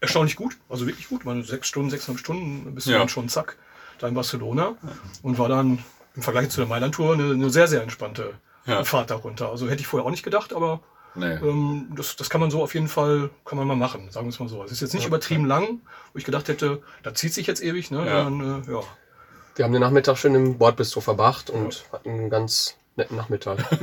erstaunlich 0.00 0.36
gut, 0.36 0.56
also 0.70 0.86
wirklich 0.86 1.08
gut. 1.08 1.26
Meine 1.26 1.44
sechs 1.44 1.68
Stunden, 1.68 1.90
sechseinhalb 1.90 2.20
Stunden 2.20 2.74
bist 2.74 2.86
du 2.86 2.92
ja. 2.92 2.98
dann 2.98 3.10
schon 3.10 3.28
zack 3.28 3.56
da 3.98 4.08
in 4.08 4.14
Barcelona 4.14 4.76
und 5.22 5.38
war 5.38 5.48
dann 5.48 5.84
im 6.16 6.22
Vergleich 6.22 6.48
zu 6.48 6.60
der 6.60 6.68
Mailand-Tour 6.68 7.14
eine, 7.14 7.32
eine, 7.32 7.50
sehr, 7.50 7.68
sehr 7.68 7.82
entspannte 7.82 8.32
ja. 8.64 8.82
Fahrt 8.82 9.10
darunter. 9.10 9.50
Also 9.50 9.68
hätte 9.68 9.80
ich 9.80 9.86
vorher 9.86 10.06
auch 10.06 10.10
nicht 10.10 10.22
gedacht, 10.22 10.54
aber 10.54 10.80
nee. 11.18 11.34
ähm, 11.34 11.92
das, 11.96 12.16
das 12.16 12.30
kann 12.30 12.40
man 12.40 12.50
so 12.50 12.62
auf 12.62 12.74
jeden 12.74 12.88
Fall, 12.88 13.30
kann 13.44 13.58
man 13.58 13.66
mal 13.66 13.76
machen, 13.76 14.10
sagen 14.10 14.26
wir 14.26 14.30
es 14.30 14.40
mal 14.40 14.48
so. 14.48 14.62
Es 14.64 14.72
ist 14.72 14.80
jetzt 14.80 14.94
nicht 14.94 15.02
okay. 15.02 15.08
übertrieben 15.08 15.44
lang, 15.44 15.80
wo 16.12 16.18
ich 16.18 16.24
gedacht 16.24 16.48
hätte, 16.48 16.82
da 17.02 17.14
zieht 17.14 17.34
sich 17.34 17.46
jetzt 17.46 17.62
ewig, 17.62 17.90
ne? 17.90 18.06
Ja. 18.06 18.24
Dann, 18.24 18.40
äh, 18.40 18.72
ja. 18.72 18.80
Wir 19.56 19.64
haben 19.64 19.72
den 19.72 19.80
Nachmittag 19.80 20.16
schön 20.18 20.34
im 20.34 20.58
Bordbistro 20.58 21.00
verbracht 21.00 21.50
und 21.50 21.84
hatten 21.92 22.30
ganz 22.30 22.76
netten 22.98 23.16
Nachmittag. 23.16 23.58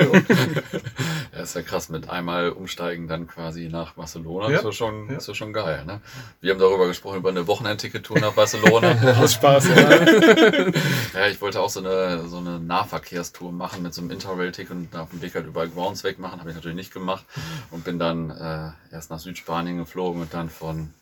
ja, 1.34 1.42
ist 1.42 1.56
ja 1.56 1.62
krass, 1.62 1.90
mit 1.90 2.10
einmal 2.10 2.52
umsteigen 2.52 3.08
dann 3.08 3.28
quasi 3.28 3.70
nach 3.70 3.94
Barcelona. 3.94 4.50
Ja. 4.50 4.60
Ist, 4.60 4.66
ja 4.66 4.72
schon, 4.72 5.10
ja. 5.10 5.18
ist 5.18 5.28
ja 5.28 5.34
schon 5.34 5.54
geil. 5.54 5.84
Ne? 5.86 6.02
Wir 6.42 6.52
haben 6.52 6.60
darüber 6.60 6.88
gesprochen, 6.88 7.18
über 7.18 7.30
eine 7.30 7.48
Wochenendticket-Tour 7.48 8.20
nach 8.20 8.34
Barcelona. 8.34 9.18
Aus 9.20 9.34
Spaß, 9.34 9.70
ja. 9.70 10.06
ja, 11.14 11.28
ich 11.32 11.42
wollte 11.42 11.62
auch 11.62 11.70
so 11.70 11.80
eine, 11.80 12.28
so 12.28 12.38
eine 12.38 12.60
Nahverkehrstour 12.60 13.52
machen 13.52 13.82
mit 13.82 13.94
so 13.94 14.02
einem 14.02 14.12
Interrail-Ticket 14.12 14.72
und 14.72 14.96
auf 14.96 15.10
dem 15.10 15.22
Weg 15.22 15.34
halt 15.34 15.48
überall 15.48 15.70
Grounds 15.70 16.04
wegmachen. 16.04 16.40
Habe 16.40 16.50
ich 16.50 16.56
natürlich 16.56 16.78
nicht 16.78 16.94
gemacht 16.94 17.26
und 17.72 17.84
bin 17.84 17.98
dann 17.98 18.30
äh, 18.30 18.72
erst 18.94 19.10
nach 19.10 19.20
Südspanien 19.20 19.78
geflogen 19.78 20.22
und 20.22 20.34
dann 20.34 20.50
von 20.50 20.94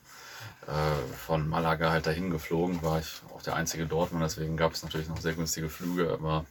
von 1.25 1.47
Malaga 1.47 1.91
halt 1.91 2.05
dahin 2.05 2.29
geflogen, 2.29 2.81
war 2.83 2.99
ich 2.99 3.21
auch 3.33 3.41
der 3.41 3.55
einzige 3.55 3.85
Dortmund, 3.85 4.23
deswegen 4.23 4.57
gab 4.57 4.73
es 4.73 4.83
natürlich 4.83 5.09
noch 5.09 5.19
sehr 5.19 5.33
günstige 5.33 5.69
Flüge, 5.69 6.11
aber 6.11 6.45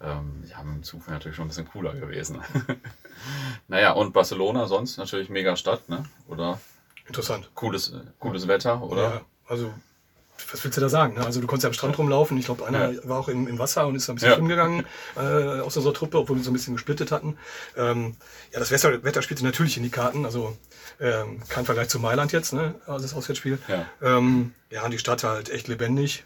ähm, 0.00 0.44
ja, 0.48 0.62
mit 0.62 0.76
dem 0.76 0.82
Zug 0.82 1.06
wäre 1.06 1.14
natürlich 1.14 1.36
schon 1.36 1.46
ein 1.46 1.48
bisschen 1.48 1.68
cooler 1.68 1.94
gewesen. 1.94 2.42
naja, 3.68 3.92
und 3.92 4.12
Barcelona 4.12 4.66
sonst 4.66 4.98
natürlich 4.98 5.30
mega 5.30 5.56
Stadt, 5.56 5.88
ne? 5.88 6.04
Oder? 6.28 6.60
Interessant. 7.06 7.50
Cooles, 7.54 7.94
cooles 8.18 8.46
Wetter, 8.46 8.82
oder? 8.82 9.02
Ja, 9.02 9.20
also 9.46 9.72
was 10.52 10.64
willst 10.64 10.76
du 10.76 10.80
da 10.80 10.88
sagen? 10.88 11.14
Ne? 11.14 11.24
Also 11.24 11.40
du 11.40 11.46
konntest 11.46 11.64
ja 11.64 11.68
am 11.68 11.74
Strand 11.74 11.98
rumlaufen. 11.98 12.36
Ich 12.38 12.46
glaube, 12.46 12.66
einer 12.66 12.92
ja. 12.92 13.00
war 13.04 13.18
auch 13.18 13.28
im, 13.28 13.46
im, 13.46 13.58
Wasser 13.58 13.86
und 13.86 13.94
ist 13.94 14.08
ein 14.08 14.14
bisschen 14.14 14.30
ja. 14.30 14.36
rumgegangen 14.36 14.86
äh, 15.16 15.60
aus 15.60 15.76
unserer 15.76 15.94
Truppe, 15.94 16.18
obwohl 16.18 16.36
wir 16.36 16.44
so 16.44 16.50
ein 16.50 16.54
bisschen 16.54 16.74
gesplittet 16.74 17.12
hatten. 17.12 17.36
Ähm, 17.76 18.16
ja, 18.52 18.58
das 18.58 18.70
Wetter, 18.70 19.02
Wetter 19.04 19.22
spielte 19.22 19.44
natürlich 19.44 19.76
in 19.76 19.82
die 19.82 19.90
Karten. 19.90 20.24
Also 20.24 20.56
ähm, 21.00 21.42
kein 21.48 21.64
Vergleich 21.64 21.88
zu 21.88 21.98
Mailand 21.98 22.32
jetzt, 22.32 22.52
ne? 22.52 22.74
Also 22.86 23.02
das 23.02 23.14
Auswärtsspiel. 23.14 23.58
Ja. 23.68 23.86
Ähm, 24.02 24.54
ja, 24.70 24.88
die 24.88 24.98
Stadt 24.98 25.24
halt 25.24 25.50
echt 25.50 25.68
lebendig. 25.68 26.24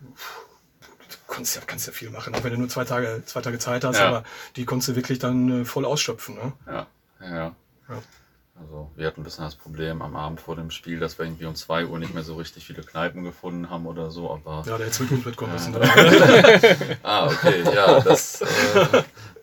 Du 0.00 1.34
kannst 1.34 1.56
ja, 1.56 1.62
kannst 1.66 1.86
ja 1.86 1.92
viel 1.92 2.10
machen, 2.10 2.34
auch 2.34 2.44
wenn 2.44 2.52
du 2.52 2.58
nur 2.58 2.68
zwei 2.68 2.84
Tage, 2.84 3.22
zwei 3.24 3.40
Tage 3.40 3.58
Zeit 3.58 3.84
hast, 3.84 3.98
ja. 3.98 4.08
aber 4.08 4.24
die 4.56 4.64
konntest 4.64 4.90
du 4.90 4.96
wirklich 4.96 5.18
dann 5.18 5.62
äh, 5.62 5.64
voll 5.64 5.84
ausschöpfen. 5.84 6.34
Ne? 6.34 6.52
Ja, 6.66 6.86
ja. 7.20 7.56
ja. 7.88 8.02
Also 8.54 8.90
wir 8.96 9.06
hatten 9.06 9.22
ein 9.22 9.24
bisschen 9.24 9.44
das 9.44 9.56
Problem 9.56 10.02
am 10.02 10.14
Abend 10.14 10.40
vor 10.40 10.56
dem 10.56 10.70
Spiel, 10.70 11.00
dass 11.00 11.18
wir 11.18 11.24
irgendwie 11.24 11.46
um 11.46 11.54
2 11.54 11.86
Uhr 11.86 11.98
nicht 11.98 12.12
mehr 12.14 12.22
so 12.22 12.36
richtig 12.36 12.66
viele 12.66 12.82
Kneipen 12.82 13.24
gefunden 13.24 13.70
haben 13.70 13.86
oder 13.86 14.10
so, 14.10 14.30
aber. 14.30 14.62
Ja, 14.66 14.76
der 14.76 14.86
hätte 14.86 15.00
wirklich 15.00 15.24
mitkommen 15.24 15.52
müssen. 15.52 15.74
ah, 17.02 17.26
okay, 17.26 17.62
ja, 17.74 18.00
das. 18.00 18.42
Äh, 18.42 19.02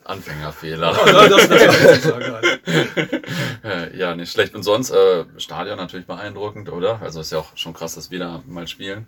Anfängerfehler. 0.10 0.93
Ja, 1.06 1.28
das, 1.28 1.48
das 1.48 2.13
halt. 2.13 3.93
ja, 3.95 4.15
nicht 4.15 4.32
schlecht. 4.32 4.56
Und 4.56 4.63
sonst, 4.63 4.89
äh, 4.89 5.26
Stadion 5.38 5.78
natürlich 5.78 6.08
beeindruckend, 6.08 6.69
oder? 6.69 7.02
Also 7.02 7.22
ist 7.22 7.32
ja 7.32 7.39
auch 7.39 7.56
schon 7.56 7.74
krass, 7.74 7.95
dass 7.95 8.10
wir 8.10 8.19
da 8.19 8.41
mal 8.48 8.67
spielen. 8.67 9.08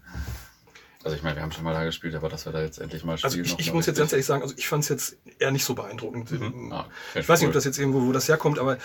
Also 1.03 1.17
ich 1.17 1.23
meine, 1.23 1.35
wir 1.35 1.43
haben 1.43 1.51
schon 1.51 1.63
mal 1.63 1.73
da 1.73 1.83
gespielt, 1.83 2.13
aber 2.15 2.29
dass 2.29 2.45
wir 2.45 2.51
da 2.51 2.61
jetzt 2.61 2.79
endlich 2.79 3.03
mal 3.03 3.17
spielen. 3.17 3.43
Also 3.43 3.55
ich, 3.55 3.59
ich 3.59 3.73
muss 3.73 3.85
jetzt 3.85 3.97
ganz 3.97 4.11
ehrlich 4.11 4.25
sagen, 4.25 4.43
also 4.43 4.53
ich 4.57 4.67
fand 4.67 4.83
es 4.83 4.89
jetzt 4.89 5.17
eher 5.39 5.51
nicht 5.51 5.65
so 5.65 5.73
beeindruckend. 5.73 6.31
Mhm. 6.31 6.71
Ah, 6.71 6.85
ich 7.15 7.27
weiß 7.27 7.39
nicht, 7.39 7.47
ob 7.47 7.53
das 7.53 7.65
jetzt 7.65 7.79
irgendwo, 7.79 8.01
wo 8.05 8.11
das 8.11 8.27
herkommt, 8.27 8.59
aber 8.59 8.77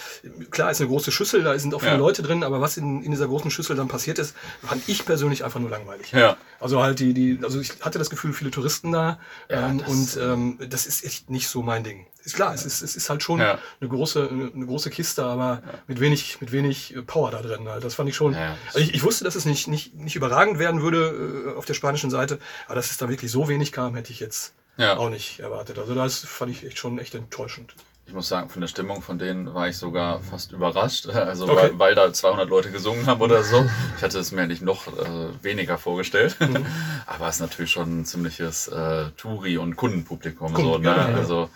klar 0.50 0.70
ist 0.70 0.81
eine 0.81 0.88
große 0.88 1.12
Schüssel, 1.12 1.42
da 1.42 1.59
sind 1.59 1.74
auch 1.74 1.81
viele 1.81 1.92
ja. 1.92 1.98
Leute 1.98 2.22
drin, 2.22 2.42
aber 2.42 2.61
was 2.61 2.76
in, 2.76 3.02
in 3.02 3.11
dieser 3.11 3.26
großen 3.26 3.50
Schüssel 3.50 3.76
dann 3.76 3.88
passiert 3.88 4.18
ist, 4.18 4.35
fand 4.62 4.88
ich 4.88 5.05
persönlich 5.05 5.44
einfach 5.44 5.61
nur 5.61 5.70
langweilig. 5.70 6.12
Ja. 6.12 6.37
Also 6.59 6.83
halt 6.83 7.00
die, 7.00 7.12
die, 7.12 7.38
also 7.42 7.61
ich 7.61 7.81
hatte 7.81 7.98
das 7.98 8.11
Gefühl, 8.11 8.33
viele 8.33 8.50
Touristen 8.50 8.92
da 8.92 9.18
ja, 9.50 9.68
ähm, 9.68 9.81
und 9.87 10.18
ähm, 10.20 10.59
das 10.70 10.87
ist 10.87 11.05
echt 11.05 11.31
nicht 11.31 11.48
so 11.48 11.62
mein 11.62 11.85
Ding 11.85 12.07
ist 12.26 12.34
klar, 12.34 12.52
es 12.52 12.66
ist, 12.66 12.82
es 12.82 12.96
ist 12.96 13.08
halt 13.08 13.22
schon 13.22 13.40
ja. 13.40 13.58
eine, 13.80 13.88
große, 13.88 14.28
eine 14.28 14.66
große 14.66 14.90
Kiste, 14.90 15.24
aber 15.24 15.62
ja. 15.64 15.78
mit 15.86 16.00
wenig, 16.00 16.40
mit 16.40 16.52
wenig 16.52 16.94
äh, 16.94 17.02
Power 17.02 17.30
da 17.30 17.40
drin. 17.40 17.68
Halt. 17.68 17.84
Das 17.84 17.94
fand 17.94 18.08
ich 18.08 18.16
schon. 18.16 18.34
Ja, 18.34 18.56
also 18.66 18.80
ich, 18.80 18.94
ich, 18.94 19.02
wusste, 19.02 19.24
dass 19.24 19.36
es 19.36 19.44
nicht, 19.44 19.68
nicht, 19.68 19.94
nicht 19.94 20.16
überragend 20.16 20.58
werden 20.58 20.82
würde 20.82 21.52
äh, 21.54 21.56
auf 21.56 21.64
der 21.64 21.74
spanischen 21.74 22.10
Seite, 22.10 22.38
aber 22.66 22.74
dass 22.74 22.90
es 22.90 22.96
da 22.98 23.08
wirklich 23.08 23.30
so 23.30 23.48
wenig 23.48 23.72
kam, 23.72 23.94
hätte 23.94 24.12
ich 24.12 24.20
jetzt 24.20 24.52
auch 24.78 25.08
nicht 25.08 25.40
erwartet. 25.40 25.78
Also 25.78 25.94
das 25.94 26.18
fand 26.18 26.50
ich 26.50 26.66
echt 26.66 26.76
schon 26.76 26.98
echt 26.98 27.14
enttäuschend. 27.14 27.74
Ich 28.08 28.12
muss 28.12 28.28
sagen, 28.28 28.48
von 28.48 28.60
der 28.60 28.68
Stimmung 28.68 29.02
von 29.02 29.18
denen 29.18 29.52
war 29.52 29.68
ich 29.68 29.76
sogar 29.76 30.20
fast 30.20 30.52
überrascht. 30.52 31.06
Also 31.16 31.44
okay. 31.44 31.56
weil, 31.56 31.78
weil, 31.78 31.94
da 31.94 32.12
200 32.12 32.48
Leute 32.48 32.70
gesungen 32.70 33.06
haben 33.06 33.20
oder 33.20 33.42
so. 33.42 33.68
Ich 33.96 34.02
hatte 34.02 34.18
es 34.18 34.30
mir 34.30 34.42
eigentlich 34.42 34.60
noch 34.60 34.86
äh, 34.86 35.42
weniger 35.42 35.76
vorgestellt. 35.76 36.36
Mhm. 36.38 36.66
Aber 37.06 37.28
es 37.28 37.36
ist 37.36 37.40
natürlich 37.40 37.72
schon 37.72 38.00
ein 38.00 38.04
ziemliches 38.04 38.68
äh, 38.68 39.06
Touri- 39.16 39.58
und 39.58 39.76
Kundenpublikum. 39.76 40.52
Kunden, 40.52 40.72
so, 40.72 40.78
ne? 40.78 40.86
ja, 40.86 41.06
Also 41.16 41.50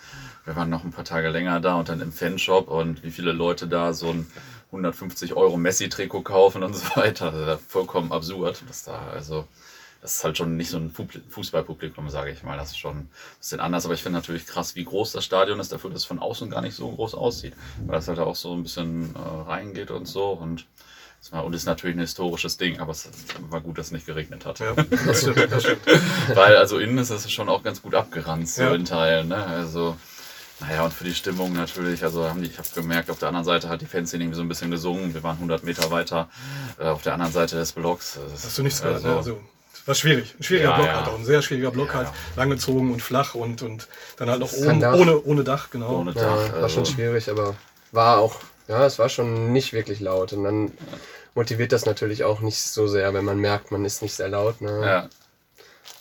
wir 0.45 0.57
waren 0.57 0.71
noch 0.71 0.85
ein 0.85 0.93
paar 0.93 1.05
Tage 1.05 1.29
länger 1.29 1.61
da 1.61 1.75
und 1.77 1.89
dann 1.89 2.01
im 2.01 2.13
Fanshop 2.13 2.69
und 2.69 3.03
wie 3.03 3.11
viele 3.11 3.33
Leute 3.33 3.69
da 3.69 3.93
so 3.93 4.11
ein 4.11 4.27
150 4.73 5.35
Euro 5.35 5.57
Messi-Trikot 5.57 6.23
kaufen 6.23 6.63
und 6.63 6.75
so 6.75 6.97
weiter. 6.97 7.31
Das 7.31 7.61
ist 7.61 7.71
vollkommen 7.71 8.13
absurd. 8.13 8.63
Das 8.69 8.85
da, 8.85 8.99
also, 9.13 9.47
das 10.01 10.17
ist 10.17 10.25
halt 10.25 10.39
schon 10.39 10.57
nicht 10.57 10.71
so 10.71 10.79
ein 10.79 10.91
Fußballpublikum, 11.31 12.09
sage 12.09 12.31
ich 12.31 12.43
mal. 12.43 12.57
Das 12.57 12.71
ist 12.71 12.79
schon 12.79 12.97
ein 12.97 13.11
bisschen 13.39 13.61
anders. 13.61 13.85
Aber 13.85 13.95
ich 13.95 14.03
finde 14.03 14.19
natürlich 14.19 14.47
krass, 14.47 14.77
wie 14.77 14.85
groß 14.85 15.13
das 15.13 15.25
Stadion 15.25 15.61
ist, 15.61 15.73
dafür, 15.73 15.91
dass 15.91 16.01
es 16.01 16.05
von 16.07 16.21
außen 16.21 16.51
gar 16.51 16.63
nicht 16.63 16.75
so 16.75 16.91
groß 16.91 17.15
aussieht. 17.15 17.55
Weil 17.85 17.97
das 17.97 18.09
halt 18.09 18.19
auch 18.19 18.37
so 18.37 18.55
ein 18.55 18.63
bisschen 18.63 19.15
äh, 19.15 19.19
reingeht 19.19 19.91
und 19.91 20.07
so. 20.07 20.31
Und 20.31 20.67
und 21.33 21.55
ist 21.55 21.67
natürlich 21.67 21.97
ein 21.97 22.01
historisches 22.01 22.57
Ding, 22.57 22.81
aber 22.81 22.93
es 22.93 23.07
war 23.51 23.61
gut, 23.61 23.77
dass 23.77 23.89
es 23.89 23.93
nicht 23.93 24.07
geregnet 24.07 24.47
hat. 24.47 24.59
Ja, 24.59 24.73
das 25.07 25.21
stimmt, 25.21 25.53
das 25.53 25.65
stimmt. 25.65 25.83
Weil 26.35 26.57
also 26.57 26.79
innen 26.79 26.97
ist 26.97 27.11
es 27.11 27.31
schon 27.31 27.51
auch 27.51 27.63
ganz 27.63 27.83
gut 27.83 27.95
abgeranzt, 27.95 28.55
so 28.55 28.63
ja. 28.63 28.75
in 28.75 28.87
Teilen. 28.87 29.29
Ne? 29.29 29.37
Also 29.37 29.99
naja, 30.61 30.85
und 30.85 30.93
für 30.93 31.05
die 31.05 31.15
Stimmung 31.15 31.53
natürlich. 31.53 32.03
Also 32.05 32.29
haben 32.29 32.43
die, 32.43 32.49
ich 32.49 32.59
habe 32.59 32.69
gemerkt, 32.75 33.11
auf 33.11 33.19
der 33.19 33.29
anderen 33.29 33.47
Seite 33.47 33.69
hat 33.69 33.81
die 33.81 33.87
Fanszene 33.87 34.25
irgendwie 34.25 34.37
so 34.37 34.43
ein 34.43 34.49
bisschen 34.49 34.71
gesungen. 34.71 35.15
Wir 35.15 35.23
waren 35.23 35.37
100 35.37 35.65
Meter 35.65 35.91
weiter 35.91 36.29
äh, 36.79 36.85
auf 36.85 37.03
der 37.03 37.15
anderen 37.15 37.33
Seite 37.33 37.57
des 37.57 37.73
Blocks. 37.73 38.19
Das 38.31 38.45
Hast 38.45 38.59
du 38.59 38.63
nichts 38.63 38.83
gehört, 38.83 38.97
also, 38.97 39.09
ne? 39.09 39.17
Also, 39.17 39.41
war 39.87 39.95
schwierig. 39.95 40.35
Ein 40.39 40.43
schwieriger 40.43 40.71
ja, 40.71 40.77
Block 40.77 40.87
ja. 40.87 40.97
halt 40.97 41.09
auch. 41.09 41.19
Ein 41.19 41.25
sehr 41.25 41.43
schwieriger 41.43 41.71
Block 41.71 41.89
ja, 41.89 41.95
halt. 41.95 42.09
Langgezogen 42.37 42.93
und 42.93 43.01
flach 43.01 43.35
und, 43.35 43.63
und 43.63 43.89
dann 44.19 44.29
halt 44.29 44.41
noch 44.41 44.53
ohne, 44.53 44.95
ohne, 44.95 45.23
ohne 45.23 45.45
Dach, 45.45 45.71
genau. 45.71 45.99
Ohne 45.99 46.13
Dach. 46.13 46.23
Ja, 46.23 46.53
war 46.53 46.63
also. 46.63 46.69
schon 46.69 46.87
schwierig, 46.87 47.31
aber 47.31 47.55
war 47.93 48.19
auch, 48.19 48.37
ja, 48.69 48.85
es 48.87 48.99
war 48.99 49.09
schon 49.09 49.53
nicht 49.53 49.73
wirklich 49.73 50.01
laut. 50.01 50.33
Und 50.33 50.45
dann 50.45 50.73
motiviert 51.35 51.73
das 51.73 51.87
natürlich 51.87 52.25
auch 52.25 52.41
nicht 52.41 52.61
so 52.61 52.87
sehr, 52.87 53.15
wenn 53.15 53.25
man 53.25 53.39
merkt, 53.39 53.71
man 53.71 53.85
ist 53.85 54.03
nicht 54.03 54.15
sehr 54.15 54.29
laut. 54.29 54.61
Ne? 54.61 54.81
Ja. 54.85 55.09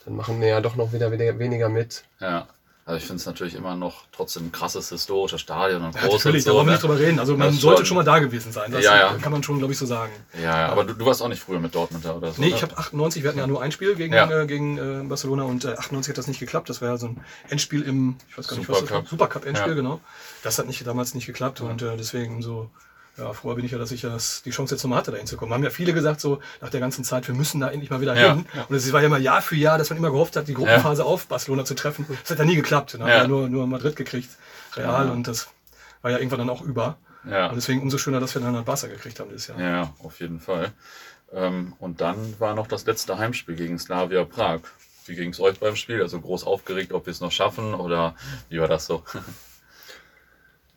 Dann 0.06 0.16
machen 0.16 0.42
wir 0.42 0.50
ja 0.50 0.62
doch 0.62 0.76
noch 0.76 0.92
wieder 0.94 1.12
weniger 1.12 1.70
mit. 1.70 2.04
Ja. 2.20 2.48
Also 2.90 2.98
ich 2.98 3.06
finde 3.06 3.20
es 3.20 3.28
natürlich 3.28 3.54
immer 3.54 3.76
noch 3.76 4.06
trotzdem 4.12 4.48
ein 4.48 4.52
krasses 4.52 4.90
historisches 4.90 5.42
Stadion 5.42 5.84
und 5.84 5.94
ja, 5.94 6.02
groß. 6.02 6.26
Natürlich, 6.26 6.44
so, 6.44 6.50
da 6.50 6.56
wollen 6.56 6.66
wir 6.66 6.72
ne? 6.72 6.78
nicht 6.78 6.82
drüber 6.82 6.98
reden. 6.98 7.20
Also 7.20 7.38
man 7.38 7.54
sollte 7.54 7.82
schon, 7.82 7.86
schon 7.86 7.98
mal 7.98 8.04
da 8.04 8.18
gewesen 8.18 8.52
sein. 8.52 8.72
Das 8.72 8.84
ja, 8.84 8.98
ja. 8.98 9.14
kann 9.22 9.32
man 9.32 9.44
schon, 9.44 9.60
glaube 9.60 9.72
ich, 9.72 9.78
so 9.78 9.86
sagen. 9.86 10.12
Ja, 10.42 10.62
ja. 10.62 10.70
aber 10.70 10.86
du, 10.86 10.96
du, 10.96 11.06
warst 11.06 11.22
auch 11.22 11.28
nicht 11.28 11.40
früher 11.40 11.60
mit 11.60 11.76
Dortmund 11.76 12.04
da 12.04 12.16
oder 12.16 12.32
so? 12.32 12.42
Nee, 12.42 12.48
oder? 12.48 12.56
ich 12.56 12.64
habe 12.64 12.76
98, 12.76 13.22
wir 13.22 13.30
hatten 13.30 13.38
ja 13.38 13.46
nur 13.46 13.62
ein 13.62 13.72
Spiel 13.72 13.94
gegen, 13.94 14.16
äh, 14.16 14.46
gegen 14.48 14.80
äh, 14.80 15.04
Barcelona 15.04 15.44
und 15.44 15.66
äh, 15.66 15.74
98 15.74 16.10
hat 16.10 16.18
das 16.18 16.28
nicht 16.28 16.40
geklappt. 16.40 16.68
Das 16.68 16.82
war 16.82 16.90
ja 16.90 16.98
so 16.98 17.10
ein 17.10 17.24
Endspiel 17.50 17.84
im, 17.84 18.16
ich 18.28 18.40
weiß 18.40 18.48
gar 18.48 18.58
nicht, 18.58 18.66
Super 18.66 18.80
was 18.80 18.86
das 18.86 18.92
war. 18.92 19.06
Supercup 19.06 19.46
Endspiel, 19.46 19.76
genau. 19.76 20.00
Das 20.42 20.58
hat 20.58 20.66
nicht, 20.66 20.88
damals 20.88 21.14
nicht 21.14 21.28
geklappt 21.28 21.62
und 21.62 21.84
äh, 21.84 21.96
deswegen 21.96 22.42
so 22.42 22.72
ja, 23.20 23.34
froher 23.34 23.56
bin 23.56 23.66
ich 23.66 23.72
ja, 23.72 23.78
dass 23.78 23.92
ich 23.92 24.02
das, 24.02 24.42
die 24.44 24.52
Chance 24.52 24.76
jetzt 24.76 24.84
nochmal 24.84 25.00
hatte, 25.00 25.12
da 25.12 25.18
hinzukommen. 25.18 25.54
Haben 25.54 25.64
ja 25.64 25.70
viele 25.70 25.94
gesagt, 25.94 26.22
so 26.22 26.40
nach 26.62 26.70
der 26.70 26.80
ganzen 26.80 27.04
Zeit, 27.04 27.28
wir 27.28 27.36
müssen 27.36 27.60
da 27.60 27.70
endlich 27.70 27.90
mal 27.90 28.02
wieder 28.02 28.16
ja, 28.16 28.34
hin. 28.34 28.46
Ja. 28.56 28.66
Und 28.68 28.76
es 28.76 28.92
war 28.94 29.02
ja 29.02 29.08
immer 29.08 29.18
Jahr 29.18 29.42
für 29.42 29.56
Jahr, 29.56 29.78
dass 29.78 29.90
man 29.90 29.98
immer 29.98 30.12
gehofft 30.12 30.36
hat, 30.36 30.48
die 30.48 30.54
Gruppenphase 30.54 31.02
ja. 31.02 31.08
auf 31.08 31.28
Barcelona 31.28 31.66
zu 31.66 31.76
treffen. 31.76 32.06
Das 32.22 32.32
hat 32.32 32.40
ja 32.40 32.46
nie 32.46 32.56
geklappt. 32.56 32.94
Dann 32.94 33.02
haben 33.02 33.10
wir 33.10 33.18
ja 33.18 33.28
nur, 33.28 33.50
nur 33.50 33.68
Madrid 33.68 33.96
gekriegt, 33.96 34.30
Real, 34.76 35.10
und 35.10 35.28
das 35.28 35.50
war 36.02 36.12
ja 36.12 36.18
irgendwann 36.18 36.40
dann 36.40 36.50
auch 36.50 36.62
über. 36.62 36.98
Ja. 37.30 37.48
Und 37.48 37.56
deswegen 37.56 37.82
umso 37.82 37.98
schöner, 37.98 38.20
dass 38.20 38.34
wir 38.36 38.42
dann 38.42 38.56
halt 38.56 38.66
Barca 38.66 38.88
gekriegt 38.88 39.20
haben 39.20 39.30
dieses 39.30 39.48
Jahr. 39.48 39.60
Ja, 39.60 39.94
auf 40.04 40.20
jeden 40.20 40.40
Fall. 40.40 40.72
Ähm, 41.34 41.74
und 41.80 42.02
dann 42.02 42.40
war 42.40 42.56
noch 42.56 42.68
das 42.68 42.86
letzte 42.86 43.18
Heimspiel 43.18 43.56
gegen 43.56 43.78
Slavia 43.78 44.24
Prag. 44.24 44.62
Wie 45.06 45.16
ging 45.16 45.32
es 45.32 45.40
euch 45.40 45.60
beim 45.60 45.76
Spiel? 45.76 46.02
Also 46.02 46.20
groß 46.22 46.46
aufgeregt, 46.46 46.94
ob 46.94 47.06
wir 47.06 47.12
es 47.12 47.20
noch 47.20 47.32
schaffen 47.32 47.74
oder 47.74 48.16
wie 48.50 48.60
war 48.60 48.68
das 48.68 48.86
so? 48.86 49.04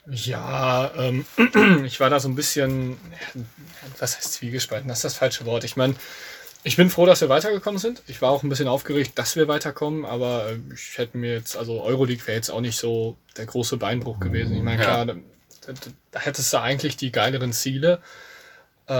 Ja, 0.06 0.90
ähm, 0.96 1.24
ich 1.84 2.00
war 2.00 2.10
da 2.10 2.18
so 2.18 2.28
ein 2.28 2.34
bisschen, 2.34 2.96
was 3.98 4.16
heißt 4.16 4.32
zwiegespalten, 4.32 4.88
das 4.88 4.98
ist 4.98 5.04
das 5.04 5.14
falsche 5.14 5.46
Wort. 5.46 5.64
Ich 5.64 5.76
meine, 5.76 5.94
ich 6.64 6.76
bin 6.76 6.90
froh, 6.90 7.06
dass 7.06 7.20
wir 7.20 7.28
weitergekommen 7.28 7.78
sind. 7.78 8.02
Ich 8.06 8.22
war 8.22 8.30
auch 8.30 8.42
ein 8.42 8.48
bisschen 8.48 8.68
aufgeregt, 8.68 9.12
dass 9.16 9.36
wir 9.36 9.48
weiterkommen, 9.48 10.04
aber 10.04 10.50
äh, 10.50 10.58
ich 10.74 10.98
hätte 10.98 11.18
mir 11.18 11.32
jetzt, 11.34 11.56
also 11.56 11.82
Euroleague 11.82 12.26
wäre 12.26 12.36
jetzt 12.36 12.50
auch 12.50 12.60
nicht 12.60 12.78
so 12.78 13.16
der 13.36 13.46
große 13.46 13.76
Beinbruch 13.76 14.20
gewesen. 14.20 14.56
Ich 14.56 14.62
meine, 14.62 14.82
klar, 14.82 14.98
ja. 14.98 15.04
da, 15.06 15.14
da, 15.66 15.72
da, 16.10 16.20
hättest 16.20 16.52
du 16.52 16.60
eigentlich 16.60 16.96
die 16.96 17.12
geileren 17.12 17.52
Ziele, 17.52 18.00
äh, 18.88 18.92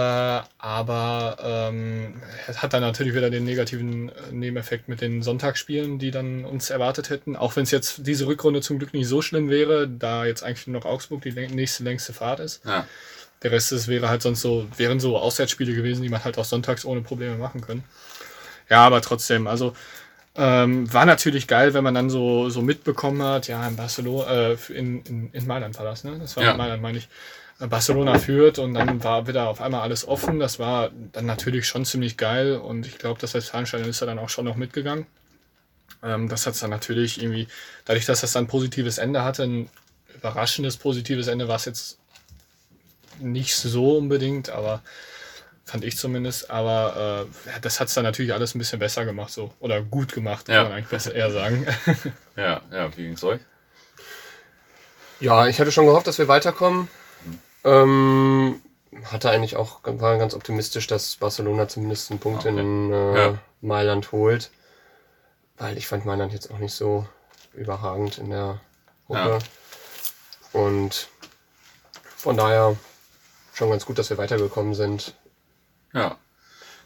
aber 0.57 1.37
ähm, 1.41 2.21
hat 2.55 2.73
dann 2.73 2.81
natürlich 2.81 3.13
wieder 3.13 3.29
den 3.29 3.43
negativen 3.43 4.09
äh, 4.09 4.31
Nebeneffekt 4.31 4.87
mit 4.87 5.01
den 5.01 5.21
Sonntagsspielen, 5.21 5.99
die 5.99 6.11
dann 6.11 6.45
uns 6.45 6.69
erwartet 6.69 7.09
hätten. 7.09 7.35
Auch 7.35 7.55
wenn 7.55 7.63
es 7.63 7.71
jetzt 7.71 8.07
diese 8.07 8.25
Rückrunde 8.25 8.61
zum 8.61 8.79
Glück 8.79 8.93
nicht 8.93 9.07
so 9.07 9.21
schlimm 9.21 9.49
wäre, 9.49 9.87
da 9.87 10.25
jetzt 10.25 10.43
eigentlich 10.43 10.67
nur 10.67 10.79
noch 10.79 10.85
Augsburg 10.85 11.21
die 11.21 11.31
nächste 11.31 11.83
längste 11.83 12.13
Fahrt 12.13 12.39
ist. 12.39 12.63
Ja. 12.65 12.87
Der 13.43 13.51
Rest 13.51 13.73
ist, 13.73 13.89
wäre 13.89 14.07
halt 14.07 14.21
sonst 14.21 14.41
so, 14.41 14.65
wären 14.77 15.01
so 15.01 15.17
Auswärtsspiele 15.17 15.73
gewesen, 15.73 16.01
die 16.01 16.09
man 16.09 16.23
halt 16.23 16.37
auch 16.37 16.45
sonntags 16.45 16.85
ohne 16.85 17.01
Probleme 17.01 17.35
machen 17.35 17.59
können. 17.59 17.83
Ja, 18.69 18.85
aber 18.85 19.01
trotzdem, 19.01 19.47
also 19.47 19.75
ähm, 20.35 20.91
war 20.91 21.05
natürlich 21.05 21.47
geil, 21.47 21.73
wenn 21.73 21.83
man 21.83 21.93
dann 21.93 22.09
so, 22.09 22.49
so 22.49 22.61
mitbekommen 22.61 23.21
hat, 23.21 23.47
ja, 23.49 23.67
in 23.67 23.75
Barcelona, 23.75 24.31
äh, 24.31 24.57
in, 24.69 25.03
in, 25.03 25.29
in 25.31 25.45
Mailand 25.45 25.77
war 25.77 25.85
das, 25.85 26.05
ne? 26.05 26.17
Das 26.19 26.37
war 26.37 26.43
ja. 26.43 26.51
in 26.51 26.57
Mailand, 26.57 26.81
meine 26.81 26.97
ich. 26.97 27.09
Barcelona 27.67 28.19
führt 28.19 28.59
und 28.59 28.73
dann 28.73 29.03
war 29.03 29.27
wieder 29.27 29.47
auf 29.47 29.61
einmal 29.61 29.81
alles 29.81 30.07
offen. 30.07 30.39
Das 30.39 30.59
war 30.59 30.91
dann 31.11 31.25
natürlich 31.25 31.67
schon 31.67 31.85
ziemlich 31.85 32.17
geil 32.17 32.57
und 32.57 32.85
ich 32.85 32.97
glaube, 32.97 33.19
das 33.19 33.33
Westfalenstein 33.33 33.85
ist 33.85 34.01
da 34.01 34.05
dann 34.05 34.19
auch 34.19 34.29
schon 34.29 34.45
noch 34.45 34.55
mitgegangen. 34.55 35.05
Ähm, 36.03 36.29
das 36.29 36.45
hat 36.45 36.53
es 36.53 36.59
dann 36.59 36.69
natürlich 36.69 37.21
irgendwie, 37.21 37.47
dadurch, 37.85 38.05
dass 38.05 38.21
das 38.21 38.33
dann 38.33 38.45
ein 38.45 38.47
positives 38.47 38.97
Ende 38.97 39.23
hatte, 39.23 39.43
ein 39.43 39.69
überraschendes 40.15 40.77
positives 40.77 41.27
Ende 41.27 41.47
war 41.47 41.55
es 41.55 41.65
jetzt 41.65 41.97
nicht 43.19 43.55
so 43.55 43.97
unbedingt, 43.97 44.49
aber 44.49 44.81
fand 45.65 45.83
ich 45.83 45.97
zumindest. 45.97 46.49
Aber 46.49 47.27
äh, 47.27 47.59
das 47.61 47.79
hat 47.79 47.87
es 47.87 47.93
dann 47.93 48.03
natürlich 48.03 48.33
alles 48.33 48.55
ein 48.55 48.59
bisschen 48.59 48.79
besser 48.79 49.05
gemacht, 49.05 49.31
so 49.31 49.53
oder 49.59 49.81
gut 49.81 50.13
gemacht, 50.13 50.49
ja. 50.49 50.55
kann 50.55 50.63
man 50.65 50.73
eigentlich 50.73 50.89
besser 50.89 51.13
eher 51.13 51.31
sagen. 51.31 51.65
ja, 52.35 52.61
ja, 52.71 52.97
wie 52.97 53.03
ging 53.03 53.13
es 53.13 53.23
euch? 53.23 53.39
Ja, 55.19 55.47
ich 55.47 55.59
hatte 55.59 55.71
schon 55.71 55.85
gehofft, 55.85 56.07
dass 56.07 56.17
wir 56.17 56.27
weiterkommen. 56.27 56.89
Ähm, 57.63 58.61
hatte 59.05 59.29
eigentlich 59.29 59.55
auch 59.55 59.81
war 59.83 60.17
ganz 60.17 60.33
optimistisch, 60.33 60.87
dass 60.87 61.15
Barcelona 61.15 61.67
zumindest 61.67 62.11
einen 62.11 62.19
Punkt 62.19 62.45
okay. 62.45 62.59
in 62.59 62.91
äh, 62.91 63.17
ja. 63.17 63.37
Mailand 63.61 64.11
holt. 64.11 64.51
Weil 65.57 65.77
ich 65.77 65.87
fand 65.87 66.05
Mailand 66.05 66.33
jetzt 66.33 66.51
auch 66.51 66.59
nicht 66.59 66.73
so 66.73 67.07
überragend 67.53 68.17
in 68.17 68.29
der 68.29 68.59
Gruppe. 69.07 69.39
Ja. 70.53 70.59
Und 70.59 71.09
von 72.15 72.37
daher 72.37 72.75
schon 73.53 73.69
ganz 73.69 73.85
gut, 73.85 73.97
dass 73.97 74.09
wir 74.09 74.17
weitergekommen 74.17 74.73
sind. 74.73 75.15
Ja. 75.93 76.17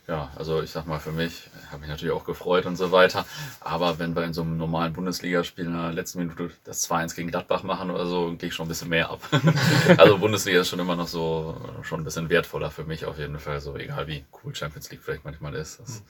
Ja, 0.07 0.31
also 0.37 0.61
ich 0.61 0.71
sag 0.71 0.87
mal, 0.87 0.99
für 0.99 1.11
mich 1.11 1.49
habe 1.69 1.83
ich 1.83 1.89
natürlich 1.89 2.15
auch 2.15 2.23
gefreut 2.23 2.65
und 2.65 2.77
so 2.77 2.93
weiter. 2.93 3.25
Aber 3.59 3.99
wenn 3.99 4.15
wir 4.15 4.23
in 4.23 4.33
so 4.33 4.41
einem 4.41 4.55
normalen 4.55 4.93
Bundesligaspiel 4.93 5.65
in 5.65 5.73
der 5.73 5.91
letzten 5.91 6.19
Minute 6.19 6.49
das 6.63 6.89
2-1 6.89 7.13
gegen 7.13 7.29
Gladbach 7.29 7.63
machen 7.63 7.91
oder 7.91 8.05
so, 8.05 8.33
gehe 8.37 8.47
ich 8.47 8.55
schon 8.55 8.67
ein 8.67 8.69
bisschen 8.69 8.87
mehr 8.87 9.09
ab. 9.09 9.19
also 9.97 10.17
Bundesliga 10.17 10.61
ist 10.61 10.69
schon 10.69 10.79
immer 10.79 10.95
noch 10.95 11.09
so 11.09 11.59
schon 11.81 12.01
ein 12.01 12.03
bisschen 12.05 12.29
wertvoller 12.29 12.71
für 12.71 12.85
mich 12.85 13.05
auf 13.05 13.19
jeden 13.19 13.37
Fall. 13.37 13.59
So 13.59 13.75
egal 13.75 14.07
wie 14.07 14.23
cool 14.43 14.55
Champions 14.55 14.89
League 14.89 15.01
vielleicht 15.03 15.25
manchmal 15.25 15.53
ist. 15.55 15.81
Das, 15.81 16.03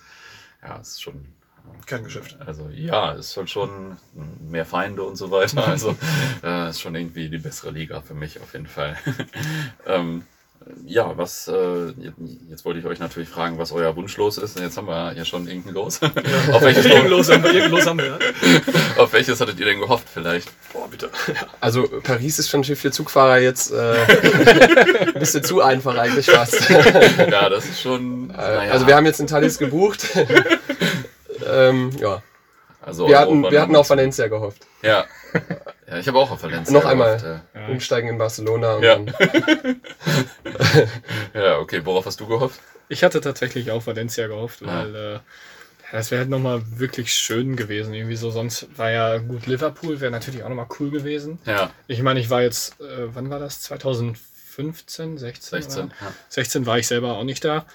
ja, 0.62 0.76
ist 0.76 1.02
schon 1.02 1.26
kein 1.88 2.04
Geschäft. 2.04 2.38
Also 2.40 2.70
ja, 2.70 3.14
ist 3.14 3.36
halt 3.36 3.50
schon 3.50 3.98
mehr 4.48 4.66
Feinde 4.66 5.02
und 5.02 5.16
so 5.16 5.32
weiter. 5.32 5.68
Also 5.68 5.98
äh, 6.44 6.70
ist 6.70 6.82
schon 6.82 6.94
irgendwie 6.94 7.30
die 7.30 7.40
bessere 7.40 7.72
Liga 7.72 8.02
für 8.02 8.14
mich 8.14 8.40
auf 8.42 8.54
jeden 8.54 8.68
Fall. 8.68 8.96
ähm, 9.88 10.24
ja, 10.86 11.18
was, 11.18 11.48
äh, 11.48 11.94
jetzt 12.50 12.66
wollte 12.66 12.80
ich 12.80 12.86
euch 12.86 13.00
natürlich 13.00 13.30
fragen, 13.30 13.58
was 13.58 13.72
euer 13.72 13.96
Wunschlos 13.96 14.38
ist. 14.38 14.60
Jetzt 14.60 14.78
haben 14.78 14.88
wir 14.88 15.14
ja 15.14 15.26
schon 15.26 15.48
irgendein 15.48 15.74
Los. 15.74 16.00
Ja. 16.00 16.12
auf, 16.54 16.62
welches 16.62 16.86
Los 16.86 17.32
haben 17.32 17.44
wir, 17.44 17.70
Los 17.70 17.86
haben 17.86 18.00
wir, 18.00 18.06
ja. 18.06 18.18
auf 18.98 19.14
welches 19.14 19.40
hattet 19.40 19.60
ihr 19.60 19.66
denn 19.66 19.80
gehofft 19.80 20.08
vielleicht? 20.14 20.50
Boah, 20.74 20.88
bitte. 20.90 21.10
Also 21.60 21.88
Paris 22.04 22.40
ist 22.40 22.50
schon 22.50 22.64
für 22.64 22.92
Zugfahrer 22.92 23.40
jetzt 23.40 23.72
äh, 23.72 23.96
ein 25.08 25.20
bisschen 25.20 25.44
zu 25.44 25.62
einfach 25.62 25.98
eigentlich 25.98 26.28
fast. 26.28 26.70
ja, 26.70 27.50
das 27.50 27.66
ist 27.66 27.82
schon... 27.82 28.30
Äh, 28.30 28.34
naja. 28.38 28.72
Also 28.72 28.88
wir 28.88 28.96
haben 28.96 29.06
jetzt 29.06 29.20
in 29.20 29.28
Thalys 29.28 29.58
gebucht. 29.58 30.08
ähm, 31.46 31.92
ja. 32.00 32.22
Also 32.82 33.08
wir 33.08 33.20
hatten, 33.20 33.44
wir 33.44 33.62
hatten 33.62 33.76
auf 33.76 33.90
Valencia 33.90 34.28
gehofft. 34.28 34.66
Ja. 34.82 35.06
Ja, 35.88 35.98
ich 35.98 36.08
habe 36.08 36.20
auch 36.20 36.32
auf 36.32 36.44
Valencia. 36.44 36.74
Noch 36.74 36.86
einmal 36.86 37.18
gehofft, 37.18 37.44
ja. 37.56 37.68
umsteigen 37.68 38.10
in 38.10 38.18
Barcelona. 38.18 38.80
ja. 38.80 39.00
ja, 41.34 41.60
okay. 41.60 41.82
Worauf 41.86 42.06
hast 42.06 42.20
du 42.20 42.28
gehofft? 42.28 42.60
Ich 42.90 43.04
hatte 43.04 43.22
tatsächlich 43.22 43.72
auch 43.72 43.86
Valencia 43.88 44.28
gehofft, 44.28 44.62
ja. 44.62 44.68
weil 44.68 44.96
äh, 44.96 45.20
das 45.92 46.12
wäre 46.12 46.20
halt 46.20 46.30
nochmal 46.30 46.62
wirklich 46.76 47.14
schön 47.14 47.56
gewesen. 47.56 47.94
Irgendwie 47.94 48.18
so, 48.18 48.32
sonst 48.32 48.68
war 48.78 48.92
ja 48.92 49.18
gut, 49.18 49.48
Liverpool 49.48 50.02
wäre 50.02 50.12
natürlich 50.12 50.44
auch 50.44 50.50
nochmal 50.50 50.68
cool 50.80 50.92
gewesen. 50.92 51.40
Ja. 51.46 51.72
Ich 51.88 52.02
meine, 52.02 52.20
ich 52.20 52.30
war 52.30 52.42
jetzt, 52.42 52.80
äh, 52.82 53.14
wann 53.14 53.30
war 53.30 53.40
das? 53.40 53.62
2015, 53.62 55.18
16? 55.18 55.62
16, 55.62 55.88
ja. 55.88 56.14
16 56.28 56.66
war 56.66 56.78
ich 56.78 56.88
selber 56.88 57.18
auch 57.18 57.24
nicht 57.24 57.46
da. 57.46 57.66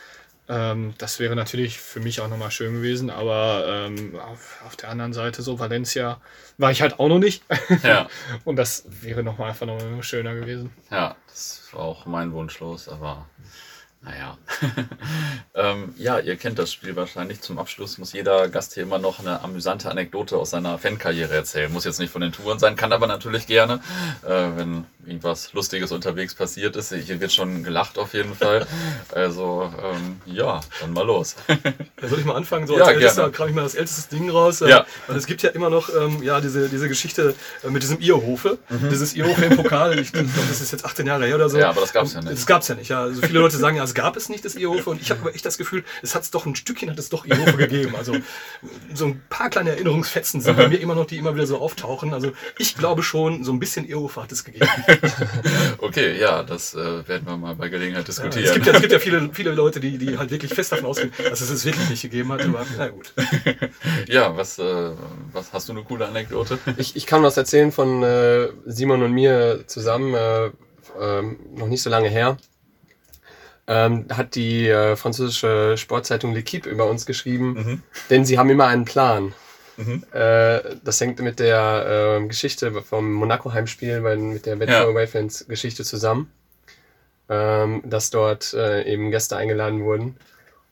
Ähm, 0.48 0.94
das 0.98 1.20
wäre 1.20 1.36
natürlich 1.36 1.78
für 1.78 2.00
mich 2.00 2.20
auch 2.20 2.28
nochmal 2.28 2.50
schön 2.50 2.74
gewesen, 2.74 3.10
aber 3.10 3.64
ähm, 3.68 4.16
auf, 4.18 4.60
auf, 4.66 4.76
der 4.76 4.90
anderen 4.90 5.12
Seite 5.12 5.40
so 5.42 5.58
Valencia 5.58 6.20
war 6.58 6.72
ich 6.72 6.82
halt 6.82 6.98
auch 6.98 7.08
noch 7.08 7.20
nicht. 7.20 7.44
Ja. 7.82 8.08
Und 8.44 8.56
das 8.56 8.84
wäre 8.86 9.22
nochmal 9.22 9.50
einfach 9.50 9.66
noch 9.66 10.02
schöner 10.02 10.34
gewesen. 10.34 10.70
Ja, 10.90 11.16
das 11.28 11.68
war 11.72 11.82
auch 11.82 12.06
mein 12.06 12.32
Wunsch 12.32 12.58
los, 12.60 12.88
aber 12.88 13.26
naja. 14.04 14.36
ähm, 15.54 15.94
ja, 15.96 16.18
ihr 16.18 16.36
kennt 16.36 16.58
das 16.58 16.72
Spiel 16.72 16.96
wahrscheinlich. 16.96 17.40
Zum 17.40 17.58
Abschluss 17.58 17.98
muss 17.98 18.12
jeder 18.12 18.48
Gast 18.48 18.74
hier 18.74 18.82
immer 18.82 18.98
noch 18.98 19.20
eine 19.20 19.40
amüsante 19.42 19.90
Anekdote 19.90 20.36
aus 20.36 20.50
seiner 20.50 20.76
Fankarriere 20.78 21.34
erzählen. 21.34 21.72
Muss 21.72 21.84
jetzt 21.84 22.00
nicht 22.00 22.10
von 22.10 22.20
den 22.20 22.32
Touren 22.32 22.58
sein, 22.58 22.74
kann 22.74 22.92
aber 22.92 23.06
natürlich 23.06 23.46
gerne, 23.46 23.80
äh, 24.24 24.28
wenn 24.56 24.86
irgendwas 25.06 25.52
Lustiges 25.52 25.92
unterwegs 25.92 26.34
passiert 26.34 26.76
ist. 26.76 26.92
Hier 26.92 27.20
wird 27.20 27.32
schon 27.32 27.64
gelacht 27.64 27.98
auf 27.98 28.14
jeden 28.14 28.34
Fall. 28.34 28.66
Also, 29.12 29.70
ähm, 29.82 30.20
ja, 30.24 30.60
dann 30.80 30.92
mal 30.92 31.04
los. 31.04 31.36
soll 32.02 32.18
ich 32.18 32.24
mal 32.24 32.34
anfangen? 32.34 32.66
So 32.66 32.76
als 32.76 32.86
ja, 32.86 32.92
Ältester 32.92 33.30
kram 33.30 33.48
ich 33.48 33.54
mal 33.54 33.62
das 33.62 33.74
älteste 33.74 34.14
Ding 34.14 34.30
raus. 34.30 34.62
Äh, 34.62 34.70
ja. 34.70 34.86
Weil 35.06 35.16
es 35.16 35.26
gibt 35.26 35.42
ja 35.42 35.50
immer 35.50 35.68
noch 35.70 35.90
ähm, 35.94 36.22
ja, 36.22 36.40
diese, 36.40 36.68
diese 36.68 36.88
Geschichte 36.88 37.34
äh, 37.62 37.68
mit 37.68 37.82
diesem 37.82 38.00
Irrhofe. 38.00 38.58
Mhm. 38.70 38.88
Dieses 38.88 39.14
Irrhofe 39.14 39.44
im 39.44 39.56
Pokal. 39.56 39.98
Ich 39.98 40.12
glaube, 40.12 40.28
das 40.48 40.60
ist 40.60 40.72
jetzt 40.72 40.84
18 40.84 41.06
Jahre 41.06 41.26
her 41.26 41.34
oder 41.34 41.50
so. 41.50 41.58
Ja, 41.58 41.70
aber 41.70 41.82
das 41.82 41.92
gab 41.92 42.04
es 42.04 42.14
ja 42.14 42.20
nicht. 42.20 42.32
Das 42.32 42.46
gab 42.46 42.62
es 42.62 42.68
ja 42.68 42.74
nicht. 42.74 42.88
Ja. 42.88 43.02
Also 43.02 43.20
viele 43.20 43.38
Leute 43.38 43.56
sagen, 43.58 43.76
ja, 43.76 43.84
es 43.84 43.94
gab 43.94 44.16
es 44.16 44.28
nicht, 44.28 44.44
das 44.44 44.54
Irrhofe. 44.54 44.90
Und 44.90 45.02
ich 45.02 45.10
habe 45.10 45.20
aber 45.20 45.34
echt 45.34 45.44
das 45.44 45.58
Gefühl, 45.58 45.84
es 46.02 46.14
hat 46.14 46.22
es 46.22 46.30
doch 46.30 46.46
ein 46.46 46.54
Stückchen, 46.54 46.90
hat 46.90 46.98
es 46.98 47.10
doch 47.10 47.26
Irrhofe 47.26 47.56
gegeben. 47.56 47.94
Also 47.96 48.16
so 48.94 49.06
ein 49.06 49.22
paar 49.28 49.50
kleine 49.50 49.70
Erinnerungsfetzen 49.70 50.40
sind 50.40 50.56
bei 50.56 50.68
mir 50.70 50.80
immer 50.80 50.94
noch, 50.94 51.06
die 51.06 51.18
immer 51.18 51.34
wieder 51.34 51.46
so 51.46 51.58
auftauchen. 51.58 52.14
Also 52.14 52.32
ich 52.58 52.76
glaube 52.76 53.02
schon, 53.02 53.44
so 53.44 53.52
ein 53.52 53.58
bisschen 53.58 53.86
Irrhofe 53.86 54.22
hat 54.22 54.32
es 54.32 54.44
gegeben. 54.44 54.68
Okay, 55.78 56.18
ja, 56.18 56.42
das 56.42 56.74
äh, 56.74 57.06
werden 57.08 57.26
wir 57.26 57.36
mal 57.36 57.54
bei 57.54 57.68
Gelegenheit 57.68 58.06
diskutieren. 58.06 58.44
Ja, 58.44 58.50
es, 58.50 58.54
gibt 58.54 58.66
ja, 58.66 58.72
es 58.72 58.80
gibt 58.80 58.92
ja 58.92 58.98
viele, 58.98 59.30
viele 59.32 59.52
Leute, 59.52 59.80
die, 59.80 59.98
die 59.98 60.16
halt 60.16 60.30
wirklich 60.30 60.54
fest 60.54 60.72
davon 60.72 60.86
ausgehen, 60.86 61.12
dass 61.18 61.40
es 61.40 61.50
es 61.50 61.64
wirklich 61.64 61.90
nicht 61.90 62.02
gegeben 62.02 62.32
hat. 62.32 62.42
Aber 62.42 62.64
na 62.78 62.88
gut. 62.88 63.12
ja, 64.08 64.36
was, 64.36 64.58
äh, 64.58 64.90
was 65.32 65.52
hast 65.52 65.68
du 65.68 65.72
eine 65.72 65.82
coole 65.82 66.06
Anekdote? 66.06 66.58
Ich, 66.76 66.96
ich 66.96 67.06
kann 67.06 67.22
was 67.22 67.36
erzählen 67.36 67.72
von 67.72 68.02
äh, 68.02 68.48
Simon 68.66 69.02
und 69.02 69.12
mir 69.12 69.64
zusammen, 69.66 70.14
äh, 70.14 70.46
äh, 70.46 71.22
noch 71.56 71.68
nicht 71.68 71.82
so 71.82 71.90
lange 71.90 72.08
her. 72.08 72.36
Ähm, 73.66 74.06
hat 74.12 74.34
die 74.34 74.68
äh, 74.68 74.96
französische 74.96 75.76
Sportzeitung 75.76 76.34
L'Equipe 76.34 76.68
über 76.68 76.86
uns 76.86 77.06
geschrieben, 77.06 77.52
mhm. 77.52 77.82
denn 78.10 78.24
sie 78.24 78.38
haben 78.38 78.50
immer 78.50 78.66
einen 78.66 78.84
Plan. 78.84 79.34
Mhm. 79.76 80.04
Äh, 80.12 80.60
das 80.84 81.00
hängt 81.00 81.20
mit 81.20 81.38
der 81.38 82.20
äh, 82.20 82.26
Geschichte 82.26 82.82
vom 82.82 83.12
Monaco-Heimspiel, 83.12 84.00
mit 84.16 84.46
der 84.46 84.56
Bad 84.56 84.68
ja. 84.68 84.84
Away 84.84 85.06
Fans 85.06 85.46
Geschichte 85.48 85.84
zusammen, 85.84 86.30
ähm, 87.28 87.82
dass 87.84 88.10
dort 88.10 88.52
äh, 88.54 88.82
eben 88.84 89.10
Gäste 89.10 89.36
eingeladen 89.36 89.84
wurden. 89.84 90.16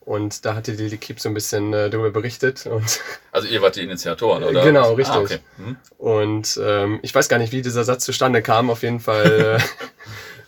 Und 0.01 0.45
da 0.45 0.55
hatte 0.55 0.75
die 0.75 0.89
L'Equipe 0.89 1.21
so 1.21 1.29
ein 1.29 1.35
bisschen 1.35 1.73
äh, 1.73 1.89
darüber 1.89 2.09
berichtet. 2.09 2.65
Und 2.65 2.99
also 3.31 3.47
ihr 3.47 3.61
wart 3.61 3.75
die 3.75 3.83
Initiatoren, 3.83 4.43
oder? 4.43 4.63
Genau, 4.63 4.93
richtig. 4.93 5.15
Ah, 5.15 5.21
okay. 5.21 5.39
mhm. 5.57 5.75
Und 5.99 6.59
ähm, 6.61 6.99
ich 7.03 7.13
weiß 7.13 7.29
gar 7.29 7.37
nicht, 7.37 7.53
wie 7.53 7.61
dieser 7.61 7.83
Satz 7.83 8.03
zustande 8.03 8.41
kam. 8.41 8.71
Auf 8.71 8.81
jeden 8.81 8.99
Fall 8.99 9.59
äh, 9.59 9.63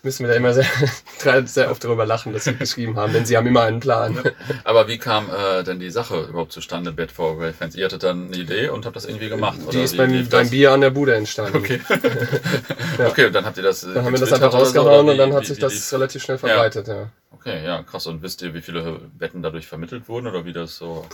müssen 0.03 0.25
wir 0.25 0.31
da 0.31 0.35
immer 0.35 0.53
sehr, 0.53 0.65
sehr 1.45 1.71
oft 1.71 1.83
darüber 1.83 2.05
lachen, 2.05 2.33
dass 2.33 2.43
sie 2.43 2.55
geschrieben 2.55 2.97
haben, 2.97 3.13
denn 3.13 3.25
sie 3.25 3.37
haben 3.37 3.47
immer 3.47 3.63
einen 3.63 3.79
Plan. 3.79 4.21
Aber 4.65 4.87
wie 4.87 4.97
kam 4.97 5.29
äh, 5.29 5.63
denn 5.63 5.79
die 5.79 5.89
Sache 5.89 6.27
überhaupt 6.29 6.51
zustande, 6.51 6.91
Bad 6.91 7.11
for 7.11 7.31
Away 7.31 7.53
Fans? 7.53 7.75
Ihr 7.75 7.85
hattet 7.85 8.03
dann 8.03 8.27
eine 8.27 8.35
Idee 8.35 8.69
und 8.69 8.85
habt 8.85 8.95
das 8.95 9.05
irgendwie 9.05 9.29
gemacht? 9.29 9.57
Die 9.71 9.81
ist 9.81 9.95
beim, 9.95 10.27
beim 10.27 10.49
Bier 10.49 10.73
an 10.73 10.81
der 10.81 10.89
Bude 10.89 11.15
entstanden. 11.15 11.57
Okay. 11.57 11.79
ja. 12.97 13.07
Okay, 13.07 13.25
und 13.25 13.33
dann 13.33 13.45
habt 13.45 13.57
ihr 13.57 13.63
das. 13.63 13.81
Dann 13.81 14.03
haben 14.03 14.13
wir 14.13 14.19
das 14.19 14.33
einfach 14.33 14.53
rausgehauen 14.53 15.05
so, 15.05 15.11
und 15.13 15.17
dann 15.17 15.34
hat 15.34 15.43
wie, 15.43 15.47
sich 15.47 15.59
das 15.59 15.91
wie, 15.91 15.95
relativ 15.95 16.21
schnell 16.21 16.38
verbreitet, 16.38 16.88
ja. 16.88 16.95
ja. 16.95 17.09
Okay, 17.32 17.65
ja, 17.65 17.82
krass. 17.84 18.05
Und 18.05 18.21
wisst 18.21 18.41
ihr, 18.41 18.53
wie 18.53 18.61
viele 18.61 18.99
Wetten 19.17 19.41
dadurch 19.41 19.67
vermittelt 19.67 20.07
wurden 20.09 20.28
oder 20.28 20.45
wie 20.45 20.53
das 20.53 20.78
so. 20.78 21.05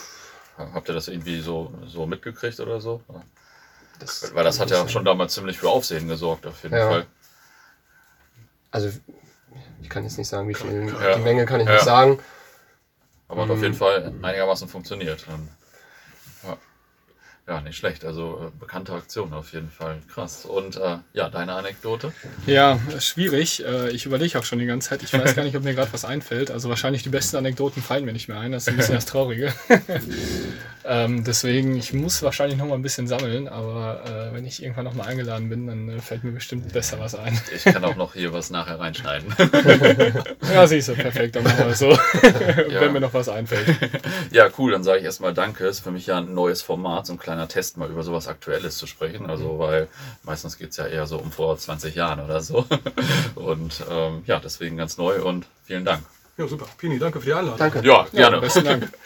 Habt 0.57 0.89
ihr 0.89 0.93
das 0.93 1.07
irgendwie 1.07 1.39
so, 1.39 1.71
so 1.87 2.05
mitgekriegt 2.05 2.59
oder 2.59 2.81
so? 2.81 3.01
Das 3.99 4.33
Weil 4.33 4.43
das 4.43 4.59
hat 4.59 4.71
ja 4.71 4.87
schon 4.89 5.05
damals 5.05 5.33
ziemlich 5.33 5.57
für 5.57 5.69
Aufsehen 5.69 6.07
gesorgt, 6.07 6.45
auf 6.45 6.63
jeden 6.63 6.75
ja. 6.75 6.89
Fall. 6.89 7.05
Also, 8.71 8.91
ich 9.81 9.89
kann 9.89 10.03
jetzt 10.03 10.17
nicht 10.17 10.27
sagen, 10.27 10.47
wie 10.47 10.53
viel. 10.53 10.87
Ja. 10.87 11.15
Die 11.15 11.21
Menge 11.21 11.45
kann 11.45 11.61
ich 11.61 11.67
ja. 11.67 11.73
nicht 11.73 11.85
sagen. 11.85 12.19
Aber 13.27 13.43
hat 13.43 13.49
auf 13.51 13.61
jeden 13.61 13.75
Fall 13.75 14.11
einigermaßen 14.21 14.67
funktioniert. 14.67 15.25
Ja. 15.27 16.57
Ja, 17.49 17.61
nicht 17.61 17.77
schlecht. 17.77 18.05
Also 18.05 18.51
äh, 18.53 18.59
bekannte 18.59 18.93
Aktion 18.93 19.33
auf 19.33 19.53
jeden 19.53 19.71
Fall. 19.71 19.97
Krass. 20.13 20.45
Und 20.45 20.77
äh, 20.77 20.97
ja, 21.13 21.29
deine 21.29 21.53
Anekdote? 21.53 22.13
Ja, 22.45 22.79
schwierig. 22.99 23.65
Äh, 23.65 23.89
ich 23.89 24.05
überlege 24.05 24.37
auch 24.37 24.43
schon 24.43 24.59
die 24.59 24.67
ganze 24.67 24.89
Zeit. 24.89 25.01
Ich 25.01 25.11
weiß 25.11 25.35
gar 25.35 25.43
nicht, 25.43 25.57
ob 25.57 25.63
mir 25.63 25.73
gerade 25.73 25.91
was 25.91 26.05
einfällt. 26.05 26.51
Also 26.51 26.69
wahrscheinlich 26.69 27.01
die 27.01 27.09
besten 27.09 27.37
Anekdoten 27.37 27.81
fallen 27.81 28.05
mir 28.05 28.13
nicht 28.13 28.29
mehr 28.29 28.39
ein. 28.39 28.51
Das 28.51 28.63
ist 28.63 28.69
ein 28.69 28.77
bisschen 28.77 28.93
das 28.95 29.07
Traurige. 29.07 29.51
Ähm, 30.85 31.23
deswegen, 31.23 31.75
ich 31.75 31.93
muss 31.93 32.21
wahrscheinlich 32.23 32.57
noch 32.57 32.65
mal 32.65 32.75
ein 32.75 32.81
bisschen 32.81 33.07
sammeln. 33.07 33.47
Aber 33.47 34.03
äh, 34.05 34.33
wenn 34.33 34.45
ich 34.45 34.61
irgendwann 34.63 34.85
noch 34.85 34.93
mal 34.93 35.05
eingeladen 35.05 35.49
bin, 35.49 35.67
dann 35.67 35.89
äh, 35.89 35.99
fällt 35.99 36.23
mir 36.23 36.31
bestimmt 36.31 36.71
besser 36.71 36.99
was 36.99 37.15
ein. 37.15 37.39
ich 37.55 37.63
kann 37.63 37.83
auch 37.83 37.95
noch 37.95 38.13
hier 38.13 38.33
was 38.33 38.49
nachher 38.49 38.79
reinschneiden. 38.79 39.33
ja, 40.53 40.67
siehst 40.67 40.89
du, 40.89 40.95
perfekt. 40.95 41.35
Dann 41.35 41.43
machen 41.43 41.59
wir 41.59 41.67
es 41.67 41.79
so. 41.79 41.91
ja. 42.71 42.81
wenn 42.81 42.93
mir 42.93 43.01
noch 43.01 43.13
was 43.13 43.29
einfällt. 43.29 43.67
Ja, 44.31 44.49
cool. 44.57 44.71
Dann 44.71 44.83
sage 44.83 44.99
ich 44.99 45.05
erstmal 45.05 45.33
Danke. 45.33 45.67
Ist 45.67 45.81
für 45.81 45.91
mich 45.91 46.07
ja 46.07 46.17
ein 46.17 46.33
neues 46.33 46.61
Format, 46.61 47.05
so 47.05 47.13
ein 47.13 47.19
kleiner 47.19 47.47
Test, 47.47 47.77
mal 47.77 47.89
über 47.89 48.03
sowas 48.03 48.27
Aktuelles 48.27 48.77
zu 48.77 48.87
sprechen. 48.87 49.29
Also, 49.29 49.53
mhm. 49.53 49.59
weil 49.59 49.87
meistens 50.23 50.57
geht 50.57 50.71
es 50.71 50.77
ja 50.77 50.87
eher 50.87 51.05
so 51.05 51.17
um 51.17 51.31
vor 51.31 51.57
20 51.57 51.95
Jahren 51.95 52.19
oder 52.19 52.41
so. 52.41 52.65
Und 53.35 53.83
ähm, 53.89 54.23
ja, 54.25 54.39
deswegen 54.39 54.77
ganz 54.77 54.97
neu 54.97 55.21
und 55.23 55.45
vielen 55.65 55.85
Dank. 55.85 56.03
Ja, 56.39 56.47
super. 56.47 56.67
Pini, 56.77 56.97
danke 56.97 57.19
für 57.19 57.25
die 57.25 57.33
Einladung. 57.33 57.59
Danke. 57.59 57.81
Ja, 57.85 58.07
gerne. 58.13 58.37
Ja, 58.37 58.39
besten 58.39 58.63
Dank. 58.63 58.89